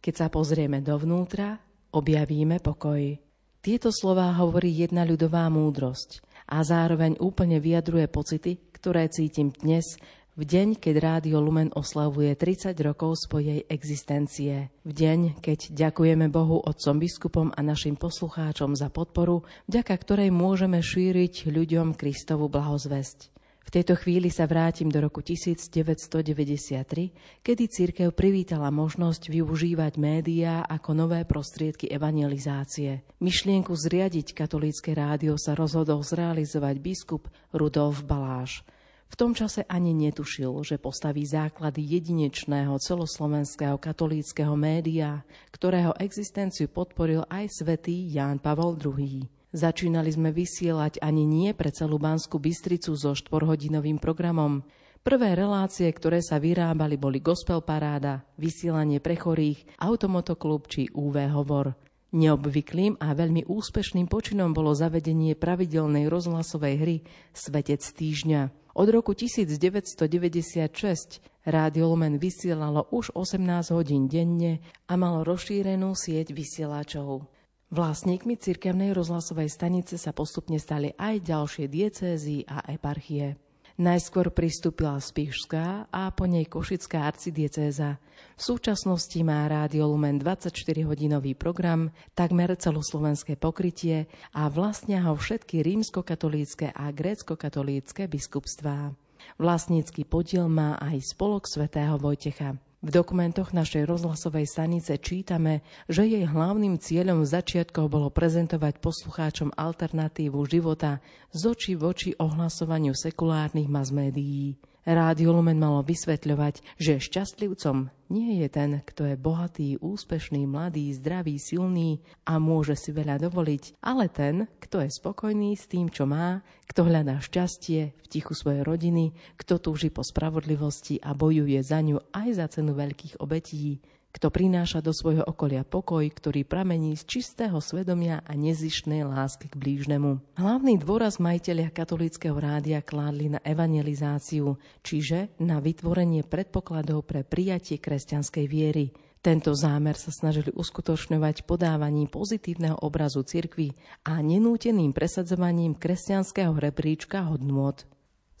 Keď 0.00 0.14
sa 0.24 0.26
pozrieme 0.32 0.80
dovnútra, 0.80 1.60
objavíme 1.92 2.64
pokoj. 2.64 3.12
Tieto 3.60 3.92
slová 3.92 4.32
hovorí 4.40 4.72
jedna 4.72 5.04
ľudová 5.04 5.52
múdrosť 5.52 6.24
a 6.48 6.64
zároveň 6.64 7.20
úplne 7.20 7.60
vyjadruje 7.60 8.08
pocity, 8.08 8.72
ktoré 8.72 9.06
cítim 9.12 9.52
dnes 9.52 10.00
v 10.32 10.48
deň, 10.48 10.80
keď 10.80 10.94
Rádio 10.96 11.44
Lumen 11.44 11.68
oslavuje 11.76 12.32
30 12.32 12.72
rokov 12.80 13.28
svojej 13.28 13.68
existencie. 13.68 14.72
V 14.80 14.92
deň, 14.96 15.44
keď 15.44 15.76
ďakujeme 15.76 16.32
Bohu 16.32 16.56
otcom 16.56 16.96
biskupom 16.96 17.52
a 17.52 17.60
našim 17.60 18.00
poslucháčom 18.00 18.72
za 18.72 18.88
podporu, 18.88 19.44
vďaka 19.68 19.92
ktorej 19.92 20.32
môžeme 20.32 20.80
šíriť 20.80 21.52
ľuďom 21.52 21.92
Kristovu 22.00 22.48
blahozvesť. 22.48 23.28
V 23.62 23.70
tejto 23.70 23.94
chvíli 23.94 24.32
sa 24.32 24.48
vrátim 24.48 24.88
do 24.88 25.04
roku 25.04 25.20
1993, 25.20 27.44
kedy 27.44 27.64
církev 27.68 28.08
privítala 28.16 28.72
možnosť 28.72 29.28
využívať 29.28 30.00
médiá 30.00 30.64
ako 30.64 30.96
nové 30.96 31.28
prostriedky 31.28 31.92
evangelizácie. 31.92 33.04
Myšlienku 33.20 33.76
zriadiť 33.76 34.32
katolícke 34.32 34.96
rádio 34.96 35.36
sa 35.36 35.52
rozhodol 35.52 36.00
zrealizovať 36.00 36.80
biskup 36.80 37.28
Rudolf 37.52 38.00
Baláš. 38.08 38.64
V 39.12 39.20
tom 39.20 39.36
čase 39.36 39.60
ani 39.68 39.92
netušil, 39.92 40.64
že 40.64 40.80
postaví 40.80 41.28
základy 41.28 41.84
jedinečného 41.84 42.80
celoslovenského 42.80 43.76
katolíckého 43.76 44.56
média, 44.56 45.20
ktorého 45.52 45.92
existenciu 46.00 46.72
podporil 46.72 47.20
aj 47.28 47.60
svätý 47.60 48.08
Ján 48.08 48.40
Pavol 48.40 48.80
II. 48.80 49.28
Začínali 49.52 50.08
sme 50.08 50.32
vysielať 50.32 51.04
ani 51.04 51.28
nie 51.28 51.52
pre 51.52 51.68
celú 51.68 52.00
Banskú 52.00 52.40
Bystricu 52.40 52.96
so 52.96 53.12
štvorhodinovým 53.12 54.00
programom. 54.00 54.64
Prvé 55.04 55.36
relácie, 55.36 55.92
ktoré 55.92 56.24
sa 56.24 56.40
vyrábali, 56.40 56.96
boli 56.96 57.20
gospel 57.20 57.60
paráda, 57.60 58.24
vysielanie 58.40 58.96
pre 58.96 59.20
chorých, 59.20 59.76
automotoklub 59.76 60.72
či 60.72 60.88
UV 60.88 61.28
hovor. 61.36 61.76
Neobvyklým 62.16 62.96
a 62.96 63.12
veľmi 63.12 63.44
úspešným 63.44 64.08
počinom 64.08 64.56
bolo 64.56 64.72
zavedenie 64.72 65.36
pravidelnej 65.36 66.08
rozhlasovej 66.08 66.74
hry 66.80 66.96
Svetec 67.36 67.84
týždňa. 67.84 68.61
Od 68.72 68.88
roku 68.88 69.12
1996 69.12 71.20
Rádio 71.42 71.90
Lumen 71.90 72.22
vysielalo 72.22 72.86
už 72.94 73.18
18 73.18 73.74
hodín 73.74 74.06
denne 74.06 74.62
a 74.86 74.94
malo 74.94 75.26
rozšírenú 75.26 75.90
sieť 75.92 76.30
vysielačov. 76.30 77.26
Vlastníkmi 77.74 78.38
cirkevnej 78.38 78.94
rozhlasovej 78.94 79.50
stanice 79.50 79.98
sa 79.98 80.14
postupne 80.14 80.62
stali 80.62 80.94
aj 80.94 81.24
ďalšie 81.24 81.66
diecézy 81.66 82.46
a 82.46 82.62
eparchie. 82.70 83.41
Najskôr 83.82 84.30
pristúpila 84.30 84.94
Spišská 85.02 85.90
a 85.90 86.14
po 86.14 86.30
nej 86.30 86.46
Košická 86.46 87.02
arcidiecéza. 87.02 87.98
V 88.38 88.42
súčasnosti 88.54 89.18
má 89.26 89.42
Rádio 89.50 89.90
Lumen 89.90 90.22
24-hodinový 90.22 91.34
program, 91.34 91.90
takmer 92.14 92.54
celoslovenské 92.54 93.34
pokrytie 93.34 94.06
a 94.38 94.46
vlastnia 94.46 95.02
ho 95.10 95.18
všetky 95.18 95.66
rímskokatolícke 95.66 96.70
a 96.70 96.94
grécko-katolícke 96.94 98.06
biskupstvá. 98.06 98.94
Vlastnícky 99.42 100.06
podiel 100.06 100.46
má 100.46 100.78
aj 100.78 101.02
spolok 101.02 101.50
svätého 101.50 101.98
Vojtecha. 101.98 102.54
V 102.82 102.90
dokumentoch 102.90 103.54
našej 103.54 103.86
rozhlasovej 103.86 104.50
stanice 104.50 104.98
čítame, 104.98 105.62
že 105.86 106.02
jej 106.02 106.26
hlavným 106.26 106.82
cieľom 106.82 107.22
v 107.22 107.30
začiatkoch 107.30 107.86
bolo 107.86 108.10
prezentovať 108.10 108.82
poslucháčom 108.82 109.54
alternatívu 109.54 110.42
života 110.50 110.98
z 111.30 111.42
očí 111.46 111.72
v 111.78 111.94
oči 111.94 112.10
ohlasovaniu 112.18 112.90
sekulárnych 112.90 113.70
mass 113.70 113.94
médií. 113.94 114.58
Rádio 114.82 115.30
Lumen 115.30 115.62
malo 115.62 115.86
vysvetľovať, 115.86 116.74
že 116.74 116.98
šťastlivcom 116.98 117.94
nie 118.10 118.42
je 118.42 118.48
ten, 118.50 118.82
kto 118.82 119.14
je 119.14 119.16
bohatý, 119.16 119.78
úspešný, 119.78 120.42
mladý, 120.50 120.90
zdravý, 120.98 121.38
silný 121.38 122.02
a 122.26 122.42
môže 122.42 122.74
si 122.74 122.90
veľa 122.90 123.22
dovoliť, 123.22 123.78
ale 123.78 124.10
ten, 124.10 124.50
kto 124.58 124.82
je 124.82 124.90
spokojný 124.90 125.54
s 125.54 125.70
tým, 125.70 125.86
čo 125.86 126.02
má, 126.02 126.42
kto 126.66 126.90
hľadá 126.90 127.22
šťastie 127.22 127.94
v 127.94 128.06
tichu 128.10 128.34
svojej 128.34 128.66
rodiny, 128.66 129.14
kto 129.38 129.62
túži 129.62 129.94
po 129.94 130.02
spravodlivosti 130.02 130.98
a 130.98 131.14
bojuje 131.14 131.62
za 131.62 131.78
ňu 131.78 132.02
aj 132.10 132.42
za 132.42 132.46
cenu 132.50 132.74
veľkých 132.74 133.22
obetí, 133.22 133.78
kto 134.12 134.28
prináša 134.28 134.84
do 134.84 134.92
svojho 134.92 135.24
okolia 135.24 135.64
pokoj, 135.64 136.04
ktorý 136.04 136.44
pramení 136.44 136.94
z 137.00 137.08
čistého 137.08 137.56
svedomia 137.64 138.20
a 138.28 138.36
nezišnej 138.36 139.08
lásky 139.08 139.48
k 139.48 139.56
blížnemu. 139.56 140.20
Hlavný 140.36 140.76
dôraz 140.76 141.16
majiteľia 141.16 141.72
katolického 141.72 142.36
rádia 142.36 142.84
kládli 142.84 143.32
na 143.32 143.40
evangelizáciu, 143.40 144.60
čiže 144.84 145.32
na 145.40 145.58
vytvorenie 145.58 146.22
predpokladov 146.28 147.08
pre 147.08 147.24
prijatie 147.24 147.80
kresťanskej 147.80 148.46
viery. 148.46 148.92
Tento 149.22 149.54
zámer 149.54 149.94
sa 149.94 150.10
snažili 150.10 150.50
uskutočňovať 150.50 151.46
podávaním 151.46 152.10
pozitívneho 152.10 152.74
obrazu 152.82 153.22
cirkvy 153.22 153.70
a 154.02 154.18
nenúteným 154.18 154.90
presadzovaním 154.90 155.78
kresťanského 155.78 156.58
rebríčka 156.58 157.22
hodnôt. 157.30 157.78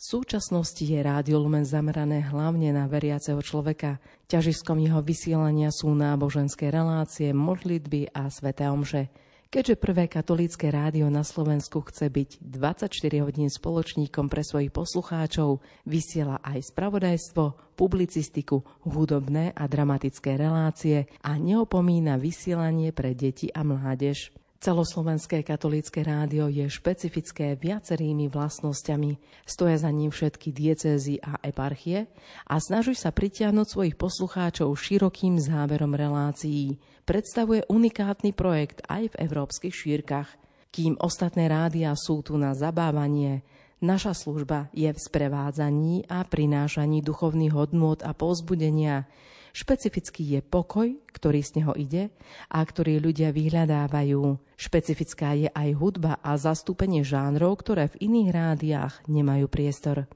V 0.02 0.18
súčasnosti 0.18 0.82
je 0.82 0.98
Rádio 0.98 1.38
Lumen 1.38 1.62
zamerané 1.62 2.26
hlavne 2.26 2.74
na 2.74 2.90
veriaceho 2.90 3.38
človeka. 3.38 4.02
Ťažiskom 4.26 4.82
jeho 4.82 4.98
vysielania 4.98 5.70
sú 5.70 5.94
náboženské 5.94 6.74
relácie, 6.74 7.30
modlitby 7.30 8.10
a 8.10 8.26
sveté 8.26 8.66
omše. 8.66 9.14
Keďže 9.46 9.78
prvé 9.78 10.10
katolícke 10.10 10.74
rádio 10.74 11.06
na 11.06 11.22
Slovensku 11.22 11.86
chce 11.86 12.10
byť 12.10 12.42
24 12.42 13.22
hodín 13.22 13.46
spoločníkom 13.46 14.26
pre 14.26 14.42
svojich 14.42 14.74
poslucháčov, 14.74 15.62
vysiela 15.86 16.42
aj 16.42 16.74
spravodajstvo, 16.74 17.78
publicistiku, 17.78 18.58
hudobné 18.82 19.54
a 19.54 19.70
dramatické 19.70 20.34
relácie 20.34 21.06
a 21.22 21.38
neopomína 21.38 22.18
vysielanie 22.18 22.90
pre 22.90 23.14
deti 23.14 23.54
a 23.54 23.62
mládež. 23.62 24.34
Celoslovenské 24.62 25.42
katolícke 25.42 26.06
rádio 26.06 26.46
je 26.46 26.70
špecifické 26.70 27.58
viacerými 27.58 28.30
vlastnosťami. 28.30 29.18
Stoja 29.42 29.74
za 29.74 29.90
ním 29.90 30.14
všetky 30.14 30.54
diecézy 30.54 31.18
a 31.18 31.34
eparchie 31.42 32.06
a 32.46 32.62
snaží 32.62 32.94
sa 32.94 33.10
pritiahnuť 33.10 33.66
svojich 33.66 33.98
poslucháčov 33.98 34.70
širokým 34.78 35.42
záberom 35.42 35.98
relácií. 35.98 36.78
Predstavuje 37.02 37.66
unikátny 37.66 38.30
projekt 38.38 38.86
aj 38.86 39.10
v 39.10 39.18
európskych 39.26 39.74
šírkach. 39.74 40.30
Kým 40.70 40.94
ostatné 41.02 41.50
rádia 41.50 41.90
sú 41.98 42.22
tu 42.22 42.38
na 42.38 42.54
zabávanie, 42.54 43.42
naša 43.82 44.14
služba 44.14 44.70
je 44.70 44.94
v 44.94 45.02
sprevádzaní 45.10 46.06
a 46.06 46.22
prinášaní 46.22 47.02
duchovných 47.02 47.50
hodnôt 47.50 47.98
a 48.06 48.14
povzbudenia, 48.14 49.10
Špecifický 49.52 50.24
je 50.24 50.40
pokoj, 50.40 50.96
ktorý 51.12 51.44
z 51.44 51.60
neho 51.60 51.76
ide 51.76 52.08
a 52.48 52.64
ktorý 52.64 53.04
ľudia 53.04 53.36
vyhľadávajú. 53.36 54.40
Špecifická 54.56 55.36
je 55.36 55.52
aj 55.52 55.76
hudba 55.76 56.16
a 56.24 56.40
zastúpenie 56.40 57.04
žánrov, 57.04 57.60
ktoré 57.60 57.92
v 57.92 58.00
iných 58.08 58.28
rádiách 58.32 58.94
nemajú 59.12 59.52
priestor. 59.52 60.08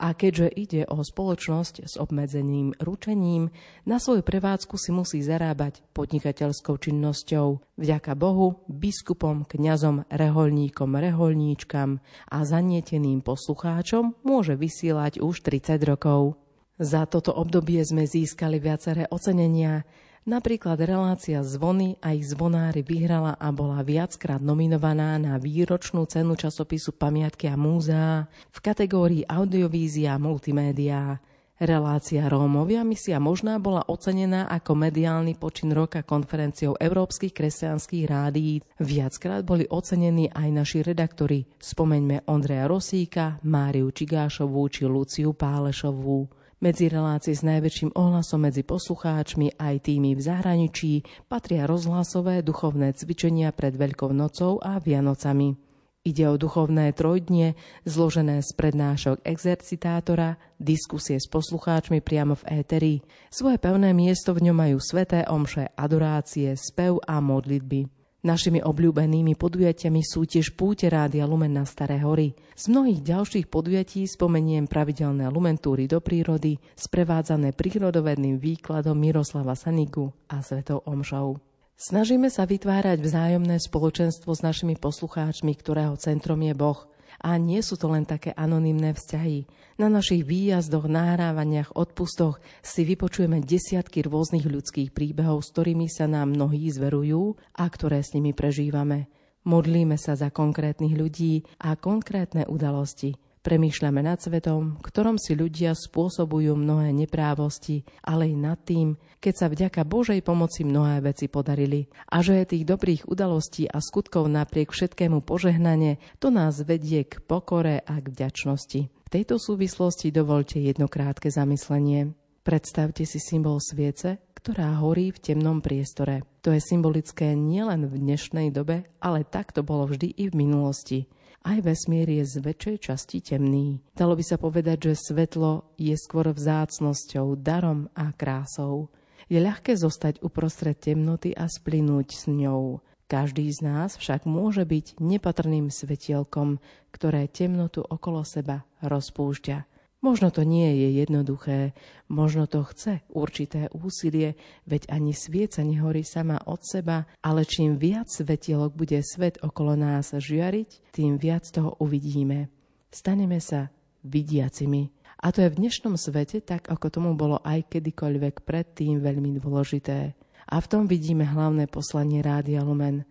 A 0.00 0.16
keďže 0.16 0.48
ide 0.56 0.82
o 0.88 1.04
spoločnosť 1.04 1.84
s 1.84 1.94
obmedzeným 2.00 2.72
ručením, 2.80 3.52
na 3.84 4.00
svoju 4.00 4.24
prevádzku 4.24 4.80
si 4.80 4.96
musí 4.96 5.20
zarábať 5.20 5.84
podnikateľskou 5.92 6.80
činnosťou. 6.80 7.60
Vďaka 7.76 8.16
Bohu, 8.16 8.64
biskupom, 8.64 9.44
kňazom, 9.44 10.08
reholníkom, 10.08 10.96
reholníčkam 10.96 12.00
a 12.32 12.38
zanieteným 12.42 13.20
poslucháčom 13.20 14.16
môže 14.24 14.56
vysielať 14.56 15.20
už 15.20 15.44
30 15.44 15.76
rokov. 15.84 16.40
Za 16.80 17.04
toto 17.04 17.36
obdobie 17.36 17.84
sme 17.84 18.08
získali 18.08 18.56
viaceré 18.56 19.04
ocenenia, 19.12 19.84
Napríklad 20.20 20.76
relácia 20.84 21.40
Zvony 21.40 21.96
a 22.04 22.12
ich 22.12 22.28
zvonári 22.28 22.84
vyhrala 22.84 23.40
a 23.40 23.48
bola 23.56 23.80
viackrát 23.80 24.36
nominovaná 24.36 25.16
na 25.16 25.40
výročnú 25.40 26.04
cenu 26.04 26.36
časopisu 26.36 26.92
Pamiatky 26.92 27.48
a 27.48 27.56
múzea 27.56 28.28
v 28.28 28.58
kategórii 28.60 29.24
audiovízia 29.24 30.14
a 30.16 30.20
multimédia. 30.20 31.24
Relácia 31.56 32.28
Rómovia 32.28 32.84
misia 32.84 33.16
možná 33.16 33.56
bola 33.60 33.84
ocenená 33.88 34.48
ako 34.48 34.76
mediálny 34.76 35.40
počin 35.40 35.72
roka 35.72 36.04
konferenciou 36.04 36.76
Európskych 36.76 37.36
kresťanských 37.36 38.04
rádií. 38.04 38.60
Viackrát 38.76 39.40
boli 39.44 39.68
ocenení 39.72 40.28
aj 40.32 40.48
naši 40.52 40.78
redaktori. 40.84 41.48
Spomeňme 41.60 42.28
Ondreja 42.28 42.68
Rosíka, 42.68 43.40
Máriu 43.44 43.88
Čigášovú 43.92 44.68
či 44.68 44.84
Luciu 44.84 45.36
Pálešovú. 45.36 46.39
Medzi 46.60 46.92
relácie 46.92 47.32
s 47.32 47.40
najväčším 47.40 47.96
ohlasom 47.96 48.44
medzi 48.44 48.60
poslucháčmi 48.60 49.56
aj 49.56 49.80
tými 49.80 50.12
v 50.12 50.20
zahraničí 50.20 51.08
patria 51.24 51.64
rozhlasové 51.64 52.44
duchovné 52.44 52.92
cvičenia 52.92 53.48
pred 53.48 53.72
Veľkou 53.72 54.12
nocou 54.12 54.60
a 54.60 54.76
Vianocami. 54.76 55.56
Ide 56.04 56.28
o 56.28 56.36
duchovné 56.36 56.92
trojdnie, 56.92 57.56
zložené 57.88 58.44
z 58.44 58.52
prednášok 58.60 59.24
exercitátora, 59.24 60.36
diskusie 60.60 61.16
s 61.16 61.32
poslucháčmi 61.32 62.04
priamo 62.04 62.36
v 62.36 62.60
éteri. 62.60 62.94
Svoje 63.32 63.56
pevné 63.56 63.96
miesto 63.96 64.36
v 64.36 64.52
ňom 64.52 64.56
majú 64.60 64.76
sveté 64.84 65.24
omše, 65.32 65.72
adorácie, 65.72 66.60
spev 66.60 67.00
a 67.08 67.24
modlitby. 67.24 67.99
Našimi 68.20 68.60
obľúbenými 68.60 69.32
podujatiami 69.32 70.04
sú 70.04 70.28
tiež 70.28 70.52
púte 70.52 70.84
Rádia 70.92 71.24
Lumen 71.24 71.56
na 71.56 71.64
Staré 71.64 72.04
hory. 72.04 72.36
Z 72.52 72.68
mnohých 72.68 73.00
ďalších 73.00 73.48
podujatí 73.48 74.04
spomeniem 74.04 74.68
pravidelné 74.68 75.32
lumentúry 75.32 75.88
do 75.88 76.04
prírody, 76.04 76.60
sprevádzané 76.76 77.56
prírodovedným 77.56 78.36
výkladom 78.36 79.00
Miroslava 79.00 79.56
Sanigu 79.56 80.12
a 80.28 80.44
Svetou 80.44 80.84
Omšou. 80.84 81.40
Snažíme 81.80 82.28
sa 82.28 82.44
vytvárať 82.44 83.00
vzájomné 83.00 83.56
spoločenstvo 83.56 84.36
s 84.36 84.44
našimi 84.44 84.76
poslucháčmi, 84.76 85.56
ktorého 85.56 85.96
centrom 85.96 86.44
je 86.44 86.52
Boh– 86.52 86.84
a 87.20 87.36
nie 87.36 87.60
sú 87.60 87.76
to 87.76 87.92
len 87.92 88.08
také 88.08 88.32
anonymné 88.32 88.96
vzťahy. 88.96 89.44
Na 89.80 89.88
našich 89.88 90.28
výjazdoch, 90.28 90.92
nahrávaniach, 90.92 91.72
odpustoch 91.72 92.36
si 92.60 92.84
vypočujeme 92.84 93.40
desiatky 93.40 94.04
rôznych 94.04 94.44
ľudských 94.44 94.92
príbehov, 94.92 95.40
s 95.40 95.56
ktorými 95.56 95.88
sa 95.88 96.04
nám 96.04 96.36
mnohí 96.36 96.68
zverujú 96.68 97.40
a 97.56 97.64
ktoré 97.64 98.04
s 98.04 98.12
nimi 98.12 98.36
prežívame. 98.36 99.08
Modlíme 99.48 99.96
sa 99.96 100.20
za 100.20 100.28
konkrétnych 100.28 100.92
ľudí 100.92 101.48
a 101.64 101.80
konkrétne 101.80 102.44
udalosti– 102.44 103.16
Premýšľame 103.40 104.04
nad 104.04 104.20
svetom, 104.20 104.76
ktorom 104.84 105.16
si 105.16 105.32
ľudia 105.32 105.72
spôsobujú 105.72 106.60
mnohé 106.60 106.92
neprávosti, 106.92 107.88
ale 108.04 108.28
aj 108.28 108.34
nad 108.36 108.60
tým, 108.68 109.00
keď 109.16 109.32
sa 109.32 109.46
vďaka 109.48 109.80
Božej 109.88 110.20
pomoci 110.20 110.60
mnohé 110.60 111.00
veci 111.00 111.24
podarili. 111.24 111.88
A 112.12 112.20
že 112.20 112.36
je 112.36 112.52
tých 112.52 112.68
dobrých 112.68 113.08
udalostí 113.08 113.64
a 113.64 113.80
skutkov 113.80 114.28
napriek 114.28 114.76
všetkému 114.76 115.24
požehnanie, 115.24 115.96
to 116.20 116.28
nás 116.28 116.60
vedie 116.68 117.08
k 117.08 117.16
pokore 117.24 117.80
a 117.80 117.94
k 118.04 118.12
vďačnosti. 118.12 118.99
V 119.10 119.18
tejto 119.18 119.42
súvislosti 119.42 120.14
dovolte 120.14 120.62
jedno 120.62 120.86
krátke 120.86 121.34
zamyslenie. 121.34 122.14
Predstavte 122.46 123.02
si 123.02 123.18
symbol 123.18 123.58
sviece, 123.58 124.22
ktorá 124.38 124.78
horí 124.78 125.10
v 125.10 125.18
temnom 125.18 125.58
priestore. 125.58 126.22
To 126.46 126.54
je 126.54 126.62
symbolické 126.62 127.34
nielen 127.34 127.90
v 127.90 127.98
dnešnej 127.98 128.54
dobe, 128.54 128.86
ale 129.02 129.26
tak 129.26 129.50
to 129.50 129.66
bolo 129.66 129.90
vždy 129.90 130.14
i 130.14 130.30
v 130.30 130.38
minulosti 130.38 131.10
aj 131.40 131.58
vesmír 131.64 132.04
je 132.04 132.24
z 132.24 132.36
väčšej 132.44 132.76
časti 132.84 133.18
temný. 133.24 133.80
Dalo 133.96 134.12
by 134.12 134.24
sa 134.24 134.36
povedať, 134.36 134.92
že 134.92 135.08
svetlo 135.08 135.72
je 135.80 135.96
skôr 135.96 136.28
vzácnosťou, 136.28 137.32
darom 137.40 137.88
a 137.96 138.12
krásou. 138.12 138.92
Je 139.24 139.40
ľahké 139.40 139.72
zostať 139.72 140.20
uprostred 140.20 140.76
temnoty 140.76 141.32
a 141.32 141.48
splynúť 141.48 142.12
s 142.12 142.24
ňou. 142.28 142.84
Každý 143.10 143.50
z 143.50 143.66
nás 143.66 143.98
však 143.98 144.22
môže 144.22 144.62
byť 144.62 145.02
nepatrným 145.02 145.66
svetielkom, 145.66 146.62
ktoré 146.94 147.26
temnotu 147.26 147.82
okolo 147.82 148.22
seba 148.22 148.62
rozpúšťa. 148.86 149.66
Možno 149.98 150.30
to 150.30 150.46
nie 150.46 150.70
je 150.78 150.88
jednoduché, 151.02 151.74
možno 152.06 152.46
to 152.46 152.62
chce 152.70 153.02
určité 153.10 153.66
úsilie, 153.74 154.38
veď 154.64 154.94
ani 154.94 155.10
svieca 155.10 155.60
nehorí 155.66 156.06
sama 156.06 156.38
od 156.46 156.62
seba, 156.62 157.10
ale 157.18 157.42
čím 157.42 157.82
viac 157.82 158.06
svetielok 158.06 158.78
bude 158.78 159.02
svet 159.02 159.42
okolo 159.42 159.74
nás 159.74 160.14
žiariť, 160.14 160.94
tým 160.94 161.18
viac 161.18 161.44
toho 161.50 161.76
uvidíme. 161.82 162.46
Staneme 162.94 163.42
sa 163.42 163.74
vidiacimi. 164.06 164.88
A 165.20 165.34
to 165.34 165.44
je 165.44 165.52
v 165.52 165.66
dnešnom 165.66 165.98
svete, 165.98 166.40
tak 166.40 166.70
ako 166.70 166.86
tomu 166.88 167.10
bolo 167.18 167.42
aj 167.42 167.74
kedykoľvek 167.74 168.46
predtým 168.46 169.02
veľmi 169.02 169.36
dôležité. 169.36 170.16
A 170.50 170.58
v 170.58 170.66
tom 170.66 170.84
vidíme 170.90 171.22
hlavné 171.22 171.70
poslanie 171.70 172.18
Rádia 172.20 172.66
Lumen. 172.66 173.06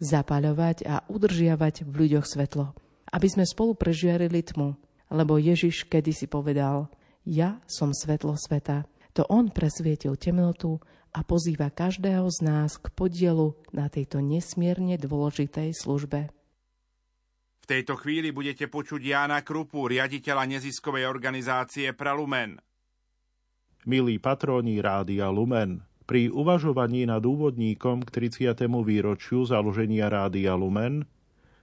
Zapaľovať 0.00 0.88
a 0.88 1.04
udržiavať 1.04 1.84
v 1.84 1.92
ľuďoch 1.92 2.24
svetlo. 2.24 2.72
Aby 3.12 3.28
sme 3.28 3.44
spolu 3.44 3.76
prežiarili 3.76 4.40
tmu, 4.40 4.72
lebo 5.12 5.36
Ježiš 5.36 5.84
kedysi 5.84 6.28
povedal, 6.28 6.88
ja 7.28 7.60
som 7.68 7.92
svetlo 7.92 8.36
sveta. 8.40 8.88
To 9.16 9.28
on 9.28 9.52
presvietil 9.52 10.16
temnotu 10.16 10.80
a 11.12 11.24
pozýva 11.24 11.72
každého 11.72 12.24
z 12.30 12.38
nás 12.44 12.76
k 12.76 12.88
podielu 12.92 13.56
na 13.72 13.88
tejto 13.88 14.20
nesmierne 14.24 14.96
dôležitej 15.00 15.74
službe. 15.76 16.28
V 17.58 17.66
tejto 17.66 18.00
chvíli 18.00 18.32
budete 18.32 18.64
počuť 18.64 19.02
Jána 19.02 19.44
Krupu, 19.44 19.92
riaditeľa 19.92 20.56
neziskovej 20.56 21.04
organizácie 21.04 21.92
Pralumen. 21.92 22.60
Milí 23.84 24.20
patróni 24.20 24.80
Rádia 24.80 25.28
Lumen, 25.32 25.87
pri 26.08 26.32
uvažovaní 26.32 27.04
nad 27.04 27.20
úvodníkom 27.20 28.00
k 28.00 28.32
30. 28.32 28.64
výročiu 28.64 29.44
založenia 29.44 30.08
Rádia 30.08 30.56
Lumen 30.56 31.04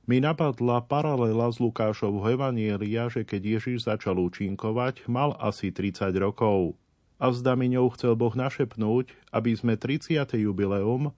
mi 0.06 0.22
napadla 0.22 0.86
paralela 0.86 1.50
z 1.50 1.66
Lukášovho 1.66 2.30
Evanielia, 2.30 3.10
že 3.10 3.26
keď 3.26 3.58
Ježiš 3.58 3.90
začal 3.90 4.22
účinkovať, 4.22 5.10
mal 5.10 5.34
asi 5.42 5.74
30 5.74 6.14
rokov. 6.22 6.78
A 7.18 7.34
zda 7.34 7.58
ňou 7.58 7.90
chcel 7.98 8.14
Boh 8.14 8.38
našepnúť, 8.38 9.18
aby 9.34 9.58
sme 9.58 9.82
30. 9.82 10.22
jubileum 10.38 11.10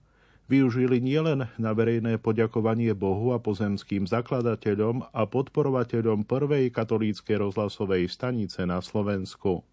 využili 0.48 0.96
nielen 1.04 1.52
na 1.60 1.70
verejné 1.76 2.16
poďakovanie 2.16 2.96
Bohu 2.96 3.36
a 3.36 3.38
pozemským 3.44 4.08
zakladateľom 4.08 5.04
a 5.12 5.28
podporovateľom 5.28 6.24
prvej 6.24 6.72
katolíckej 6.72 7.44
rozhlasovej 7.44 8.08
stanice 8.08 8.64
na 8.64 8.80
Slovensku. 8.80 9.68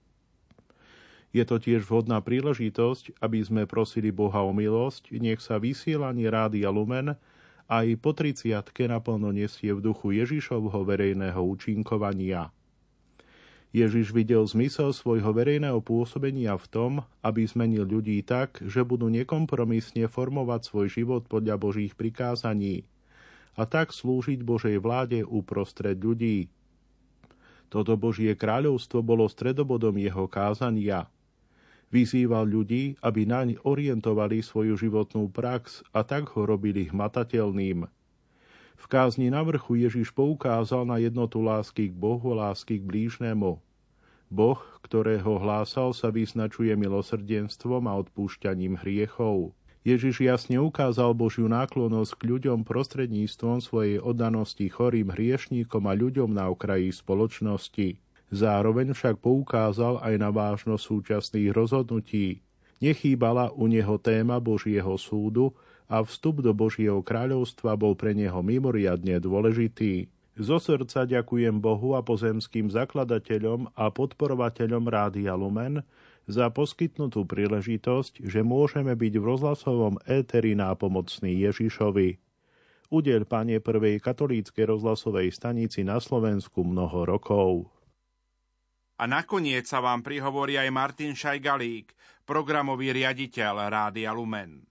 Je 1.36 1.44
to 1.44 1.60
tiež 1.60 1.84
vhodná 1.84 2.24
príležitosť, 2.24 3.20
aby 3.20 3.44
sme 3.44 3.68
prosili 3.68 4.08
Boha 4.08 4.40
o 4.48 4.56
milosť, 4.56 5.12
nech 5.20 5.44
sa 5.44 5.60
vysielanie 5.60 6.32
Rádia 6.32 6.72
Lumen 6.72 7.20
aj 7.68 7.86
po 8.00 8.16
30 8.16 8.56
naplno 8.88 9.36
nesie 9.36 9.76
v 9.76 9.84
duchu 9.84 10.16
Ježišovho 10.16 10.88
verejného 10.88 11.44
účinkovania. 11.44 12.56
Ježiš 13.76 14.16
videl 14.16 14.48
zmysel 14.48 14.96
svojho 14.96 15.36
verejného 15.36 15.84
pôsobenia 15.84 16.56
v 16.56 16.66
tom, 16.72 16.92
aby 17.20 17.44
zmenil 17.44 17.84
ľudí 17.84 18.24
tak, 18.24 18.64
že 18.64 18.88
budú 18.88 19.12
nekompromisne 19.12 20.08
formovať 20.08 20.72
svoj 20.72 20.88
život 20.88 21.28
podľa 21.28 21.60
Božích 21.60 22.00
prikázaní 22.00 22.88
a 23.60 23.68
tak 23.68 23.92
slúžiť 23.92 24.40
Božej 24.40 24.80
vláde 24.80 25.28
uprostred 25.28 26.00
ľudí. 26.00 26.48
Toto 27.68 28.00
Božie 28.00 28.32
kráľovstvo 28.40 29.04
bolo 29.04 29.28
stredobodom 29.28 30.00
jeho 30.00 30.32
kázania. 30.32 31.12
Vyzýval 31.94 32.50
ľudí, 32.50 32.98
aby 33.02 33.30
naň 33.30 33.62
orientovali 33.62 34.42
svoju 34.42 34.78
životnú 34.78 35.30
prax 35.30 35.86
a 35.94 36.02
tak 36.02 36.34
ho 36.34 36.46
robili 36.46 36.90
hmatateľným. 36.90 37.86
V 38.76 38.86
kázni 38.92 39.32
na 39.32 39.40
vrchu 39.42 39.80
Ježiš 39.88 40.12
poukázal 40.12 40.84
na 40.84 41.00
jednotu 41.00 41.40
lásky 41.40 41.90
k 41.90 41.96
Bohu 41.96 42.36
a 42.36 42.50
lásky 42.50 42.78
k 42.78 42.84
blížnemu. 42.84 43.64
Boh, 44.28 44.60
ktorého 44.84 45.38
hlásal, 45.40 45.94
sa 45.96 46.12
vyznačuje 46.12 46.74
milosrdenstvom 46.76 47.88
a 47.88 47.94
odpúšťaním 48.04 48.82
hriechov. 48.84 49.56
Ježiš 49.86 50.26
jasne 50.26 50.58
ukázal 50.58 51.14
Božiu 51.14 51.46
náklonosť 51.46 52.18
k 52.18 52.24
ľuďom 52.26 52.66
prostredníctvom 52.66 53.62
svojej 53.62 54.02
oddanosti 54.02 54.66
chorým 54.66 55.14
hriešníkom 55.14 55.86
a 55.86 55.94
ľuďom 55.94 56.34
na 56.34 56.50
okraji 56.50 56.90
spoločnosti. 56.90 58.02
Zároveň 58.34 58.98
však 58.98 59.22
poukázal 59.22 60.02
aj 60.02 60.14
na 60.18 60.30
vážnosť 60.34 60.84
súčasných 60.84 61.54
rozhodnutí. 61.54 62.42
Nechýbala 62.82 63.54
u 63.56 63.70
neho 63.70 63.96
téma 64.02 64.42
Božieho 64.42 64.98
súdu 65.00 65.54
a 65.86 66.02
vstup 66.02 66.42
do 66.42 66.52
Božieho 66.52 67.00
kráľovstva 67.06 67.78
bol 67.78 67.94
pre 67.94 68.18
neho 68.18 68.42
mimoriadne 68.42 69.22
dôležitý. 69.22 70.10
Zo 70.36 70.60
srdca 70.60 71.08
ďakujem 71.08 71.64
Bohu 71.64 71.96
a 71.96 72.04
pozemským 72.04 72.68
zakladateľom 72.68 73.72
a 73.72 73.88
podporovateľom 73.88 74.84
Rádia 74.92 75.32
Lumen 75.32 75.80
za 76.28 76.52
poskytnutú 76.52 77.24
príležitosť, 77.24 78.20
že 78.26 78.44
môžeme 78.44 78.92
byť 78.98 79.14
v 79.16 79.24
rozhlasovom 79.24 79.96
éteri 80.04 80.58
nápomocný 80.58 81.40
Ježišovi. 81.48 82.20
Udel 82.92 83.24
Pane 83.24 83.64
prvej 83.64 84.04
katolíckej 84.04 84.76
rozhlasovej 84.76 85.32
stanici 85.32 85.88
na 85.88 86.04
Slovensku 86.04 86.68
mnoho 86.68 87.08
rokov. 87.08 87.75
A 88.96 89.04
nakoniec 89.12 89.68
sa 89.68 89.84
vám 89.84 90.00
prihovorí 90.00 90.56
aj 90.56 90.70
Martin 90.72 91.14
Šajgalík, 91.16 91.92
programový 92.24 92.96
riaditeľ 92.96 93.68
Rádia 93.68 94.16
Lumen. 94.16 94.64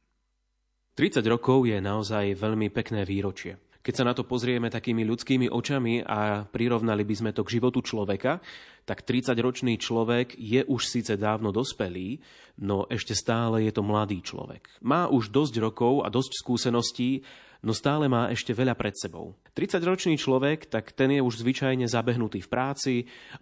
30 0.95 1.27
rokov 1.27 1.67
je 1.67 1.77
naozaj 1.83 2.39
veľmi 2.39 2.71
pekné 2.71 3.03
výročie. 3.03 3.64
Keď 3.85 3.95
sa 4.01 4.09
na 4.09 4.17
to 4.17 4.25
pozrieme 4.25 4.73
takými 4.73 5.05
ľudskými 5.05 5.53
očami 5.53 6.01
a 6.09 6.49
prirovnali 6.49 7.05
by 7.05 7.15
sme 7.21 7.31
to 7.37 7.45
k 7.45 7.61
životu 7.61 7.85
človeka, 7.85 8.41
tak 8.89 9.05
30-ročný 9.05 9.77
človek 9.77 10.41
je 10.41 10.65
už 10.65 10.89
síce 10.89 11.13
dávno 11.21 11.53
dospelý, 11.53 12.17
no 12.65 12.89
ešte 12.89 13.13
stále 13.13 13.69
je 13.69 13.73
to 13.77 13.85
mladý 13.85 14.25
človek. 14.25 14.73
Má 14.81 15.13
už 15.13 15.29
dosť 15.29 15.61
rokov 15.61 16.01
a 16.01 16.09
dosť 16.09 16.33
skúseností, 16.33 17.29
no 17.61 17.77
stále 17.77 18.09
má 18.09 18.33
ešte 18.33 18.57
veľa 18.57 18.73
pred 18.73 18.97
sebou. 18.97 19.37
30-ročný 19.53 20.17
človek, 20.17 20.65
tak 20.73 20.97
ten 20.97 21.13
je 21.13 21.21
už 21.21 21.45
zvyčajne 21.45 21.85
zabehnutý 21.85 22.41
v 22.41 22.49
práci, 22.49 22.95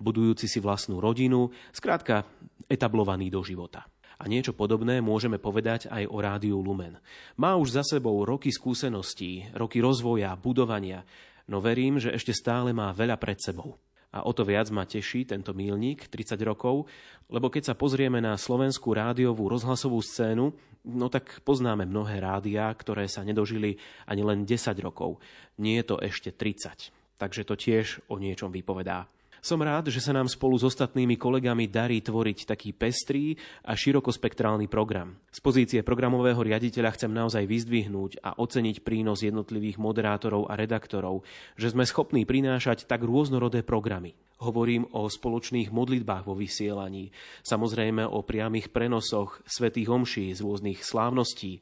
budujúci 0.03 0.51
si 0.51 0.59
vlastnú 0.59 0.99
rodinu, 0.99 1.55
skrátka 1.71 2.27
etablovaný 2.67 3.31
do 3.31 3.47
života. 3.47 3.87
A 4.23 4.31
niečo 4.31 4.55
podobné 4.55 5.03
môžeme 5.03 5.43
povedať 5.43 5.91
aj 5.91 6.07
o 6.07 6.23
rádiu 6.23 6.63
Lumen. 6.63 7.03
Má 7.35 7.59
už 7.59 7.75
za 7.75 7.83
sebou 7.83 8.23
roky 8.23 8.55
skúseností, 8.55 9.51
roky 9.59 9.83
rozvoja, 9.83 10.39
budovania, 10.39 11.03
no 11.51 11.59
verím, 11.59 11.99
že 11.99 12.15
ešte 12.15 12.31
stále 12.31 12.71
má 12.71 12.95
veľa 12.95 13.19
pred 13.19 13.43
sebou. 13.43 13.83
A 14.13 14.23
o 14.23 14.31
to 14.31 14.47
viac 14.47 14.71
ma 14.71 14.87
teší 14.87 15.27
tento 15.27 15.51
mílnik 15.57 16.07
30 16.07 16.39
rokov, 16.47 16.87
lebo 17.33 17.51
keď 17.51 17.73
sa 17.73 17.75
pozrieme 17.75 18.23
na 18.23 18.39
slovenskú 18.39 18.95
rádiovú 18.95 19.51
rozhlasovú 19.51 19.99
scénu, 20.05 20.55
no 20.87 21.07
tak 21.11 21.43
poznáme 21.43 21.83
mnohé 21.83 22.23
rádiá, 22.23 22.71
ktoré 22.77 23.11
sa 23.11 23.27
nedožili 23.27 23.81
ani 24.07 24.23
len 24.23 24.47
10 24.47 24.79
rokov. 24.85 25.19
Nie 25.59 25.83
je 25.83 25.87
to 25.91 25.97
ešte 25.99 26.31
30. 26.31 26.95
Takže 27.19 27.43
to 27.43 27.59
tiež 27.59 28.05
o 28.07 28.23
niečom 28.23 28.55
vypovedá. 28.55 29.09
Som 29.43 29.59
rád, 29.59 29.91
že 29.91 29.99
sa 29.99 30.15
nám 30.15 30.31
spolu 30.31 30.55
s 30.55 30.63
ostatnými 30.63 31.19
kolegami 31.19 31.67
darí 31.67 31.99
tvoriť 31.99 32.55
taký 32.55 32.71
pestrý 32.71 33.35
a 33.67 33.75
širokospektrálny 33.75 34.71
program. 34.71 35.19
Z 35.35 35.43
pozície 35.43 35.83
programového 35.83 36.39
riaditeľa 36.39 36.95
chcem 36.95 37.11
naozaj 37.11 37.51
vyzdvihnúť 37.51 38.23
a 38.23 38.39
oceniť 38.39 38.87
prínos 38.87 39.27
jednotlivých 39.27 39.83
moderátorov 39.83 40.47
a 40.47 40.55
redaktorov, 40.55 41.27
že 41.59 41.75
sme 41.75 41.83
schopní 41.83 42.23
prinášať 42.23 42.87
tak 42.87 43.03
rôznorodé 43.03 43.67
programy. 43.67 44.15
Hovorím 44.39 44.87
o 44.95 45.11
spoločných 45.11 45.75
modlitbách 45.75 46.23
vo 46.23 46.39
vysielaní, 46.39 47.11
samozrejme 47.43 48.07
o 48.07 48.23
priamých 48.23 48.71
prenosoch 48.71 49.43
svätých 49.43 49.91
homší 49.91 50.39
z 50.39 50.47
rôznych 50.47 50.87
slávností, 50.87 51.59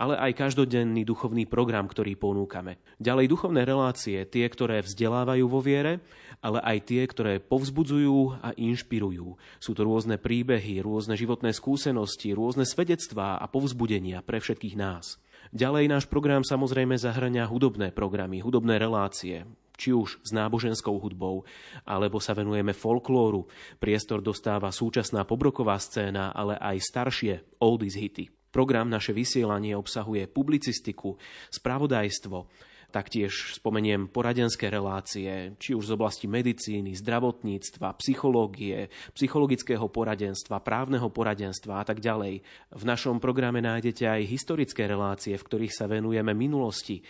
ale 0.00 0.16
aj 0.16 0.32
každodenný 0.32 1.04
duchovný 1.04 1.44
program, 1.44 1.84
ktorý 1.84 2.16
ponúkame. 2.16 2.80
Ďalej 2.96 3.28
duchovné 3.28 3.68
relácie, 3.68 4.24
tie, 4.24 4.48
ktoré 4.48 4.80
vzdelávajú 4.80 5.44
vo 5.44 5.60
viere, 5.60 6.00
ale 6.40 6.56
aj 6.64 6.88
tie, 6.88 7.04
ktoré 7.04 7.36
povzbudzujú 7.36 8.40
a 8.40 8.56
inšpirujú. 8.56 9.36
Sú 9.60 9.76
to 9.76 9.84
rôzne 9.84 10.16
príbehy, 10.16 10.80
rôzne 10.80 11.20
životné 11.20 11.52
skúsenosti, 11.52 12.32
rôzne 12.32 12.64
svedectvá 12.64 13.36
a 13.36 13.44
povzbudenia 13.44 14.24
pre 14.24 14.40
všetkých 14.40 14.80
nás. 14.80 15.20
Ďalej 15.52 15.84
náš 15.92 16.04
program 16.08 16.40
samozrejme 16.48 16.96
zahrania 16.96 17.44
hudobné 17.44 17.92
programy, 17.92 18.40
hudobné 18.40 18.80
relácie, 18.80 19.44
či 19.76 19.92
už 19.92 20.24
s 20.24 20.30
náboženskou 20.32 20.96
hudbou, 20.96 21.44
alebo 21.84 22.20
sa 22.24 22.32
venujeme 22.32 22.72
folklóru. 22.72 23.48
Priestor 23.76 24.24
dostáva 24.24 24.72
súčasná 24.72 25.28
pobroková 25.28 25.76
scéna, 25.76 26.32
ale 26.32 26.56
aj 26.56 26.76
staršie 26.88 27.34
oldies 27.60 27.96
hity. 28.00 28.39
Program 28.50 28.90
naše 28.90 29.14
vysielanie 29.14 29.78
obsahuje 29.78 30.26
publicistiku, 30.26 31.14
spravodajstvo, 31.54 32.50
taktiež 32.90 33.54
spomeniem 33.54 34.10
poradenské 34.10 34.66
relácie, 34.66 35.54
či 35.62 35.78
už 35.78 35.86
z 35.86 35.94
oblasti 35.94 36.26
medicíny, 36.26 36.98
zdravotníctva, 36.98 37.94
psychológie, 38.02 38.90
psychologického 39.14 39.86
poradenstva, 39.86 40.58
právneho 40.58 41.06
poradenstva 41.08 41.80
a 41.80 41.84
tak 41.86 42.02
ďalej. 42.02 42.42
V 42.74 42.82
našom 42.82 43.22
programe 43.22 43.62
nájdete 43.62 44.10
aj 44.10 44.26
historické 44.26 44.90
relácie, 44.90 45.38
v 45.38 45.46
ktorých 45.46 45.72
sa 45.72 45.86
venujeme 45.86 46.34
minulosti. 46.34 47.00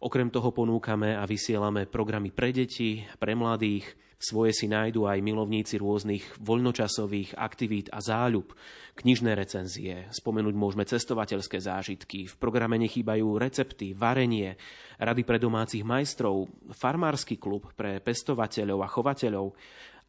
Okrem 0.00 0.32
toho 0.32 0.52
ponúkame 0.52 1.16
a 1.16 1.28
vysielame 1.28 1.84
programy 1.84 2.32
pre 2.32 2.52
deti, 2.52 3.04
pre 3.20 3.36
mladých, 3.36 4.05
svoje 4.16 4.56
si 4.56 4.66
nájdú 4.66 5.04
aj 5.04 5.20
milovníci 5.20 5.76
rôznych 5.76 6.40
voľnočasových 6.40 7.36
aktivít 7.36 7.92
a 7.92 8.00
záľub, 8.00 8.56
knižné 8.96 9.36
recenzie, 9.36 10.08
spomenúť 10.08 10.54
môžeme 10.56 10.88
cestovateľské 10.88 11.60
zážitky, 11.60 12.24
v 12.24 12.34
programe 12.40 12.80
nechýbajú 12.80 13.36
recepty, 13.36 13.92
varenie, 13.92 14.56
rady 14.96 15.22
pre 15.22 15.36
domácich 15.36 15.84
majstrov, 15.84 16.48
farmársky 16.72 17.36
klub 17.36 17.68
pre 17.76 18.00
pestovateľov 18.00 18.78
a 18.80 18.88
chovateľov, 18.88 19.46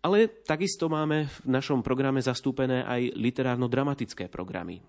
ale 0.07 0.31
takisto 0.45 0.87
máme 0.87 1.27
v 1.27 1.37
našom 1.51 1.83
programe 1.83 2.23
zastúpené 2.23 2.87
aj 2.87 3.17
literárno-dramatické 3.17 4.31
programy. 4.31 4.79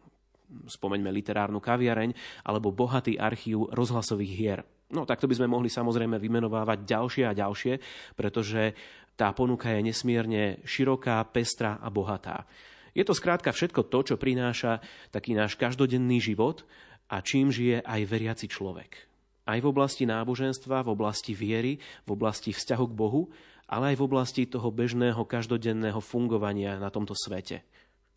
Spomeňme 0.48 1.10
literárnu 1.12 1.58
kaviareň 1.60 2.14
alebo 2.46 2.72
bohatý 2.72 3.18
archív 3.18 3.68
rozhlasových 3.74 4.32
hier. 4.32 4.60
No 4.88 5.04
takto 5.04 5.28
by 5.28 5.36
sme 5.36 5.52
mohli 5.52 5.68
samozrejme 5.68 6.16
vymenovávať 6.16 6.78
ďalšie 6.88 7.24
a 7.28 7.36
ďalšie, 7.36 7.74
pretože 8.16 8.72
tá 9.18 9.34
ponuka 9.34 9.74
je 9.74 9.90
nesmierne 9.90 10.62
široká, 10.62 11.18
pestrá 11.34 11.82
a 11.82 11.90
bohatá. 11.90 12.46
Je 12.94 13.02
to 13.02 13.18
skrátka 13.18 13.50
všetko 13.50 13.90
to, 13.90 14.14
čo 14.14 14.14
prináša 14.14 14.78
taký 15.10 15.34
náš 15.34 15.58
každodenný 15.58 16.22
život 16.22 16.62
a 17.10 17.18
čím 17.18 17.50
žije 17.50 17.82
aj 17.82 18.00
veriaci 18.06 18.46
človek. 18.46 19.10
Aj 19.48 19.58
v 19.58 19.66
oblasti 19.66 20.06
náboženstva, 20.06 20.86
v 20.86 20.92
oblasti 20.94 21.34
viery, 21.34 21.82
v 22.06 22.10
oblasti 22.14 22.54
vzťahu 22.54 22.84
k 22.86 22.94
Bohu, 22.94 23.26
ale 23.66 23.92
aj 23.92 23.96
v 24.00 24.04
oblasti 24.06 24.46
toho 24.46 24.70
bežného 24.70 25.20
každodenného 25.26 25.98
fungovania 25.98 26.78
na 26.78 26.88
tomto 26.88 27.12
svete. 27.12 27.66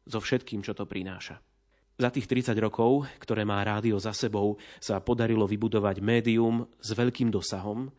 So 0.06 0.22
všetkým, 0.22 0.62
čo 0.62 0.78
to 0.78 0.86
prináša. 0.86 1.42
Za 2.00 2.10
tých 2.10 2.26
30 2.26 2.58
rokov, 2.58 3.06
ktoré 3.22 3.46
má 3.46 3.62
rádio 3.62 4.00
za 4.02 4.16
sebou, 4.16 4.58
sa 4.82 4.98
podarilo 5.04 5.46
vybudovať 5.46 6.02
médium 6.02 6.66
s 6.82 6.90
veľkým 6.98 7.30
dosahom, 7.30 7.92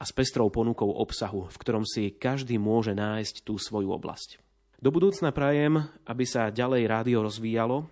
a 0.00 0.04
s 0.08 0.16
pestrou 0.16 0.48
ponukou 0.48 0.88
obsahu, 0.88 1.52
v 1.52 1.56
ktorom 1.60 1.84
si 1.84 2.16
každý 2.16 2.56
môže 2.56 2.96
nájsť 2.96 3.44
tú 3.44 3.60
svoju 3.60 3.92
oblasť. 3.92 4.40
Do 4.80 4.88
budúcna 4.88 5.28
prajem, 5.28 5.84
aby 6.08 6.24
sa 6.24 6.48
ďalej 6.48 6.88
rádio 6.88 7.20
rozvíjalo, 7.20 7.84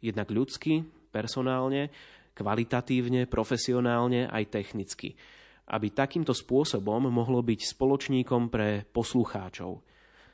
jednak 0.00 0.32
ľudsky, 0.32 0.88
personálne, 1.12 1.92
kvalitatívne, 2.32 3.28
profesionálne 3.28 4.24
aj 4.32 4.48
technicky. 4.48 5.20
Aby 5.68 5.92
takýmto 5.92 6.32
spôsobom 6.32 7.12
mohlo 7.12 7.44
byť 7.44 7.76
spoločníkom 7.76 8.48
pre 8.48 8.88
poslucháčov. 8.88 9.84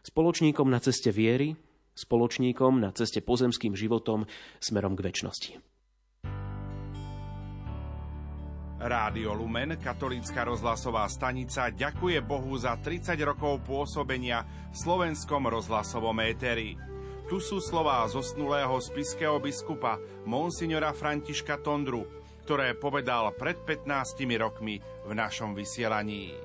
Spoločníkom 0.06 0.70
na 0.70 0.78
ceste 0.78 1.10
viery, 1.10 1.58
spoločníkom 1.98 2.78
na 2.78 2.94
ceste 2.94 3.18
pozemským 3.18 3.74
životom 3.74 4.30
smerom 4.62 4.94
k 4.94 5.10
väčšnosti. 5.10 5.75
Rádio 8.76 9.32
Lumen, 9.32 9.80
katolícka 9.80 10.44
rozhlasová 10.44 11.08
stanica, 11.08 11.72
ďakuje 11.72 12.20
Bohu 12.20 12.52
za 12.60 12.76
30 12.76 13.16
rokov 13.24 13.64
pôsobenia 13.64 14.44
v 14.68 14.76
slovenskom 14.76 15.48
rozhlasovom 15.48 16.20
éteri. 16.20 16.76
Tu 17.24 17.40
sú 17.40 17.56
slová 17.64 18.04
zosnulého 18.04 18.76
spiského 18.76 19.40
biskupa 19.40 19.96
Monsignora 20.28 20.92
Františka 20.92 21.56
Tondru, 21.64 22.04
ktoré 22.44 22.76
povedal 22.76 23.32
pred 23.32 23.56
15 23.64 24.20
rokmi 24.36 24.84
v 25.08 25.12
našom 25.16 25.56
vysielaní. 25.56 26.36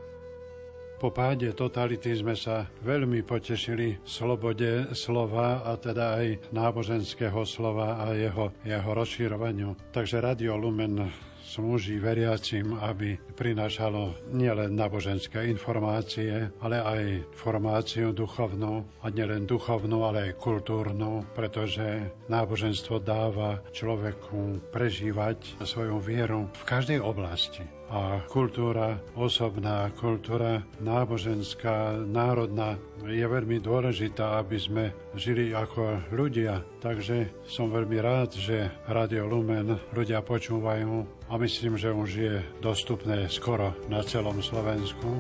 Po 1.03 1.11
páde 1.11 1.51
totality 1.51 2.15
sme 2.15 2.39
sa 2.39 2.63
veľmi 2.79 3.27
potešili 3.27 3.99
slobode 4.07 4.87
slova 4.95 5.67
a 5.67 5.75
teda 5.75 6.15
aj 6.15 6.53
náboženského 6.55 7.43
slova 7.43 8.07
a 8.07 8.15
jeho, 8.15 8.55
jeho 8.63 8.91
rozširovaniu. 8.95 9.75
Takže 9.91 10.23
Radio 10.23 10.55
Lumen 10.55 11.11
slúži 11.51 11.99
veriacim, 11.99 12.79
aby 12.79 13.19
prinášalo 13.35 14.31
nielen 14.31 14.71
náboženské 14.79 15.51
informácie, 15.51 16.47
ale 16.63 16.79
aj 16.79 17.03
formáciu 17.35 18.15
duchovnú, 18.15 18.87
a 19.03 19.11
nielen 19.11 19.43
duchovnú, 19.43 20.07
ale 20.07 20.31
aj 20.31 20.39
kultúrnu, 20.39 21.27
pretože 21.35 22.07
náboženstvo 22.31 23.03
dáva 23.03 23.59
človeku 23.75 24.71
prežívať 24.71 25.59
svoju 25.67 25.99
vieru 25.99 26.47
v 26.55 26.63
každej 26.63 27.03
oblasti 27.03 27.80
a 27.91 28.23
kultúra 28.31 28.95
osobná, 29.19 29.91
kultúra 29.99 30.63
náboženská, 30.79 31.99
národná 32.07 32.79
je 33.03 33.27
veľmi 33.27 33.59
dôležitá, 33.59 34.39
aby 34.39 34.55
sme 34.55 34.83
žili 35.11 35.51
ako 35.51 36.07
ľudia. 36.15 36.63
Takže 36.79 37.43
som 37.43 37.67
veľmi 37.67 37.99
rád, 37.99 38.31
že 38.39 38.71
Radio 38.87 39.27
Lumen 39.27 39.75
ľudia 39.91 40.23
počúvajú 40.23 41.27
a 41.27 41.33
myslím, 41.35 41.75
že 41.75 41.91
už 41.91 42.09
je 42.15 42.35
dostupné 42.63 43.27
skoro 43.27 43.75
na 43.91 43.99
celom 44.07 44.39
Slovensku. 44.39 45.19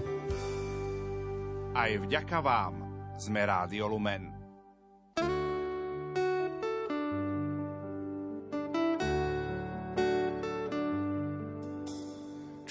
Aj 1.75 1.91
vďaka 1.91 2.39
vám 2.39 2.75
sme 3.19 3.43
Rádio 3.43 3.91
Lumen. 3.91 4.31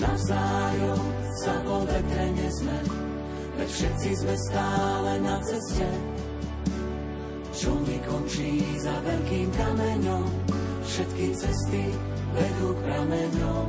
Navzájom 0.00 1.02
sa 1.44 1.54
vo 1.60 1.84
vetre 1.84 2.32
nesme, 2.32 2.78
veď 3.60 3.68
všetci 3.68 4.10
sme 4.16 4.34
stále 4.48 5.12
na 5.20 5.36
ceste. 5.44 5.88
Čo 7.52 7.76
mi 7.84 8.00
končí 8.08 8.64
za 8.80 8.96
veľkým 9.04 9.48
kameňom, 9.52 10.24
všetky 10.88 11.36
cesty 11.36 11.84
vedú 12.32 12.72
k 12.72 12.80
prameňom. 12.80 13.66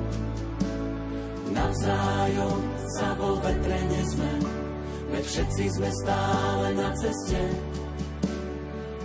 Navzájom 1.51 2.59
sa 2.95 3.11
vo 3.19 3.35
vetre 3.43 3.79
nesme, 3.91 4.31
veď 5.11 5.23
všetci 5.27 5.65
sme 5.67 5.89
stále 5.91 6.67
na 6.79 6.89
ceste. 6.95 7.43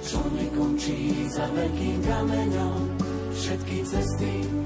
Čo 0.07 0.23
nekončí 0.31 1.27
za 1.27 1.51
veľkým 1.51 1.99
kameňom, 2.07 2.79
všetky 3.35 3.83
cesty 3.83 4.66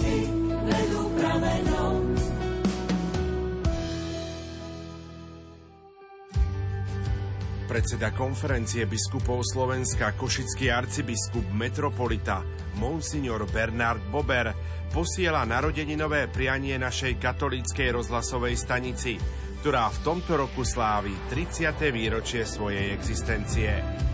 Predseda 7.71 8.11
konferencie 8.11 8.83
biskupov 8.83 9.47
Slovenska, 9.47 10.11
košický 10.19 10.67
arcibiskup 10.75 11.55
metropolita 11.55 12.43
Monsignor 12.75 13.47
Bernard 13.47 14.03
Bober 14.11 14.51
posiela 14.91 15.47
narodeninové 15.47 16.27
prianie 16.27 16.75
našej 16.75 17.15
katolíckej 17.15 17.95
rozhlasovej 17.95 18.59
stanici, 18.59 19.15
ktorá 19.63 19.87
v 19.87 20.01
tomto 20.03 20.35
roku 20.35 20.67
slávi 20.67 21.15
30. 21.31 21.71
výročie 21.95 22.43
svojej 22.43 22.91
existencie. 22.91 24.10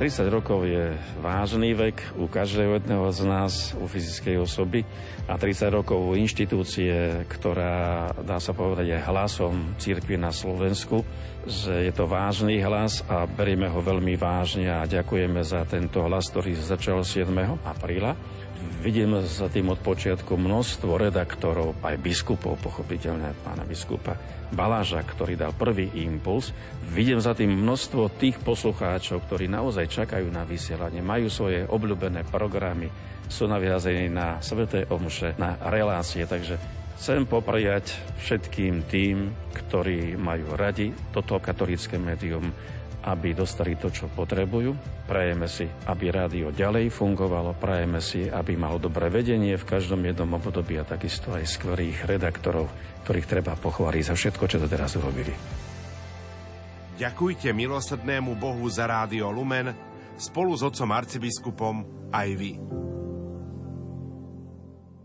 30 0.00 0.32
rokov 0.32 0.64
je 0.64 0.96
vážny 1.20 1.76
vek 1.76 2.16
u 2.16 2.24
každého 2.24 2.80
jedného 2.80 3.04
z 3.12 3.20
nás, 3.28 3.76
u 3.76 3.84
fyzickej 3.84 4.40
osoby 4.40 4.80
a 5.28 5.36
30 5.36 5.68
rokov 5.68 6.00
u 6.00 6.16
inštitúcie, 6.16 7.28
ktorá, 7.28 8.08
dá 8.24 8.40
sa 8.40 8.56
povedať, 8.56 8.96
je 8.96 9.04
hlasom 9.04 9.76
církvy 9.76 10.16
na 10.16 10.32
Slovensku, 10.32 11.04
že 11.44 11.84
je 11.84 11.92
to 11.92 12.08
vážny 12.08 12.64
hlas 12.64 13.04
a 13.12 13.28
berieme 13.28 13.68
ho 13.68 13.76
veľmi 13.76 14.16
vážne 14.16 14.72
a 14.72 14.88
ďakujeme 14.88 15.44
za 15.44 15.68
tento 15.68 16.00
hlas, 16.00 16.32
ktorý 16.32 16.56
začal 16.56 17.04
7. 17.04 17.28
apríla. 17.60 18.16
Vidím 18.60 19.16
za 19.24 19.48
tým 19.48 19.72
od 19.72 19.80
počiatku 19.80 20.36
množstvo 20.36 21.00
redaktorov, 21.00 21.80
aj 21.80 21.96
biskupov, 21.96 22.60
pochopiteľne 22.60 23.32
pána 23.40 23.64
biskupa 23.64 24.16
Baláža, 24.52 25.00
ktorý 25.00 25.36
dal 25.36 25.56
prvý 25.56 25.88
impuls. 26.04 26.52
Vidím 26.92 27.20
za 27.24 27.32
tým 27.32 27.56
množstvo 27.56 28.12
tých 28.20 28.36
poslucháčov, 28.40 29.24
ktorí 29.24 29.48
naozaj 29.48 29.88
čakajú 29.88 30.28
na 30.28 30.44
vysielanie, 30.44 31.00
majú 31.00 31.32
svoje 31.32 31.64
obľúbené 31.64 32.28
programy, 32.28 32.92
sú 33.30 33.48
naviazení 33.48 34.12
na 34.12 34.42
sveté 34.44 34.84
omše, 34.90 35.38
na 35.40 35.56
relácie, 35.70 36.26
takže 36.28 36.60
chcem 37.00 37.24
popriať 37.24 37.96
všetkým 38.20 38.84
tým, 38.90 39.32
ktorí 39.56 40.20
majú 40.20 40.52
radi 40.52 40.92
toto 41.16 41.40
katolické 41.40 41.96
médium, 41.96 42.52
aby 43.04 43.32
dostali 43.32 43.76
to, 43.80 43.88
čo 43.88 44.12
potrebujú. 44.12 44.76
Prajeme 45.08 45.48
si, 45.48 45.64
aby 45.88 46.12
rádio 46.12 46.52
ďalej 46.52 46.92
fungovalo, 46.92 47.56
prajeme 47.56 48.02
si, 48.04 48.28
aby 48.28 48.56
malo 48.56 48.76
dobré 48.76 49.08
vedenie 49.08 49.56
v 49.56 49.68
každom 49.68 50.04
jednom 50.04 50.28
období 50.36 50.76
a 50.76 50.84
takisto 50.84 51.32
aj 51.32 51.48
skvelých 51.48 52.04
redaktorov, 52.04 52.68
ktorých 53.08 53.30
treba 53.30 53.56
pochváliť 53.56 54.04
za 54.04 54.14
všetko, 54.16 54.44
čo 54.44 54.60
to 54.60 54.68
teraz 54.68 54.96
urobili. 55.00 55.32
Ďakujte 57.00 57.48
milosrdnému 57.56 58.36
Bohu 58.36 58.68
za 58.68 58.84
rádio 58.84 59.32
Lumen 59.32 59.72
spolu 60.20 60.52
s 60.52 60.60
otcom 60.60 60.92
arcibiskupom 60.92 61.74
aj 62.12 62.28
vy. 62.36 62.52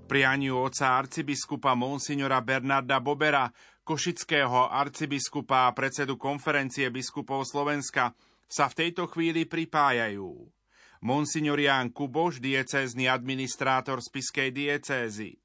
Prianiu 0.06 0.62
oca 0.62 1.02
arcibiskupa 1.02 1.74
Monsignora 1.74 2.38
Bernarda 2.44 3.02
Bobera 3.02 3.50
košického 3.86 4.74
arcibiskupa 4.74 5.70
a 5.70 5.76
predsedu 5.78 6.18
konferencie 6.18 6.90
biskupov 6.90 7.46
Slovenska 7.46 8.18
sa 8.50 8.66
v 8.66 8.78
tejto 8.82 9.06
chvíli 9.06 9.46
pripájajú. 9.46 10.50
Monsignor 11.06 11.62
Ján 11.62 11.94
Kuboš, 11.94 12.42
diecézny 12.42 13.06
administrátor 13.06 14.02
spiskej 14.02 14.50
diecézy. 14.50 15.38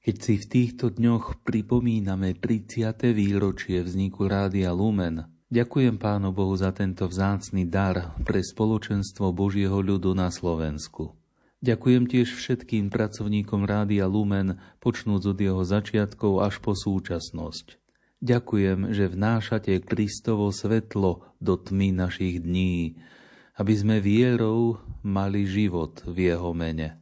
Keď 0.00 0.16
si 0.16 0.34
v 0.40 0.44
týchto 0.48 0.92
dňoch 0.92 1.44
pripomíname 1.44 2.36
30. 2.36 3.12
výročie 3.12 3.84
vzniku 3.84 4.28
Rádia 4.28 4.72
Lumen, 4.72 5.28
ďakujem 5.52 6.00
Pánu 6.00 6.32
Bohu 6.32 6.56
za 6.56 6.72
tento 6.72 7.04
vzácny 7.04 7.68
dar 7.68 8.16
pre 8.24 8.40
spoločenstvo 8.40 9.32
Božieho 9.32 9.80
ľudu 9.80 10.16
na 10.16 10.32
Slovensku. 10.32 11.19
Ďakujem 11.60 12.08
tiež 12.08 12.40
všetkým 12.40 12.88
pracovníkom 12.88 13.68
Rádia 13.68 14.08
Lumen, 14.08 14.56
počnúc 14.80 15.28
od 15.28 15.36
jeho 15.36 15.60
začiatkov 15.60 16.40
až 16.40 16.56
po 16.56 16.72
súčasnosť. 16.72 17.76
Ďakujem, 18.24 18.96
že 18.96 19.12
vnášate 19.12 19.84
Kristovo 19.84 20.48
svetlo 20.56 21.36
do 21.36 21.54
tmy 21.60 21.92
našich 21.92 22.40
dní, 22.40 22.96
aby 23.60 23.74
sme 23.76 24.00
vierou 24.00 24.80
mali 25.04 25.44
život 25.44 26.00
v 26.08 26.32
jeho 26.32 26.56
mene. 26.56 26.96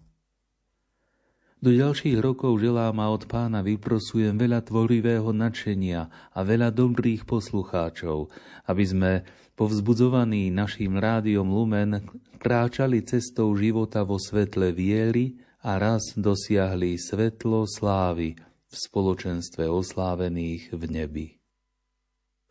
Do 1.59 1.71
ďalších 1.71 2.19
rokov 2.19 2.59
želám 2.59 2.99
a 2.99 3.15
od 3.15 3.31
pána 3.31 3.63
vyprosujem 3.63 4.39
veľa 4.39 4.67
tvorivého 4.67 5.35
nadšenia 5.35 6.35
a 6.35 6.39
veľa 6.43 6.75
dobrých 6.75 7.27
poslucháčov, 7.27 8.31
aby 8.67 8.85
sme 8.87 9.13
povzbudzovaní 9.59 10.55
našim 10.55 10.95
rádiom 10.95 11.51
Lumen, 11.51 11.99
kráčali 12.39 13.03
cestou 13.03 13.51
života 13.59 14.07
vo 14.07 14.15
svetle 14.15 14.71
viery 14.71 15.35
a 15.67 15.83
raz 15.83 16.15
dosiahli 16.15 16.95
svetlo 16.95 17.67
slávy 17.67 18.39
v 18.39 18.75
spoločenstve 18.79 19.67
oslávených 19.67 20.71
v 20.71 20.83
nebi. 20.87 21.27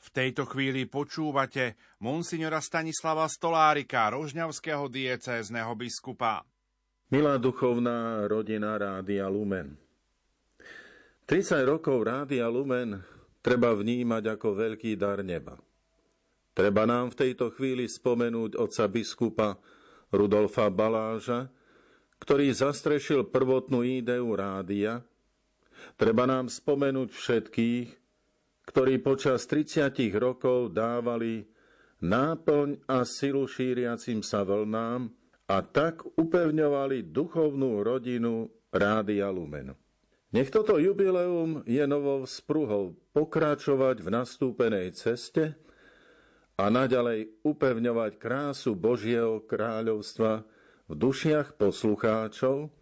V 0.04 0.08
tejto 0.12 0.44
chvíli 0.52 0.84
počúvate 0.84 1.80
monsignora 2.04 2.60
Stanislava 2.60 3.32
Stolárika, 3.32 4.12
rožňavského 4.12 4.92
diecézneho 4.92 5.72
biskupa. 5.80 6.44
Milá 7.08 7.40
duchovná 7.40 8.28
rodina 8.28 8.76
Rádia 8.76 9.32
Lumen. 9.32 9.80
30 11.24 11.64
rokov 11.64 12.04
Rádia 12.04 12.52
Lumen 12.52 13.00
treba 13.40 13.72
vnímať 13.72 14.24
ako 14.36 14.48
veľký 14.60 15.00
dar 15.00 15.24
neba– 15.24 15.56
Treba 16.58 16.90
nám 16.90 17.14
v 17.14 17.20
tejto 17.22 17.54
chvíli 17.54 17.86
spomenúť 17.86 18.58
otca 18.58 18.90
biskupa 18.90 19.62
Rudolfa 20.10 20.74
Baláža, 20.74 21.54
ktorý 22.18 22.50
zastrešil 22.50 23.30
prvotnú 23.30 23.86
ideu 23.86 24.26
rádia. 24.34 25.06
Treba 26.02 26.26
nám 26.26 26.50
spomenúť 26.50 27.14
všetkých, 27.14 27.88
ktorí 28.74 28.94
počas 29.06 29.46
30 29.46 30.02
rokov 30.18 30.74
dávali 30.74 31.46
náplň 32.02 32.90
a 32.90 33.06
silu 33.06 33.46
šíriacim 33.46 34.26
sa 34.26 34.42
vlnám 34.42 35.14
a 35.46 35.58
tak 35.62 36.10
upevňovali 36.18 37.14
duchovnú 37.14 37.86
rodinu 37.86 38.50
Rádia 38.74 39.30
Lumen. 39.30 39.78
Nech 40.34 40.50
toto 40.50 40.82
jubileum 40.82 41.62
je 41.70 41.86
novou 41.86 42.26
spruhou 42.26 42.98
pokračovať 43.14 44.02
v 44.02 44.10
nastúpenej 44.10 44.98
ceste, 44.98 45.67
a 46.58 46.74
naďalej 46.74 47.46
upevňovať 47.46 48.18
krásu 48.18 48.74
Božieho 48.74 49.46
kráľovstva 49.46 50.42
v 50.90 50.94
dušiach 50.98 51.54
poslucháčov 51.54 52.74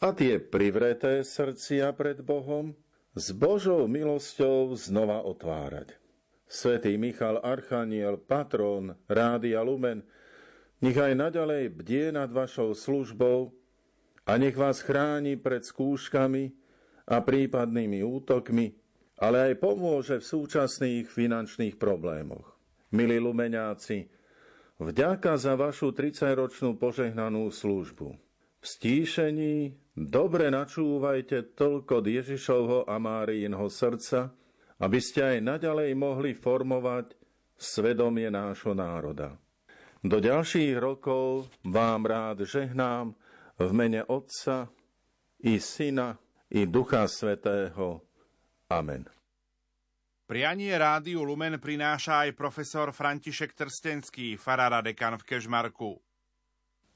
a 0.00 0.08
tie 0.16 0.40
privreté 0.40 1.20
srdcia 1.20 1.92
pred 1.92 2.24
Bohom 2.24 2.72
s 3.12 3.36
Božou 3.36 3.84
milosťou 3.84 4.72
znova 4.72 5.20
otvárať. 5.28 6.00
Svetý 6.48 6.96
Michal 6.96 7.44
Archaniel, 7.44 8.16
patrón 8.16 8.96
Rádia 9.04 9.60
Lumen, 9.60 10.00
nech 10.80 10.96
aj 10.96 11.12
naďalej 11.12 11.76
bdie 11.76 12.16
nad 12.16 12.32
vašou 12.32 12.72
službou 12.72 13.52
a 14.24 14.32
nech 14.40 14.56
vás 14.56 14.80
chráni 14.80 15.36
pred 15.36 15.60
skúškami 15.60 16.56
a 17.04 17.20
prípadnými 17.20 18.00
útokmi, 18.00 18.72
ale 19.20 19.52
aj 19.52 19.60
pomôže 19.60 20.16
v 20.24 20.24
súčasných 20.24 21.04
finančných 21.12 21.76
problémoch 21.76 22.49
milí 22.90 23.18
lumeňáci, 23.22 24.06
vďaka 24.82 25.38
za 25.38 25.54
vašu 25.54 25.94
30-ročnú 25.94 26.78
požehnanú 26.78 27.50
službu. 27.50 28.08
V 28.60 28.64
stíšení 28.64 29.72
dobre 29.96 30.52
načúvajte 30.52 31.56
toľko 31.56 32.04
Ježišovho 32.04 32.84
a 32.84 33.00
Máriinho 33.00 33.66
srdca, 33.72 34.36
aby 34.80 34.98
ste 35.00 35.36
aj 35.36 35.38
naďalej 35.40 35.90
mohli 35.96 36.32
formovať 36.36 37.16
svedomie 37.56 38.28
nášho 38.28 38.72
národa. 38.72 39.36
Do 40.00 40.16
ďalších 40.16 40.80
rokov 40.80 41.52
vám 41.68 42.08
rád 42.08 42.48
žehnám 42.48 43.12
v 43.60 43.68
mene 43.76 44.00
Otca 44.08 44.72
i 45.44 45.60
Syna 45.60 46.16
i 46.48 46.64
Ducha 46.64 47.04
Svetého. 47.04 48.00
Amen. 48.72 49.19
Prianie 50.30 50.70
rádiu 50.78 51.26
Lumen 51.26 51.58
prináša 51.58 52.22
aj 52.22 52.38
profesor 52.38 52.94
František 52.94 53.50
Trstenský, 53.50 54.38
farára 54.38 54.78
dekan 54.78 55.18
v 55.18 55.26
Kežmarku. 55.26 55.98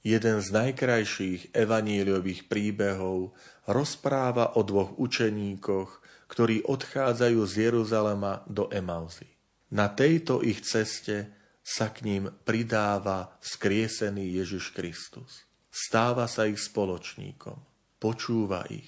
Jeden 0.06 0.38
z 0.38 0.48
najkrajších 0.54 1.50
evaníliových 1.50 2.46
príbehov 2.46 3.34
rozpráva 3.66 4.54
o 4.54 4.62
dvoch 4.62 4.94
učeníkoch, 5.02 5.90
ktorí 6.30 6.62
odchádzajú 6.62 7.40
z 7.42 7.54
Jeruzalema 7.58 8.46
do 8.46 8.70
Emausy. 8.70 9.26
Na 9.74 9.90
tejto 9.90 10.38
ich 10.38 10.62
ceste 10.62 11.34
sa 11.58 11.90
k 11.90 12.06
ním 12.06 12.30
pridáva 12.46 13.34
skriesený 13.42 14.30
Ježiš 14.46 14.70
Kristus. 14.70 15.42
Stáva 15.74 16.30
sa 16.30 16.46
ich 16.46 16.62
spoločníkom, 16.62 17.58
počúva 17.98 18.62
ich, 18.70 18.86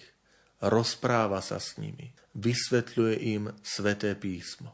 rozpráva 0.60 1.44
sa 1.44 1.60
s 1.60 1.76
nimi, 1.76 2.12
vysvetľuje 2.36 3.14
im 3.36 3.52
sveté 3.60 4.16
písmo. 4.16 4.72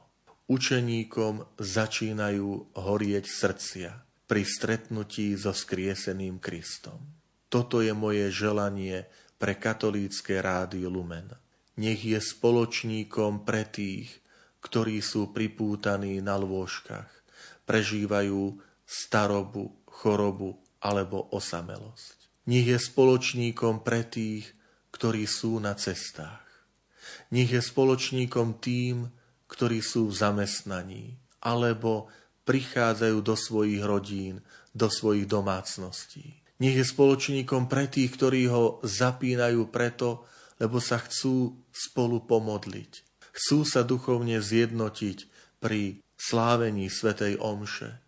Učeníkom 0.50 1.58
začínajú 1.58 2.76
horieť 2.76 3.24
srdcia 3.24 3.90
pri 4.26 4.42
stretnutí 4.44 5.32
so 5.38 5.54
skrieseným 5.54 6.42
Kristom. 6.42 6.98
Toto 7.48 7.84
je 7.84 7.92
moje 7.92 8.32
želanie 8.32 9.06
pre 9.36 9.56
katolícke 9.56 10.40
rádio 10.40 10.88
Lumen. 10.88 11.28
Nech 11.76 12.04
je 12.04 12.20
spoločníkom 12.20 13.48
pre 13.48 13.64
tých, 13.64 14.12
ktorí 14.62 15.02
sú 15.02 15.34
pripútaní 15.34 16.22
na 16.22 16.38
lôžkach, 16.38 17.10
prežívajú 17.64 18.60
starobu, 18.86 19.72
chorobu 19.88 20.60
alebo 20.80 21.28
osamelosť. 21.32 22.46
Nech 22.48 22.66
je 22.66 22.78
spoločníkom 22.78 23.86
pre 23.86 24.06
tých, 24.06 24.50
ktorí 25.02 25.26
sú 25.26 25.58
na 25.58 25.74
cestách. 25.74 26.46
Nech 27.34 27.50
je 27.50 27.58
spoločníkom 27.58 28.62
tým, 28.62 29.10
ktorí 29.50 29.82
sú 29.82 30.06
v 30.06 30.14
zamestnaní 30.14 31.18
alebo 31.42 32.06
prichádzajú 32.46 33.18
do 33.18 33.34
svojich 33.34 33.82
rodín, 33.82 34.46
do 34.70 34.86
svojich 34.86 35.26
domácností. 35.26 36.38
Nech 36.62 36.78
je 36.78 36.86
spoločníkom 36.86 37.66
pre 37.66 37.90
tých, 37.90 38.14
ktorí 38.14 38.46
ho 38.46 38.78
zapínajú 38.86 39.74
preto, 39.74 40.22
lebo 40.62 40.78
sa 40.78 41.02
chcú 41.02 41.58
spolu 41.74 42.22
pomodliť. 42.22 43.02
Chcú 43.34 43.66
sa 43.66 43.82
duchovne 43.82 44.38
zjednotiť 44.38 45.18
pri 45.58 45.98
slávení 46.14 46.86
Svetej 46.86 47.42
Omše, 47.42 47.98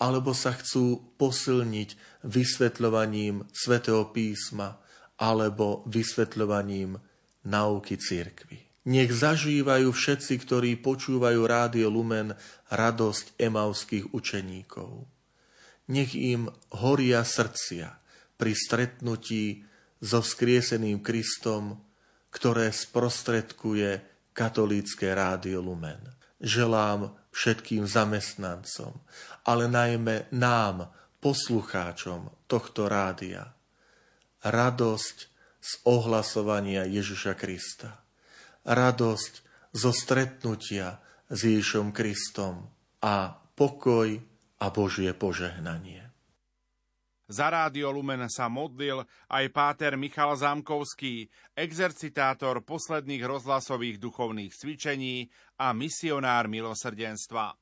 alebo 0.00 0.32
sa 0.32 0.56
chcú 0.56 1.12
posilniť 1.20 2.24
vysvetľovaním 2.24 3.44
Svetého 3.52 4.08
písma 4.08 4.80
alebo 5.18 5.82
vysvetľovaním 5.90 6.96
nauky 7.50 7.98
cirkvy. 7.98 8.58
Nech 8.88 9.12
zažívajú 9.12 9.92
všetci, 9.92 10.34
ktorí 10.48 10.70
počúvajú 10.80 11.44
Rádio 11.44 11.92
Lumen, 11.92 12.32
radosť 12.72 13.36
emauských 13.36 14.16
učeníkov. 14.16 15.04
Nech 15.92 16.16
im 16.16 16.48
horia 16.80 17.20
srdcia 17.20 17.88
pri 18.40 18.52
stretnutí 18.56 19.66
so 20.00 20.24
vzkrieseným 20.24 21.04
Kristom, 21.04 21.82
ktoré 22.32 22.70
sprostredkuje 22.70 24.00
katolícke 24.32 25.10
Rádio 25.10 25.60
Lumen. 25.60 26.00
Želám 26.38 27.12
všetkým 27.34 27.84
zamestnancom, 27.84 28.94
ale 29.44 29.66
najmä 29.66 30.30
nám, 30.32 30.94
poslucháčom 31.18 32.46
tohto 32.46 32.86
rádia, 32.86 33.57
radosť 34.46 35.16
z 35.58 35.72
ohlasovania 35.86 36.86
Ježiša 36.86 37.34
Krista 37.34 38.08
radosť 38.68 39.32
zo 39.72 39.90
stretnutia 39.96 41.00
s 41.28 41.38
Ježišom 41.44 41.92
Kristom 41.92 42.68
a 43.00 43.32
pokoj 43.56 44.20
a 44.60 44.66
Božie 44.68 45.12
požehnanie. 45.16 46.04
Za 47.28 47.52
Rádio 47.52 47.92
Lumen 47.92 48.24
sa 48.32 48.48
modlil 48.48 49.04
aj 49.28 49.44
páter 49.52 50.00
Michal 50.00 50.32
Zámkovský, 50.32 51.28
exercitátor 51.52 52.64
posledných 52.64 53.20
rozhlasových 53.20 54.00
duchovných 54.00 54.48
cvičení 54.56 55.28
a 55.60 55.76
misionár 55.76 56.48
milosrdenstva. 56.48 57.52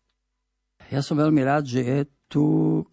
Ja 0.86 1.02
som 1.02 1.18
veľmi 1.18 1.42
rád, 1.42 1.66
že 1.66 1.82
je 1.82 2.00
tu 2.30 2.44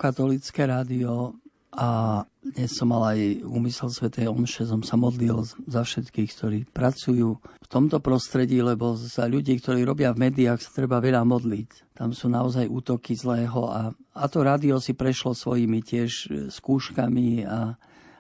katolické 0.02 0.66
rádio 0.66 1.38
a 1.74 2.22
dnes 2.44 2.70
som 2.78 2.94
mal 2.94 3.18
aj 3.18 3.42
úmysel 3.42 3.90
Sv. 3.90 4.14
Omše, 4.14 4.70
som 4.70 4.86
sa 4.86 4.94
modlil 4.94 5.42
za 5.66 5.82
všetkých, 5.82 6.30
ktorí 6.30 6.60
pracujú 6.70 7.42
v 7.42 7.68
tomto 7.68 7.98
prostredí, 7.98 8.62
lebo 8.62 8.94
za 8.94 9.26
ľudí, 9.26 9.58
ktorí 9.58 9.82
robia 9.82 10.14
v 10.14 10.30
médiách, 10.30 10.62
sa 10.62 10.70
treba 10.70 11.02
veľa 11.02 11.26
modliť. 11.26 11.98
Tam 11.98 12.14
sú 12.14 12.30
naozaj 12.30 12.70
útoky 12.70 13.18
zlého 13.18 13.74
a, 13.74 13.90
a 13.96 14.24
to 14.30 14.46
rádio 14.46 14.78
si 14.78 14.94
prešlo 14.94 15.34
svojimi 15.34 15.82
tiež 15.82 16.12
e, 16.12 16.28
skúškami 16.54 17.50
a, 17.50 17.74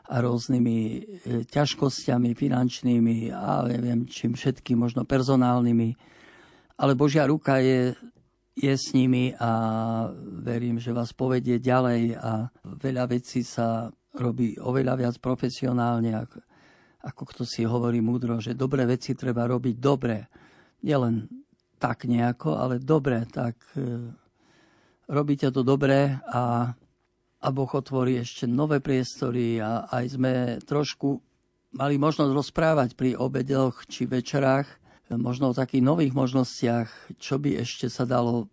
a 0.10 0.16
rôznymi 0.18 0.78
e, 0.82 1.00
ťažkosťami 1.46 2.34
finančnými 2.34 3.30
a 3.30 3.70
neviem 3.70 4.10
čím 4.10 4.34
všetkým, 4.34 4.82
možno 4.82 5.06
personálnymi. 5.06 5.94
Ale 6.82 6.98
Božia 6.98 7.30
ruka 7.30 7.62
je 7.62 7.94
je 8.54 8.74
s 8.74 8.94
nimi 8.94 9.34
a 9.34 9.50
verím, 10.46 10.78
že 10.78 10.94
vás 10.94 11.10
povedie 11.12 11.58
ďalej 11.58 12.18
a 12.22 12.54
veľa 12.64 13.10
vecí 13.10 13.42
sa 13.42 13.90
robí 14.14 14.54
oveľa 14.62 14.94
viac 14.94 15.16
profesionálne, 15.18 16.14
ako, 16.14 16.38
ako 17.02 17.24
kto 17.34 17.44
si 17.50 17.66
hovorí 17.66 17.98
múdro, 17.98 18.38
že 18.38 18.54
dobré 18.54 18.86
veci 18.86 19.18
treba 19.18 19.50
robiť 19.50 19.76
dobre. 19.82 20.30
Nielen 20.86 21.26
tak 21.82 22.06
nejako, 22.06 22.56
ale 22.62 22.78
dobre, 22.78 23.26
tak 23.26 23.58
e, 23.76 24.14
robíte 25.10 25.50
to 25.50 25.66
dobre 25.66 26.22
a, 26.30 26.70
a 27.42 27.48
Boh 27.50 27.72
otvorí 27.74 28.22
ešte 28.22 28.46
nové 28.46 28.80
priestory 28.80 29.58
a 29.60 29.90
aj 29.90 30.06
sme 30.14 30.34
trošku 30.64 31.20
mali 31.74 31.98
možnosť 31.98 32.32
rozprávať 32.32 32.90
pri 32.94 33.18
obedoch 33.18 33.90
či 33.90 34.06
večerách 34.06 34.83
možno 35.18 35.52
o 35.52 35.58
takých 35.58 35.84
nových 35.84 36.14
možnostiach, 36.16 37.18
čo 37.20 37.38
by 37.38 37.62
ešte 37.62 37.90
sa 37.90 38.04
dalo 38.08 38.50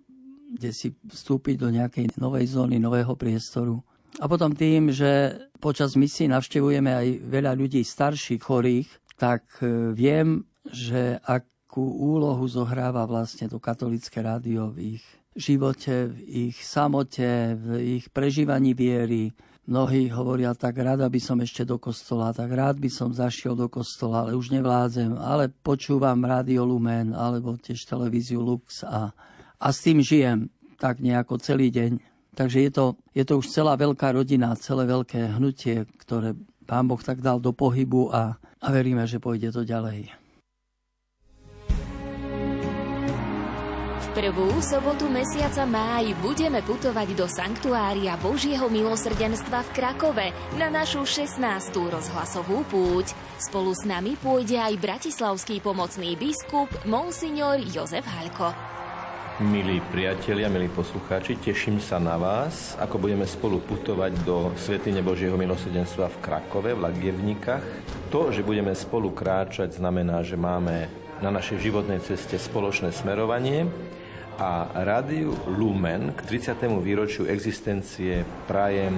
kde 0.51 0.71
si 0.75 0.89
vstúpiť 0.91 1.57
do 1.63 1.71
nejakej 1.71 2.19
novej 2.19 2.59
zóny, 2.59 2.83
nového 2.83 3.15
priestoru. 3.15 3.79
A 4.19 4.27
potom 4.27 4.51
tým, 4.51 4.91
že 4.91 5.39
počas 5.63 5.95
misií 5.95 6.27
navštevujeme 6.27 6.91
aj 6.91 7.09
veľa 7.31 7.55
ľudí 7.55 7.87
starších, 7.87 8.43
chorých, 8.43 8.91
tak 9.15 9.47
e, 9.63 9.95
viem, 9.95 10.43
že 10.67 11.23
akú 11.23 11.87
úlohu 11.87 12.43
zohráva 12.51 13.07
vlastne 13.07 13.47
to 13.47 13.63
katolické 13.63 14.19
rádio 14.19 14.75
v 14.75 14.99
ich 14.99 15.05
živote, 15.39 16.11
v 16.11 16.51
ich 16.51 16.59
samote, 16.67 17.55
v 17.55 18.03
ich 18.03 18.11
prežívaní 18.11 18.75
viery, 18.75 19.31
Mnohí 19.71 20.11
hovoria, 20.11 20.51
tak 20.51 20.83
rád 20.83 21.07
by 21.07 21.21
som 21.23 21.39
ešte 21.39 21.63
do 21.63 21.79
kostola, 21.79 22.35
tak 22.35 22.51
rád 22.51 22.83
by 22.83 22.91
som 22.91 23.15
zašiel 23.15 23.55
do 23.55 23.71
kostola, 23.71 24.27
ale 24.27 24.35
už 24.35 24.51
nevládzem, 24.51 25.15
ale 25.15 25.47
počúvam 25.47 26.19
Radio 26.27 26.67
Lumen 26.67 27.15
alebo 27.15 27.55
tiež 27.55 27.87
televíziu 27.87 28.43
Lux 28.43 28.83
a, 28.83 29.15
a 29.63 29.67
s 29.71 29.87
tým 29.87 30.03
žijem 30.03 30.51
tak 30.75 30.99
nejako 30.99 31.39
celý 31.39 31.71
deň. 31.71 32.03
Takže 32.35 32.67
je 32.67 32.71
to, 32.75 32.99
je 33.15 33.23
to 33.23 33.39
už 33.39 33.47
celá 33.47 33.79
veľká 33.79 34.11
rodina, 34.11 34.59
celé 34.59 34.91
veľké 34.91 35.39
hnutie, 35.39 35.87
ktoré 36.03 36.35
Pán 36.67 36.91
Boh 36.91 36.99
tak 36.99 37.23
dal 37.23 37.39
do 37.39 37.55
pohybu 37.55 38.11
a, 38.11 38.43
a 38.43 38.67
veríme, 38.75 39.07
že 39.07 39.23
pôjde 39.23 39.55
to 39.55 39.63
ďalej. 39.63 40.20
Prvú 44.11 44.59
sobotu 44.59 45.07
mesiaca 45.07 45.63
máj 45.63 46.19
budeme 46.19 46.59
putovať 46.67 47.15
do 47.15 47.31
Sanktuária 47.31 48.19
Božieho 48.19 48.67
milosrdenstva 48.67 49.63
v 49.63 49.71
Krakove 49.71 50.27
na 50.59 50.67
našu 50.67 51.07
16. 51.07 51.39
rozhlasovú 51.79 52.67
púť. 52.67 53.15
Spolu 53.39 53.71
s 53.71 53.87
nami 53.87 54.19
pôjde 54.19 54.59
aj 54.59 54.83
bratislavský 54.83 55.63
pomocný 55.63 56.19
biskup 56.19 56.67
Monsignor 56.91 57.63
Jozef 57.63 58.03
Halko. 58.03 58.51
Milí 59.47 59.79
priatelia, 59.95 60.51
milí 60.51 60.67
poslucháči, 60.69 61.39
teším 61.39 61.79
sa 61.79 62.03
na 62.03 62.19
vás, 62.19 62.75
ako 62.83 62.99
budeme 62.99 63.25
spolu 63.25 63.63
putovať 63.63 64.27
do 64.27 64.51
Svetine 64.59 65.07
Božieho 65.07 65.39
milosrdenstva 65.39 66.11
v 66.11 66.21
Krakove, 66.21 66.75
v 66.75 66.83
Lagievnikách. 66.83 67.65
To, 68.11 68.35
že 68.35 68.43
budeme 68.43 68.75
spolu 68.75 69.15
kráčať, 69.15 69.79
znamená, 69.79 70.27
že 70.27 70.35
máme 70.35 70.91
na 71.23 71.31
našej 71.31 71.63
životnej 71.63 72.03
ceste 72.03 72.37
spoločné 72.37 72.91
smerovanie 72.91 73.71
a 74.41 74.73
rádiu 74.73 75.37
Lumen 75.53 76.17
k 76.17 76.21
30. 76.25 76.65
výročiu 76.81 77.29
existencie 77.29 78.25
prajem 78.49 78.97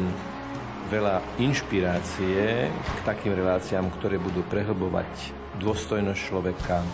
veľa 0.87 1.19
inšpirácie 1.43 2.71
k 2.71 2.99
takým 3.03 3.35
reláciám, 3.35 3.91
ktoré 3.99 4.23
budú 4.23 4.47
prehlbovať 4.47 5.35
dôstojnosť 5.59 6.21
človeka, 6.23 6.87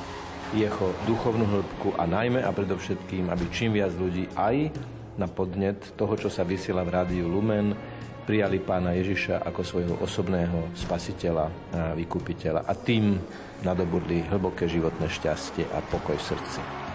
jeho 0.56 0.96
duchovnú 1.04 1.44
hĺbku 1.44 2.00
a 2.00 2.08
najmä 2.08 2.40
a 2.40 2.48
predovšetkým, 2.48 3.28
aby 3.28 3.44
čím 3.52 3.76
viac 3.76 3.92
ľudí 3.92 4.32
aj 4.32 4.72
na 5.20 5.28
podnet 5.28 5.92
toho, 6.00 6.16
čo 6.16 6.32
sa 6.32 6.40
vysiela 6.40 6.88
v 6.88 6.94
rádiu 6.96 7.28
Lumen, 7.28 7.76
prijali 8.24 8.64
pána 8.64 8.96
Ježiša 8.96 9.44
ako 9.44 9.60
svojho 9.60 9.94
osobného 10.00 10.72
spasiteľa 10.72 11.44
a 11.44 11.52
vykupiteľa 11.92 12.64
a 12.64 12.72
tým 12.72 13.12
nadobudli 13.60 14.24
hlboké 14.24 14.64
životné 14.64 15.04
šťastie 15.04 15.68
a 15.68 15.84
pokoj 15.84 16.16
v 16.16 16.26
srdci 16.32 16.87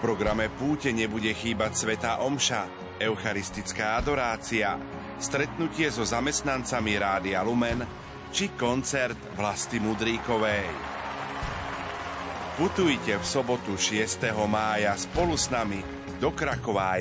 programe 0.00 0.48
Púte 0.48 0.90
nebude 0.90 1.30
chýbať 1.36 1.76
Svetá 1.76 2.24
Omša, 2.24 2.96
eucharistická 2.98 4.00
adorácia, 4.00 4.80
stretnutie 5.20 5.92
so 5.92 6.02
zamestnancami 6.02 6.96
Rádia 6.96 7.44
Lumen 7.44 7.84
či 8.32 8.56
koncert 8.56 9.20
Vlasti 9.36 9.76
Mudríkovej. 9.76 10.68
Putujte 12.56 13.20
v 13.20 13.24
sobotu 13.24 13.76
6. 13.76 14.32
mája 14.48 14.96
spolu 14.96 15.36
s 15.36 15.52
nami 15.52 15.84
do 16.16 16.32
Krakova. 16.32 16.96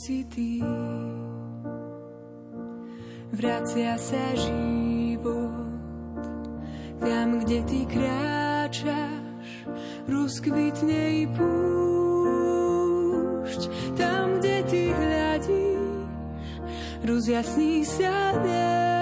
si 0.00 0.24
ty. 0.24 0.64
Vracia 3.36 4.00
sa 4.00 4.32
život 4.32 5.68
tam, 7.00 7.40
kde 7.40 7.64
ty 7.64 7.84
kráčaš, 7.88 9.48
rozkvitne 10.08 11.24
i 11.24 11.28
púšť. 11.32 11.52
Tam, 13.96 14.40
kde 14.40 14.56
ty 14.68 14.92
hľadíš, 14.92 16.08
rozjasní 17.04 17.84
sa 17.84 18.32
nám. 18.40 18.99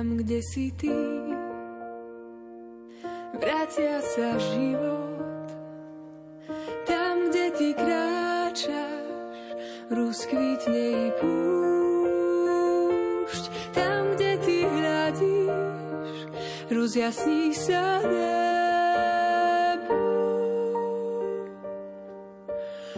Tam, 0.00 0.16
kde 0.16 0.40
si 0.40 0.72
ty, 0.80 0.96
vracia 3.36 4.00
sa 4.00 4.40
život. 4.40 5.44
Tam, 6.88 7.28
kde 7.28 7.52
ty 7.52 7.76
kráčaš, 7.76 9.52
rozkvitne 9.92 11.04
i 11.04 11.12
púšť. 11.20 13.44
Tam, 13.76 14.16
kde 14.16 14.40
ty 14.40 14.64
hľadíš, 14.64 16.32
rozjasní 16.72 17.52
sa 17.52 18.00
nebo. 18.00 20.00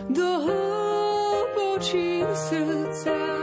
Do 0.06 0.46
hlbočín 0.46 2.30
srdca 2.30 3.41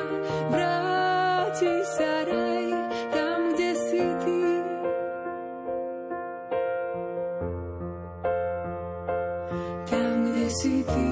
si 10.50 10.82
ty, 10.82 11.10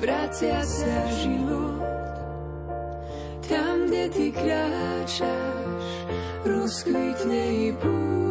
vracia 0.00 0.64
sa 0.64 0.96
život. 1.20 1.84
Tam, 3.44 3.84
kde 3.86 4.04
ty 4.08 4.26
kráčaš, 4.32 5.84
rozkvitne 6.48 7.42
i 7.52 7.68
púšť. 7.76 8.29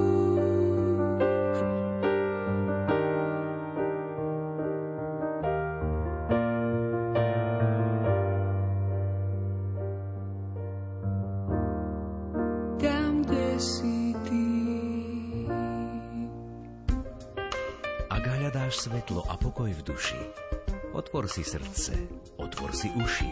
Otvor 21.29 21.45
si 21.45 21.45
srdce, 21.45 21.93
otvor 22.41 22.71
si 22.73 22.89
uši. 22.89 23.29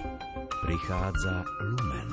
Prichádza 0.61 1.41
Lumen. 1.65 2.10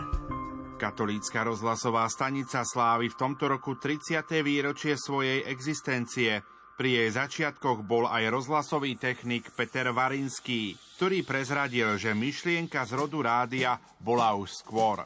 Katolícka 0.81 1.45
rozhlasová 1.45 2.09
stanica 2.09 2.65
slávy 2.65 3.13
v 3.13 3.19
tomto 3.21 3.53
roku 3.53 3.77
30. 3.77 4.25
výročie 4.41 4.97
svojej 4.97 5.45
existencie. 5.45 6.41
Pri 6.81 6.89
jej 6.89 7.11
začiatkoch 7.13 7.85
bol 7.85 8.09
aj 8.09 8.33
rozhlasový 8.33 8.97
technik 8.97 9.53
Peter 9.53 9.93
Varinský, 9.93 10.73
ktorý 10.97 11.21
prezradil, 11.21 12.01
že 12.01 12.17
myšlienka 12.17 12.81
z 12.89 12.97
rodu 12.97 13.21
rádia 13.21 13.77
bola 14.01 14.33
už 14.41 14.57
skôr. 14.57 15.05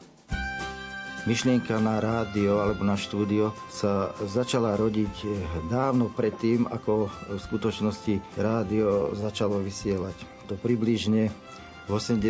Myšlienka 1.27 1.75
na 1.83 1.99
rádio 1.99 2.63
alebo 2.63 2.87
na 2.87 2.95
štúdio 2.95 3.51
sa 3.67 4.15
začala 4.23 4.79
rodiť 4.79 5.27
dávno 5.67 6.07
predtým, 6.07 6.71
ako 6.71 7.11
v 7.35 7.35
skutočnosti 7.35 8.39
rádio 8.39 9.11
začalo 9.19 9.59
vysielať. 9.59 10.38
To 10.49 10.57
približne 10.57 11.29
v 11.85 11.89
80. 11.93 12.25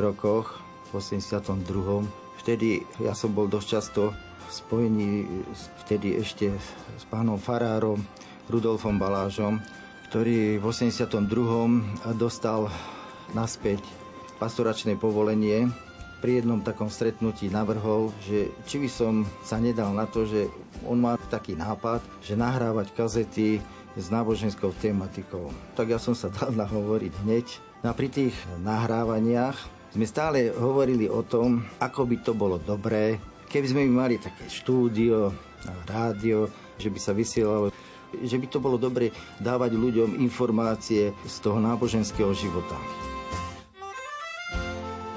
rokoch, 0.00 0.56
v 0.88 1.04
82. 1.04 2.08
Vtedy 2.40 2.80
ja 2.96 3.12
som 3.12 3.36
bol 3.36 3.44
dosť 3.44 3.68
často 3.68 4.16
v 4.16 4.48
spojení 4.48 5.10
vtedy 5.84 6.16
ešte 6.16 6.48
s 6.96 7.04
pánom 7.12 7.36
Farárom, 7.36 8.00
Rudolfom 8.48 8.96
Balážom, 8.96 9.60
ktorý 10.08 10.56
v 10.56 10.64
82. 10.64 11.28
dostal 12.16 12.72
naspäť 13.36 13.84
pastoračné 14.40 14.96
povolenie 14.96 15.68
pri 16.24 16.40
jednom 16.40 16.64
takom 16.64 16.88
stretnutí 16.88 17.52
navrhol, 17.52 18.16
že 18.24 18.48
či 18.64 18.80
by 18.80 18.88
som 18.88 19.28
sa 19.44 19.60
nedal 19.60 19.92
na 19.92 20.08
to, 20.08 20.24
že 20.24 20.48
on 20.88 21.04
má 21.04 21.20
taký 21.28 21.52
nápad, 21.52 22.00
že 22.24 22.32
nahrávať 22.32 22.96
kazety 22.96 23.60
s 23.98 24.06
náboženskou 24.14 24.70
tematikou. 24.78 25.50
Tak 25.74 25.90
ja 25.90 25.98
som 25.98 26.14
sa 26.14 26.30
dal 26.30 26.54
nahovoriť 26.54 27.12
hneď. 27.26 27.46
A 27.82 27.90
pri 27.94 28.08
tých 28.10 28.34
nahrávaniach 28.62 29.58
sme 29.94 30.06
stále 30.06 30.54
hovorili 30.54 31.10
o 31.10 31.26
tom, 31.26 31.66
ako 31.82 32.06
by 32.06 32.16
to 32.22 32.32
bolo 32.34 32.62
dobré, 32.62 33.18
keby 33.50 33.66
sme 33.66 33.82
mali 33.90 34.22
také 34.22 34.46
štúdio, 34.46 35.34
rádio, 35.90 36.46
že 36.78 36.88
by 36.90 36.98
sa 37.02 37.12
vysielalo 37.14 37.74
že 38.08 38.40
by 38.40 38.46
to 38.48 38.56
bolo 38.56 38.80
dobre 38.80 39.12
dávať 39.36 39.76
ľuďom 39.76 40.16
informácie 40.24 41.12
z 41.28 41.36
toho 41.44 41.60
náboženského 41.60 42.32
života. 42.32 42.72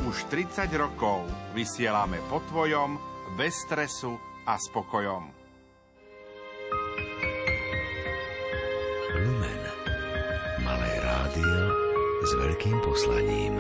Už 0.03 0.28
30 0.28 0.68
rokov 0.76 1.24
vysielame 1.56 2.20
po 2.28 2.44
tvojom, 2.52 2.99
bez 3.40 3.64
stresu 3.64 4.20
a 4.44 4.60
spokojom. 4.60 5.41
Rádio 11.32 11.64
s 12.28 12.32
veľkým 12.36 12.78
poslaním. 12.84 13.56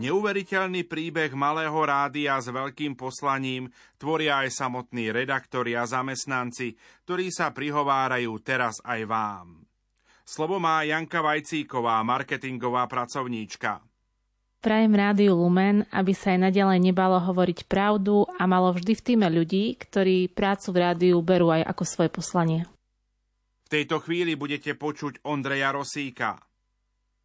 Neuveriteľný 0.00 0.88
príbeh 0.88 1.36
malého 1.36 1.76
rádia 1.76 2.40
s 2.40 2.48
veľkým 2.48 2.96
poslaním 2.96 3.68
tvoria 4.00 4.40
aj 4.40 4.48
samotní 4.48 5.12
redaktori 5.12 5.76
a 5.76 5.84
zamestnanci, 5.84 6.72
ktorí 7.04 7.28
sa 7.28 7.52
prihovárajú 7.52 8.32
teraz 8.40 8.80
aj 8.80 9.04
vám. 9.04 9.68
Slovo 10.24 10.56
má 10.56 10.88
Janka 10.88 11.20
Vajcíková, 11.20 12.00
marketingová 12.00 12.88
pracovníčka. 12.88 13.84
Prajem 14.64 14.96
Rádiu 14.96 15.36
Lumen, 15.36 15.84
aby 15.92 16.16
sa 16.16 16.32
aj 16.32 16.48
nadalej 16.48 16.80
nebalo 16.80 17.20
hovoriť 17.20 17.68
pravdu 17.68 18.24
a 18.40 18.48
malo 18.48 18.72
vždy 18.72 18.96
v 18.96 19.04
týme 19.04 19.28
ľudí, 19.28 19.76
ktorí 19.76 20.32
prácu 20.32 20.72
v 20.72 20.80
rádiu 20.80 21.20
berú 21.20 21.52
aj 21.52 21.68
ako 21.68 21.82
svoje 21.84 22.08
poslanie. 22.08 22.64
V 23.66 23.82
tejto 23.82 23.98
chvíli 23.98 24.38
budete 24.38 24.78
počuť 24.78 25.26
Ondreja 25.26 25.74
Rosíka. 25.74 26.38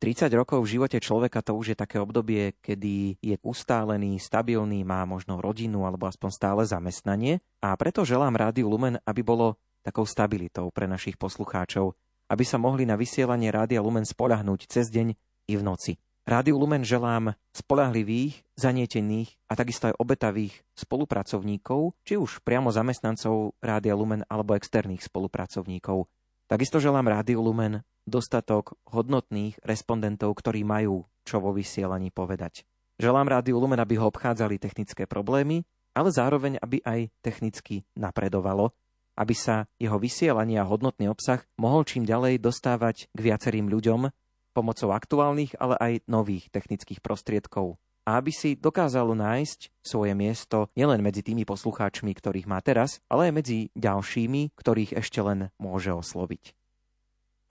30 0.02 0.26
rokov 0.34 0.66
v 0.66 0.74
živote 0.74 0.98
človeka 0.98 1.46
to 1.46 1.54
už 1.54 1.66
je 1.70 1.78
také 1.78 2.02
obdobie, 2.02 2.58
kedy 2.58 3.22
je 3.22 3.38
ustálený, 3.46 4.18
stabilný, 4.18 4.82
má 4.82 5.06
možno 5.06 5.38
rodinu 5.38 5.86
alebo 5.86 6.10
aspoň 6.10 6.30
stále 6.34 6.62
zamestnanie 6.66 7.46
a 7.62 7.78
preto 7.78 8.02
želám 8.02 8.34
Rádiu 8.34 8.74
Lumen, 8.74 8.98
aby 9.06 9.22
bolo 9.22 9.62
takou 9.86 10.02
stabilitou 10.10 10.74
pre 10.74 10.90
našich 10.90 11.14
poslucháčov, 11.22 11.94
aby 12.34 12.42
sa 12.42 12.58
mohli 12.58 12.90
na 12.90 12.98
vysielanie 12.98 13.54
Rádia 13.54 13.78
Lumen 13.86 14.10
spolahnúť 14.10 14.66
cez 14.66 14.90
deň 14.90 15.14
i 15.46 15.54
v 15.54 15.62
noci. 15.62 16.02
Rádiu 16.26 16.58
Lumen 16.58 16.82
želám 16.82 17.38
spolahlivých, 17.54 18.42
zanietených 18.58 19.38
a 19.46 19.54
takisto 19.54 19.94
aj 19.94 19.98
obetavých 20.02 20.58
spolupracovníkov, 20.74 21.94
či 22.02 22.18
už 22.18 22.42
priamo 22.42 22.74
zamestnancov 22.74 23.54
Rádia 23.62 23.94
Lumen 23.94 24.26
alebo 24.26 24.58
externých 24.58 25.06
spolupracovníkov. 25.06 26.10
Takisto 26.52 26.84
želám 26.84 27.08
Rádiu 27.08 27.40
Lumen 27.40 27.80
dostatok 28.04 28.76
hodnotných 28.92 29.56
respondentov, 29.64 30.36
ktorí 30.36 30.68
majú 30.68 31.08
čo 31.24 31.40
vo 31.40 31.56
vysielaní 31.56 32.12
povedať. 32.12 32.68
Želám 33.00 33.32
Rádiu 33.32 33.56
Lumen, 33.56 33.80
aby 33.80 33.96
ho 33.96 34.12
obchádzali 34.12 34.60
technické 34.60 35.08
problémy, 35.08 35.64
ale 35.96 36.12
zároveň, 36.12 36.60
aby 36.60 36.84
aj 36.84 37.08
technicky 37.24 37.88
napredovalo, 37.96 38.76
aby 39.16 39.32
sa 39.32 39.72
jeho 39.80 39.96
vysielanie 39.96 40.60
a 40.60 40.68
hodnotný 40.68 41.08
obsah 41.08 41.40
mohol 41.56 41.88
čím 41.88 42.04
ďalej 42.04 42.44
dostávať 42.44 43.08
k 43.16 43.20
viacerým 43.32 43.72
ľuďom 43.72 44.12
pomocou 44.52 44.92
aktuálnych, 44.92 45.56
ale 45.56 45.80
aj 45.80 45.94
nových 46.12 46.52
technických 46.52 47.00
prostriedkov. 47.00 47.80
A 48.02 48.18
aby 48.18 48.34
si 48.34 48.58
dokázalo 48.58 49.14
nájsť 49.14 49.70
svoje 49.86 50.18
miesto 50.18 50.74
nielen 50.74 51.06
medzi 51.06 51.22
tými 51.22 51.46
poslucháčmi, 51.46 52.10
ktorých 52.18 52.50
má 52.50 52.58
teraz, 52.60 52.98
ale 53.06 53.30
aj 53.30 53.34
medzi 53.34 53.58
ďalšími, 53.78 54.58
ktorých 54.58 54.98
ešte 54.98 55.22
len 55.22 55.54
môže 55.62 55.94
osloviť. 55.94 56.58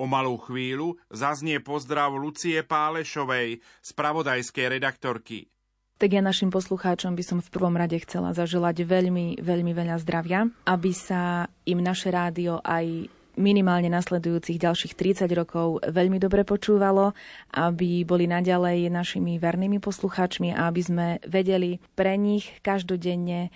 O 0.01 0.09
malú 0.09 0.41
chvíľu 0.41 0.97
zaznie 1.13 1.61
pozdrav 1.61 2.17
Lucie 2.17 2.65
Pálešovej, 2.65 3.61
spravodajskej 3.85 4.67
redaktorky. 4.81 5.53
Tak 6.01 6.17
ja 6.17 6.25
našim 6.25 6.49
poslucháčom 6.49 7.13
by 7.13 7.21
som 7.21 7.39
v 7.45 7.53
prvom 7.53 7.77
rade 7.77 8.01
chcela 8.01 8.33
zaželať 8.33 8.89
veľmi, 8.89 9.45
veľmi 9.45 9.73
veľa 9.77 10.01
zdravia, 10.01 10.49
aby 10.65 10.97
sa 10.97 11.45
im 11.69 11.85
naše 11.85 12.09
rádio 12.09 12.65
aj 12.65 13.13
minimálne 13.41 13.89
nasledujúcich 13.89 14.61
ďalších 14.61 14.95
30 14.95 15.27
rokov 15.33 15.81
veľmi 15.83 16.21
dobre 16.21 16.45
počúvalo, 16.45 17.17
aby 17.51 18.05
boli 18.05 18.29
naďalej 18.29 18.93
našimi 18.93 19.41
vernými 19.41 19.81
poslucháčmi 19.81 20.53
a 20.53 20.69
aby 20.69 20.83
sme 20.85 21.07
vedeli 21.25 21.81
pre 21.97 22.15
nich 22.21 22.47
každodenne 22.61 23.49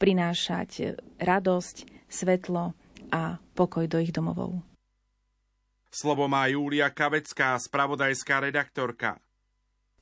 prinášať 0.00 0.98
radosť, 1.20 2.08
svetlo 2.08 2.72
a 3.12 3.38
pokoj 3.54 3.84
do 3.86 4.00
ich 4.00 4.10
domovov. 4.10 4.64
Slovo 5.92 6.28
má 6.28 6.44
Júlia 6.50 6.92
Kavecká, 6.92 7.56
spravodajská 7.56 8.44
redaktorka. 8.44 9.16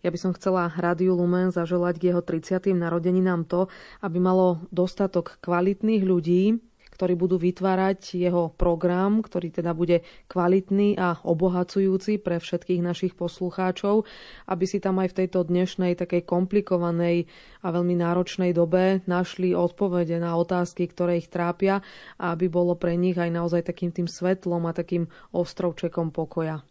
Ja 0.04 0.12
by 0.12 0.18
som 0.20 0.36
chcela 0.36 0.68
Rádiu 0.68 1.16
Lumen 1.16 1.48
zaželať 1.48 1.96
k 1.96 2.04
jeho 2.12 2.20
30. 2.20 2.76
narodeninám 2.76 3.48
to, 3.48 3.72
aby 4.04 4.20
malo 4.20 4.60
dostatok 4.68 5.40
kvalitných 5.40 6.04
ľudí, 6.04 6.60
ktorí 6.94 7.18
budú 7.18 7.36
vytvárať 7.36 8.14
jeho 8.14 8.54
program, 8.54 9.18
ktorý 9.20 9.50
teda 9.50 9.74
bude 9.74 10.06
kvalitný 10.30 10.94
a 10.94 11.18
obohacujúci 11.26 12.22
pre 12.22 12.38
všetkých 12.38 12.80
našich 12.80 13.12
poslucháčov, 13.18 14.06
aby 14.46 14.64
si 14.64 14.78
tam 14.78 15.02
aj 15.02 15.10
v 15.10 15.18
tejto 15.26 15.42
dnešnej 15.42 15.98
takej 15.98 16.22
komplikovanej 16.22 17.26
a 17.66 17.74
veľmi 17.74 17.98
náročnej 17.98 18.54
dobe 18.54 19.02
našli 19.10 19.50
odpovede 19.52 20.22
na 20.22 20.38
otázky, 20.38 20.86
ktoré 20.86 21.18
ich 21.18 21.26
trápia 21.26 21.82
a 22.22 22.30
aby 22.38 22.46
bolo 22.46 22.78
pre 22.78 22.94
nich 22.94 23.18
aj 23.18 23.34
naozaj 23.34 23.66
takým 23.66 23.90
tým 23.90 24.06
svetlom 24.06 24.70
a 24.70 24.72
takým 24.72 25.10
ostrovčekom 25.34 26.14
pokoja. 26.14 26.62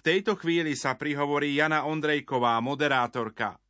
V 0.00 0.02
tejto 0.04 0.32
chvíli 0.36 0.72
sa 0.76 0.96
prihovorí 0.96 1.52
Jana 1.56 1.84
Ondrejková, 1.84 2.56
moderátorka. 2.64 3.60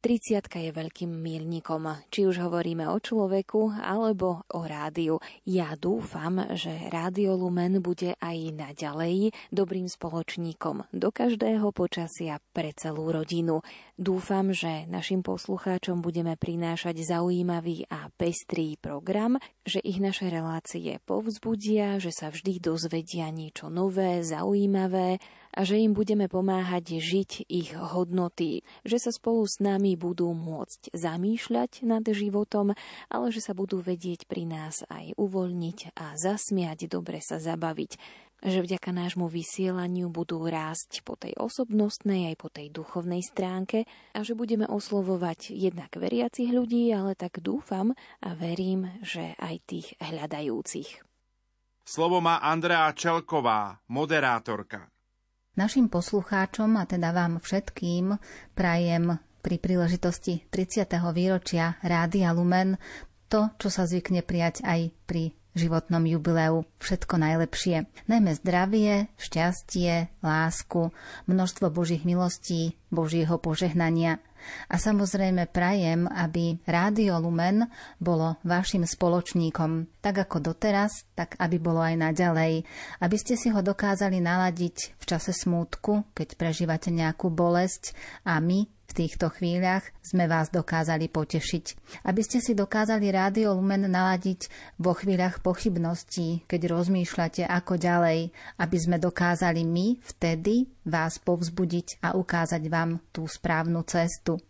30 0.00 0.48
je 0.48 0.72
veľkým 0.72 1.12
milníkom, 1.12 2.08
či 2.08 2.24
už 2.24 2.40
hovoríme 2.40 2.88
o 2.88 2.96
človeku 2.96 3.76
alebo 3.76 4.48
o 4.56 4.64
rádiu. 4.64 5.20
Ja 5.44 5.76
dúfam, 5.76 6.40
že 6.56 6.88
Rádio 6.88 7.36
Lumen 7.36 7.84
bude 7.84 8.16
aj 8.16 8.38
naďalej 8.56 9.36
dobrým 9.52 9.92
spoločníkom 9.92 10.88
do 10.96 11.08
každého 11.12 11.68
počasia 11.76 12.40
pre 12.56 12.72
celú 12.72 13.12
rodinu. 13.12 13.60
Dúfam, 14.00 14.56
že 14.56 14.88
našim 14.88 15.20
poslucháčom 15.20 16.00
budeme 16.00 16.32
prinášať 16.32 16.96
zaujímavý 17.04 17.84
a 17.92 18.08
pestrý 18.16 18.80
program, 18.80 19.36
že 19.68 19.84
ich 19.84 20.00
naše 20.00 20.32
relácie 20.32 20.96
povzbudia, 21.04 22.00
že 22.00 22.08
sa 22.08 22.32
vždy 22.32 22.56
dozvedia 22.56 23.28
niečo 23.28 23.68
nové, 23.68 24.24
zaujímavé 24.24 25.20
a 25.54 25.66
že 25.66 25.78
im 25.82 25.92
budeme 25.92 26.30
pomáhať 26.30 27.02
žiť 27.02 27.50
ich 27.50 27.74
hodnoty, 27.74 28.62
že 28.86 29.02
sa 29.02 29.10
spolu 29.10 29.46
s 29.46 29.58
nami 29.58 29.98
budú 29.98 30.30
môcť 30.32 30.94
zamýšľať 30.94 31.82
nad 31.86 32.04
životom, 32.06 32.74
ale 33.10 33.26
že 33.34 33.42
sa 33.42 33.52
budú 33.54 33.82
vedieť 33.82 34.30
pri 34.30 34.46
nás 34.46 34.86
aj 34.86 35.14
uvoľniť 35.18 35.98
a 35.98 36.14
zasmiať, 36.14 36.86
dobre 36.86 37.18
sa 37.22 37.42
zabaviť 37.42 37.98
že 38.40 38.64
vďaka 38.64 38.90
nášmu 38.96 39.28
vysielaniu 39.28 40.08
budú 40.08 40.40
rásť 40.48 41.04
po 41.04 41.12
tej 41.12 41.36
osobnostnej 41.36 42.32
aj 42.32 42.36
po 42.40 42.48
tej 42.48 42.72
duchovnej 42.72 43.20
stránke 43.20 43.84
a 44.16 44.20
že 44.24 44.32
budeme 44.32 44.64
oslovovať 44.64 45.52
jednak 45.52 45.92
veriacich 45.92 46.48
ľudí, 46.48 46.88
ale 46.88 47.12
tak 47.12 47.44
dúfam 47.44 47.92
a 48.24 48.30
verím, 48.32 48.88
že 49.04 49.36
aj 49.36 49.56
tých 49.68 49.88
hľadajúcich. 50.00 51.04
Slovo 51.84 52.22
má 52.24 52.40
Andrea 52.40 52.88
Čelková, 52.96 53.82
moderátorka. 53.90 54.88
Našim 55.60 55.92
poslucháčom 55.92 56.80
a 56.80 56.88
teda 56.88 57.12
vám 57.12 57.36
všetkým 57.36 58.16
prajem 58.56 59.20
pri 59.44 59.60
príležitosti 59.60 60.48
30. 60.48 60.88
výročia 61.12 61.76
Rádia 61.84 62.32
Lumen 62.32 62.80
to, 63.28 63.52
čo 63.60 63.68
sa 63.68 63.84
zvykne 63.84 64.24
prijať 64.24 64.64
aj 64.64 64.88
pri 65.04 65.36
životnom 65.52 66.08
jubileu 66.08 66.64
všetko 66.80 67.12
najlepšie. 67.20 67.84
Najmä 68.08 68.40
zdravie, 68.40 69.12
šťastie, 69.20 70.08
lásku, 70.24 70.96
množstvo 71.28 71.68
Božích 71.68 72.08
milostí, 72.08 72.80
Božieho 72.88 73.36
požehnania– 73.36 74.16
a 74.68 74.76
samozrejme 74.76 75.50
prajem, 75.50 76.08
aby 76.08 76.58
Rádio 76.64 77.20
Lumen 77.20 77.66
bolo 78.00 78.40
vašim 78.42 78.82
spoločníkom, 78.88 80.00
tak 80.00 80.26
ako 80.26 80.52
doteraz, 80.52 81.04
tak 81.12 81.36
aby 81.38 81.56
bolo 81.60 81.84
aj 81.84 81.96
naďalej. 82.00 82.64
Aby 83.00 83.16
ste 83.20 83.36
si 83.36 83.52
ho 83.52 83.60
dokázali 83.60 84.18
naladiť 84.18 84.96
v 84.96 85.04
čase 85.04 85.36
smútku, 85.36 86.08
keď 86.16 86.40
prežívate 86.40 86.88
nejakú 86.88 87.28
bolesť 87.28 87.92
a 88.24 88.40
my 88.40 88.79
v 88.90 89.06
týchto 89.06 89.30
chvíľach 89.30 89.86
sme 90.02 90.26
vás 90.26 90.50
dokázali 90.50 91.06
potešiť. 91.06 91.64
Aby 92.02 92.26
ste 92.26 92.42
si 92.42 92.58
dokázali 92.58 93.06
Rádio 93.14 93.54
Lumen 93.54 93.86
naladiť 93.86 94.50
vo 94.82 94.98
chvíľach 94.98 95.38
pochybností, 95.38 96.42
keď 96.50 96.74
rozmýšľate 96.74 97.46
ako 97.46 97.78
ďalej, 97.78 98.34
aby 98.58 98.76
sme 98.82 98.98
dokázali 98.98 99.62
my 99.62 100.02
vtedy 100.02 100.66
vás 100.82 101.22
povzbudiť 101.22 102.02
a 102.02 102.18
ukázať 102.18 102.62
vám 102.66 102.98
tú 103.14 103.30
správnu 103.30 103.86
cestu. 103.86 104.42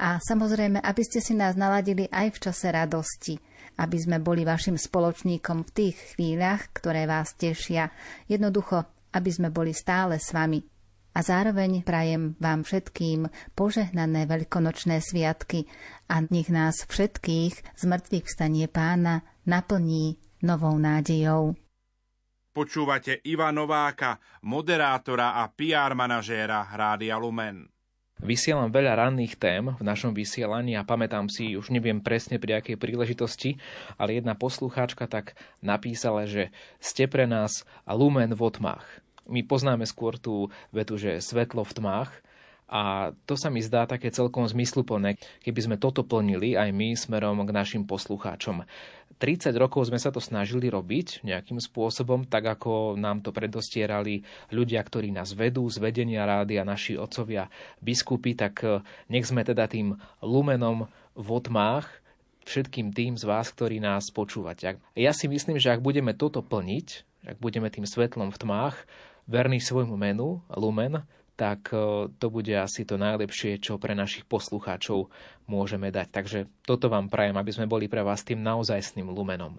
A 0.00 0.16
samozrejme, 0.20 0.80
aby 0.80 1.02
ste 1.04 1.20
si 1.20 1.36
nás 1.36 1.56
naladili 1.56 2.08
aj 2.08 2.36
v 2.36 2.40
čase 2.48 2.72
radosti, 2.72 3.36
aby 3.76 3.96
sme 4.00 4.20
boli 4.24 4.44
vašim 4.44 4.76
spoločníkom 4.76 5.68
v 5.68 5.70
tých 5.72 5.96
chvíľach, 6.16 6.72
ktoré 6.76 7.04
vás 7.04 7.36
tešia. 7.36 7.92
Jednoducho, 8.28 8.84
aby 9.12 9.30
sme 9.32 9.48
boli 9.52 9.76
stále 9.76 10.16
s 10.16 10.32
vami 10.32 10.71
a 11.12 11.18
zároveň 11.20 11.84
prajem 11.84 12.34
vám 12.40 12.64
všetkým 12.64 13.28
požehnané 13.52 14.24
veľkonočné 14.24 15.00
sviatky 15.04 15.68
a 16.08 16.24
nech 16.24 16.48
nás 16.48 16.88
všetkých 16.88 17.54
z 17.76 17.82
mŕtvych 17.84 18.26
vstanie 18.26 18.66
pána 18.68 19.24
naplní 19.44 20.16
novou 20.42 20.74
nádejou. 20.76 21.56
Počúvate 22.52 23.24
Iva 23.24 23.48
Nováka, 23.48 24.20
moderátora 24.44 25.40
a 25.40 25.48
PR 25.48 25.96
manažéra 25.96 26.68
Rádia 26.68 27.16
Lumen. 27.16 27.72
Vysielam 28.22 28.70
veľa 28.70 29.02
ranných 29.02 29.34
tém 29.34 29.66
v 29.66 29.82
našom 29.82 30.14
vysielaní 30.14 30.78
a 30.78 30.86
pamätám 30.86 31.26
si, 31.26 31.58
už 31.58 31.74
neviem 31.74 31.98
presne 31.98 32.38
pri 32.38 32.62
akej 32.62 32.78
príležitosti, 32.78 33.58
ale 33.98 34.22
jedna 34.22 34.38
poslucháčka 34.38 35.10
tak 35.10 35.34
napísala, 35.58 36.22
že 36.30 36.54
ste 36.78 37.10
pre 37.10 37.26
nás 37.26 37.66
lumen 37.82 38.30
v 38.30 38.46
otmách. 38.46 39.01
My 39.30 39.46
poznáme 39.46 39.86
skôr 39.86 40.18
tú 40.18 40.50
vetu, 40.74 40.98
že 40.98 41.22
svetlo 41.22 41.62
v 41.62 41.76
tmách, 41.78 42.10
a 42.72 43.12
to 43.28 43.36
sa 43.36 43.52
mi 43.52 43.60
zdá 43.60 43.84
také 43.84 44.08
celkom 44.08 44.48
zmysluplné, 44.48 45.20
keby 45.44 45.60
sme 45.60 45.76
toto 45.76 46.08
plnili 46.08 46.56
aj 46.56 46.72
my 46.72 46.96
smerom 46.96 47.44
k 47.44 47.52
našim 47.52 47.84
poslucháčom. 47.84 48.64
30 49.20 49.52
rokov 49.60 49.92
sme 49.92 50.00
sa 50.00 50.08
to 50.08 50.24
snažili 50.24 50.72
robiť 50.72 51.20
nejakým 51.20 51.60
spôsobom, 51.60 52.24
tak 52.24 52.48
ako 52.48 52.96
nám 52.96 53.20
to 53.20 53.28
predostierali 53.28 54.24
ľudia, 54.48 54.80
ktorí 54.80 55.12
nás 55.12 55.36
vedú 55.36 55.68
z 55.68 55.84
vedenia 55.84 56.24
rády 56.24 56.56
a 56.56 56.64
naši 56.64 56.96
otcovia 56.96 57.52
biskupy, 57.84 58.32
tak 58.32 58.64
eh, 58.64 58.80
nech 59.12 59.28
sme 59.28 59.44
teda 59.44 59.68
tým 59.68 60.00
lumenom 60.24 60.88
v 61.12 61.28
otmách, 61.28 61.86
všetkým 62.48 62.90
tým 62.96 63.20
z 63.20 63.28
vás, 63.28 63.52
ktorí 63.52 63.78
nás 63.78 64.10
počúvate. 64.10 64.80
Ja 64.96 65.12
si 65.12 65.28
myslím, 65.28 65.60
že 65.60 65.70
ak 65.70 65.84
budeme 65.84 66.16
toto 66.16 66.42
plniť, 66.42 66.88
ak 67.30 67.36
budeme 67.38 67.70
tým 67.70 67.86
svetlom 67.86 68.34
v 68.34 68.40
tmách, 68.40 68.74
verný 69.26 69.62
svojmu 69.62 69.94
menu, 69.94 70.42
Lumen, 70.54 71.02
tak 71.34 71.72
e, 71.72 72.08
to 72.20 72.26
bude 72.28 72.52
asi 72.54 72.86
to 72.86 73.00
najlepšie, 73.00 73.58
čo 73.58 73.80
pre 73.80 73.96
našich 73.96 74.28
poslucháčov 74.28 75.10
môžeme 75.48 75.90
dať. 75.90 76.08
Takže 76.12 76.38
toto 76.62 76.86
vám 76.86 77.08
prajem, 77.08 77.34
aby 77.34 77.50
sme 77.50 77.66
boli 77.66 77.88
pre 77.88 78.04
vás 78.04 78.22
tým 78.22 78.44
naozajstným 78.44 79.08
lumenom. 79.10 79.58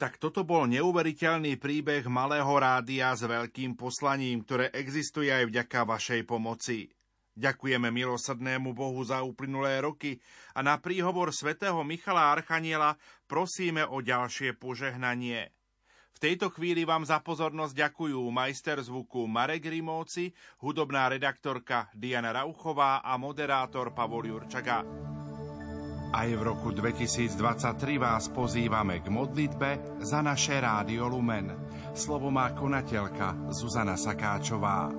Tak 0.00 0.16
toto 0.16 0.48
bol 0.48 0.64
neuveriteľný 0.64 1.60
príbeh 1.60 2.08
malého 2.08 2.48
rádia 2.56 3.12
s 3.12 3.20
veľkým 3.20 3.76
poslaním, 3.76 4.40
ktoré 4.40 4.72
existuje 4.72 5.28
aj 5.28 5.52
vďaka 5.52 5.84
vašej 5.84 6.24
pomoci. 6.24 6.88
Ďakujeme 7.36 7.92
milosrdnému 7.92 8.72
Bohu 8.72 9.00
za 9.04 9.20
uplynulé 9.20 9.84
roky 9.84 10.16
a 10.56 10.64
na 10.64 10.80
príhovor 10.80 11.36
svätého 11.36 11.78
Michala 11.84 12.32
Archaniela 12.32 12.96
prosíme 13.28 13.84
o 13.84 14.00
ďalšie 14.00 14.56
požehnanie. 14.56 15.52
Tejto 16.20 16.52
chvíli 16.52 16.84
vám 16.84 17.00
za 17.00 17.16
pozornosť 17.24 17.72
ďakujú 17.72 18.20
majster 18.28 18.76
zvuku 18.76 19.24
Marek 19.24 19.64
Rimóci, 19.72 20.28
hudobná 20.60 21.08
redaktorka 21.08 21.88
Diana 21.96 22.28
Rauchová 22.36 23.00
a 23.00 23.16
moderátor 23.16 23.96
Pavol 23.96 24.28
Jurčaga. 24.28 24.84
Aj 26.12 26.28
v 26.28 26.42
roku 26.44 26.76
2023 26.76 27.40
vás 27.96 28.28
pozývame 28.28 29.00
k 29.00 29.08
modlitbe 29.08 30.04
za 30.04 30.20
naše 30.20 30.60
Rádio 30.60 31.08
Lumen. 31.08 31.56
Slovo 31.96 32.28
má 32.28 32.52
konateľka 32.52 33.48
Zuzana 33.56 33.96
Sakáčová. 33.96 34.92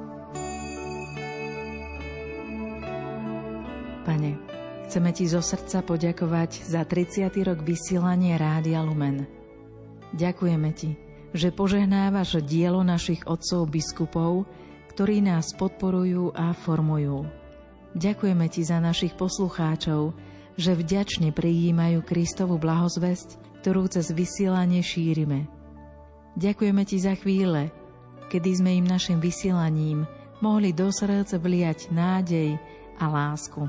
Pane, 4.10 4.32
chceme 4.90 5.14
Ti 5.14 5.30
zo 5.30 5.46
srdca 5.46 5.86
poďakovať 5.86 6.66
za 6.66 6.82
30. 6.82 7.30
rok 7.46 7.62
vysielania 7.62 8.42
Rádia 8.42 8.82
Lumen. 8.82 9.30
Ďakujeme 10.18 10.70
Ti, 10.74 11.11
že 11.32 11.52
požehnávaš 11.52 12.44
dielo 12.44 12.84
našich 12.84 13.24
otcov 13.24 13.72
biskupov, 13.72 14.46
ktorí 14.92 15.24
nás 15.24 15.56
podporujú 15.56 16.36
a 16.36 16.52
formujú. 16.52 17.24
Ďakujeme 17.96 18.48
Ti 18.48 18.62
za 18.64 18.80
našich 18.80 19.16
poslucháčov, 19.16 20.16
že 20.60 20.76
vďačne 20.76 21.32
prijímajú 21.32 22.04
Kristovu 22.04 22.60
blahozvesť, 22.60 23.40
ktorú 23.64 23.88
cez 23.88 24.12
vysielanie 24.12 24.84
šírime. 24.84 25.48
Ďakujeme 26.36 26.84
Ti 26.84 26.98
za 27.00 27.14
chvíle, 27.16 27.72
kedy 28.32 28.50
sme 28.60 28.80
im 28.80 28.86
našim 28.88 29.20
vysielaním 29.20 30.08
mohli 30.42 30.74
do 30.74 30.90
srdca 30.90 31.38
vliať 31.38 31.92
nádej 31.94 32.58
a 33.00 33.06
lásku. 33.08 33.68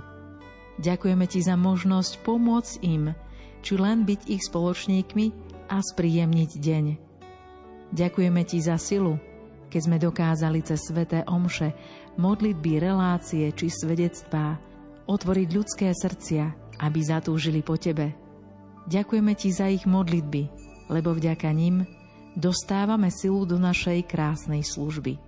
Ďakujeme 0.81 1.27
Ti 1.29 1.41
za 1.43 1.55
možnosť 1.55 2.23
pomôcť 2.27 2.75
im, 2.83 3.15
či 3.63 3.79
len 3.79 4.03
byť 4.03 4.21
ich 4.27 4.43
spoločníkmi 4.47 5.27
a 5.71 5.79
spríjemniť 5.79 6.51
deň. 6.59 7.12
Ďakujeme 7.93 8.41
Ti 8.49 8.59
za 8.65 8.81
silu, 8.81 9.21
keď 9.69 9.81
sme 9.85 9.97
dokázali 10.01 10.65
cez 10.65 10.81
sveté 10.89 11.29
omše, 11.29 11.77
modlitby, 12.17 12.81
relácie 12.81 13.53
či 13.53 13.69
svedectvá 13.69 14.57
otvoriť 15.05 15.49
ľudské 15.53 15.93
srdcia, 15.93 16.45
aby 16.81 17.01
zatúžili 17.05 17.61
po 17.61 17.77
Tebe. 17.77 18.17
Ďakujeme 18.89 19.33
Ti 19.37 19.49
za 19.53 19.69
ich 19.69 19.85
modlitby, 19.85 20.43
lebo 20.89 21.13
vďaka 21.13 21.53
nim 21.53 21.85
dostávame 22.33 23.13
silu 23.13 23.45
do 23.45 23.61
našej 23.61 24.09
krásnej 24.09 24.65
služby. 24.65 25.21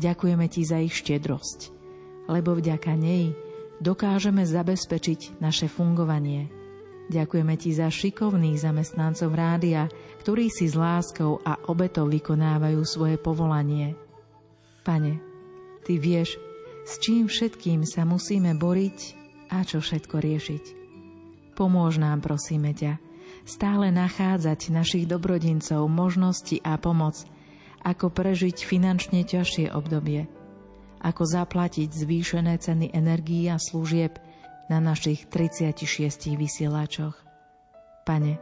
Ďakujeme 0.00 0.48
Ti 0.48 0.62
za 0.64 0.80
ich 0.80 0.96
štedrosť, 0.96 1.76
lebo 2.32 2.56
vďaka 2.56 2.96
nej 2.96 3.36
dokážeme 3.84 4.48
zabezpečiť 4.48 5.44
naše 5.44 5.68
fungovanie– 5.68 6.48
Ďakujeme 7.12 7.60
Ti 7.60 7.76
za 7.76 7.92
šikovných 7.92 8.56
zamestnancov 8.56 9.36
rádia, 9.36 9.84
ktorí 10.24 10.48
si 10.48 10.64
s 10.64 10.72
láskou 10.72 11.44
a 11.44 11.60
obetou 11.68 12.08
vykonávajú 12.08 12.80
svoje 12.88 13.20
povolanie. 13.20 13.92
Pane, 14.80 15.20
Ty 15.84 15.92
vieš, 16.00 16.40
s 16.88 16.96
čím 17.04 17.28
všetkým 17.28 17.84
sa 17.84 18.08
musíme 18.08 18.56
boriť 18.56 18.98
a 19.52 19.60
čo 19.60 19.84
všetko 19.84 20.16
riešiť. 20.24 20.64
Pomôž 21.52 22.00
nám, 22.00 22.24
prosíme 22.24 22.72
ťa, 22.72 22.96
stále 23.44 23.92
nachádzať 23.92 24.72
našich 24.72 25.04
dobrodincov, 25.04 25.84
možnosti 25.92 26.64
a 26.64 26.80
pomoc, 26.80 27.28
ako 27.84 28.08
prežiť 28.08 28.64
finančne 28.64 29.20
ťažšie 29.28 29.68
obdobie, 29.68 30.32
ako 31.04 31.22
zaplatiť 31.28 31.92
zvýšené 31.92 32.56
ceny 32.56 32.96
energií 32.96 33.52
a 33.52 33.60
služieb, 33.60 34.16
na 34.72 34.80
našich 34.80 35.28
36 35.28 36.32
vysielačoch. 36.32 37.12
Pane, 38.08 38.40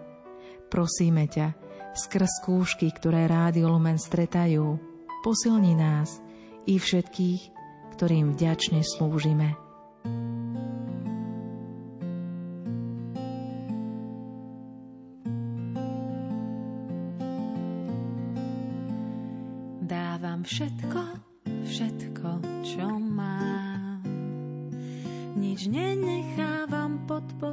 prosíme 0.71 1.27
ťa, 1.27 1.59
skrz 1.99 2.31
skúšky, 2.39 2.87
ktoré 2.95 3.27
Rádio 3.27 3.67
Lumen 3.67 3.99
stretajú, 3.99 4.79
posilni 5.27 5.75
nás 5.75 6.23
i 6.71 6.79
všetkých, 6.79 7.43
ktorým 7.99 8.39
vďačne 8.39 8.87
slúžime. 8.87 9.70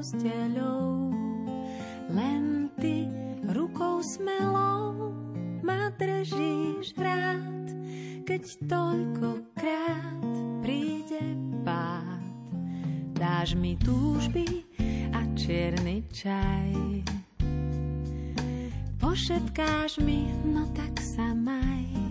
Posteľou, 0.08 1.12
len 2.16 2.72
ty 2.80 3.12
rukou 3.52 4.00
smelou 4.00 5.12
ma 5.60 5.92
držíš 6.00 6.96
rád, 6.96 7.68
keď 8.24 8.44
toľkokrát 8.72 10.24
príde 10.64 11.36
pád. 11.68 12.24
Dáš 13.20 13.60
mi 13.60 13.76
túžby 13.84 14.64
a 15.12 15.28
čierny 15.36 16.08
čaj. 16.16 17.04
Pošetkáš 19.04 20.00
mi, 20.08 20.32
no 20.48 20.72
tak 20.72 21.04
sa 21.04 21.36
maj. 21.36 22.07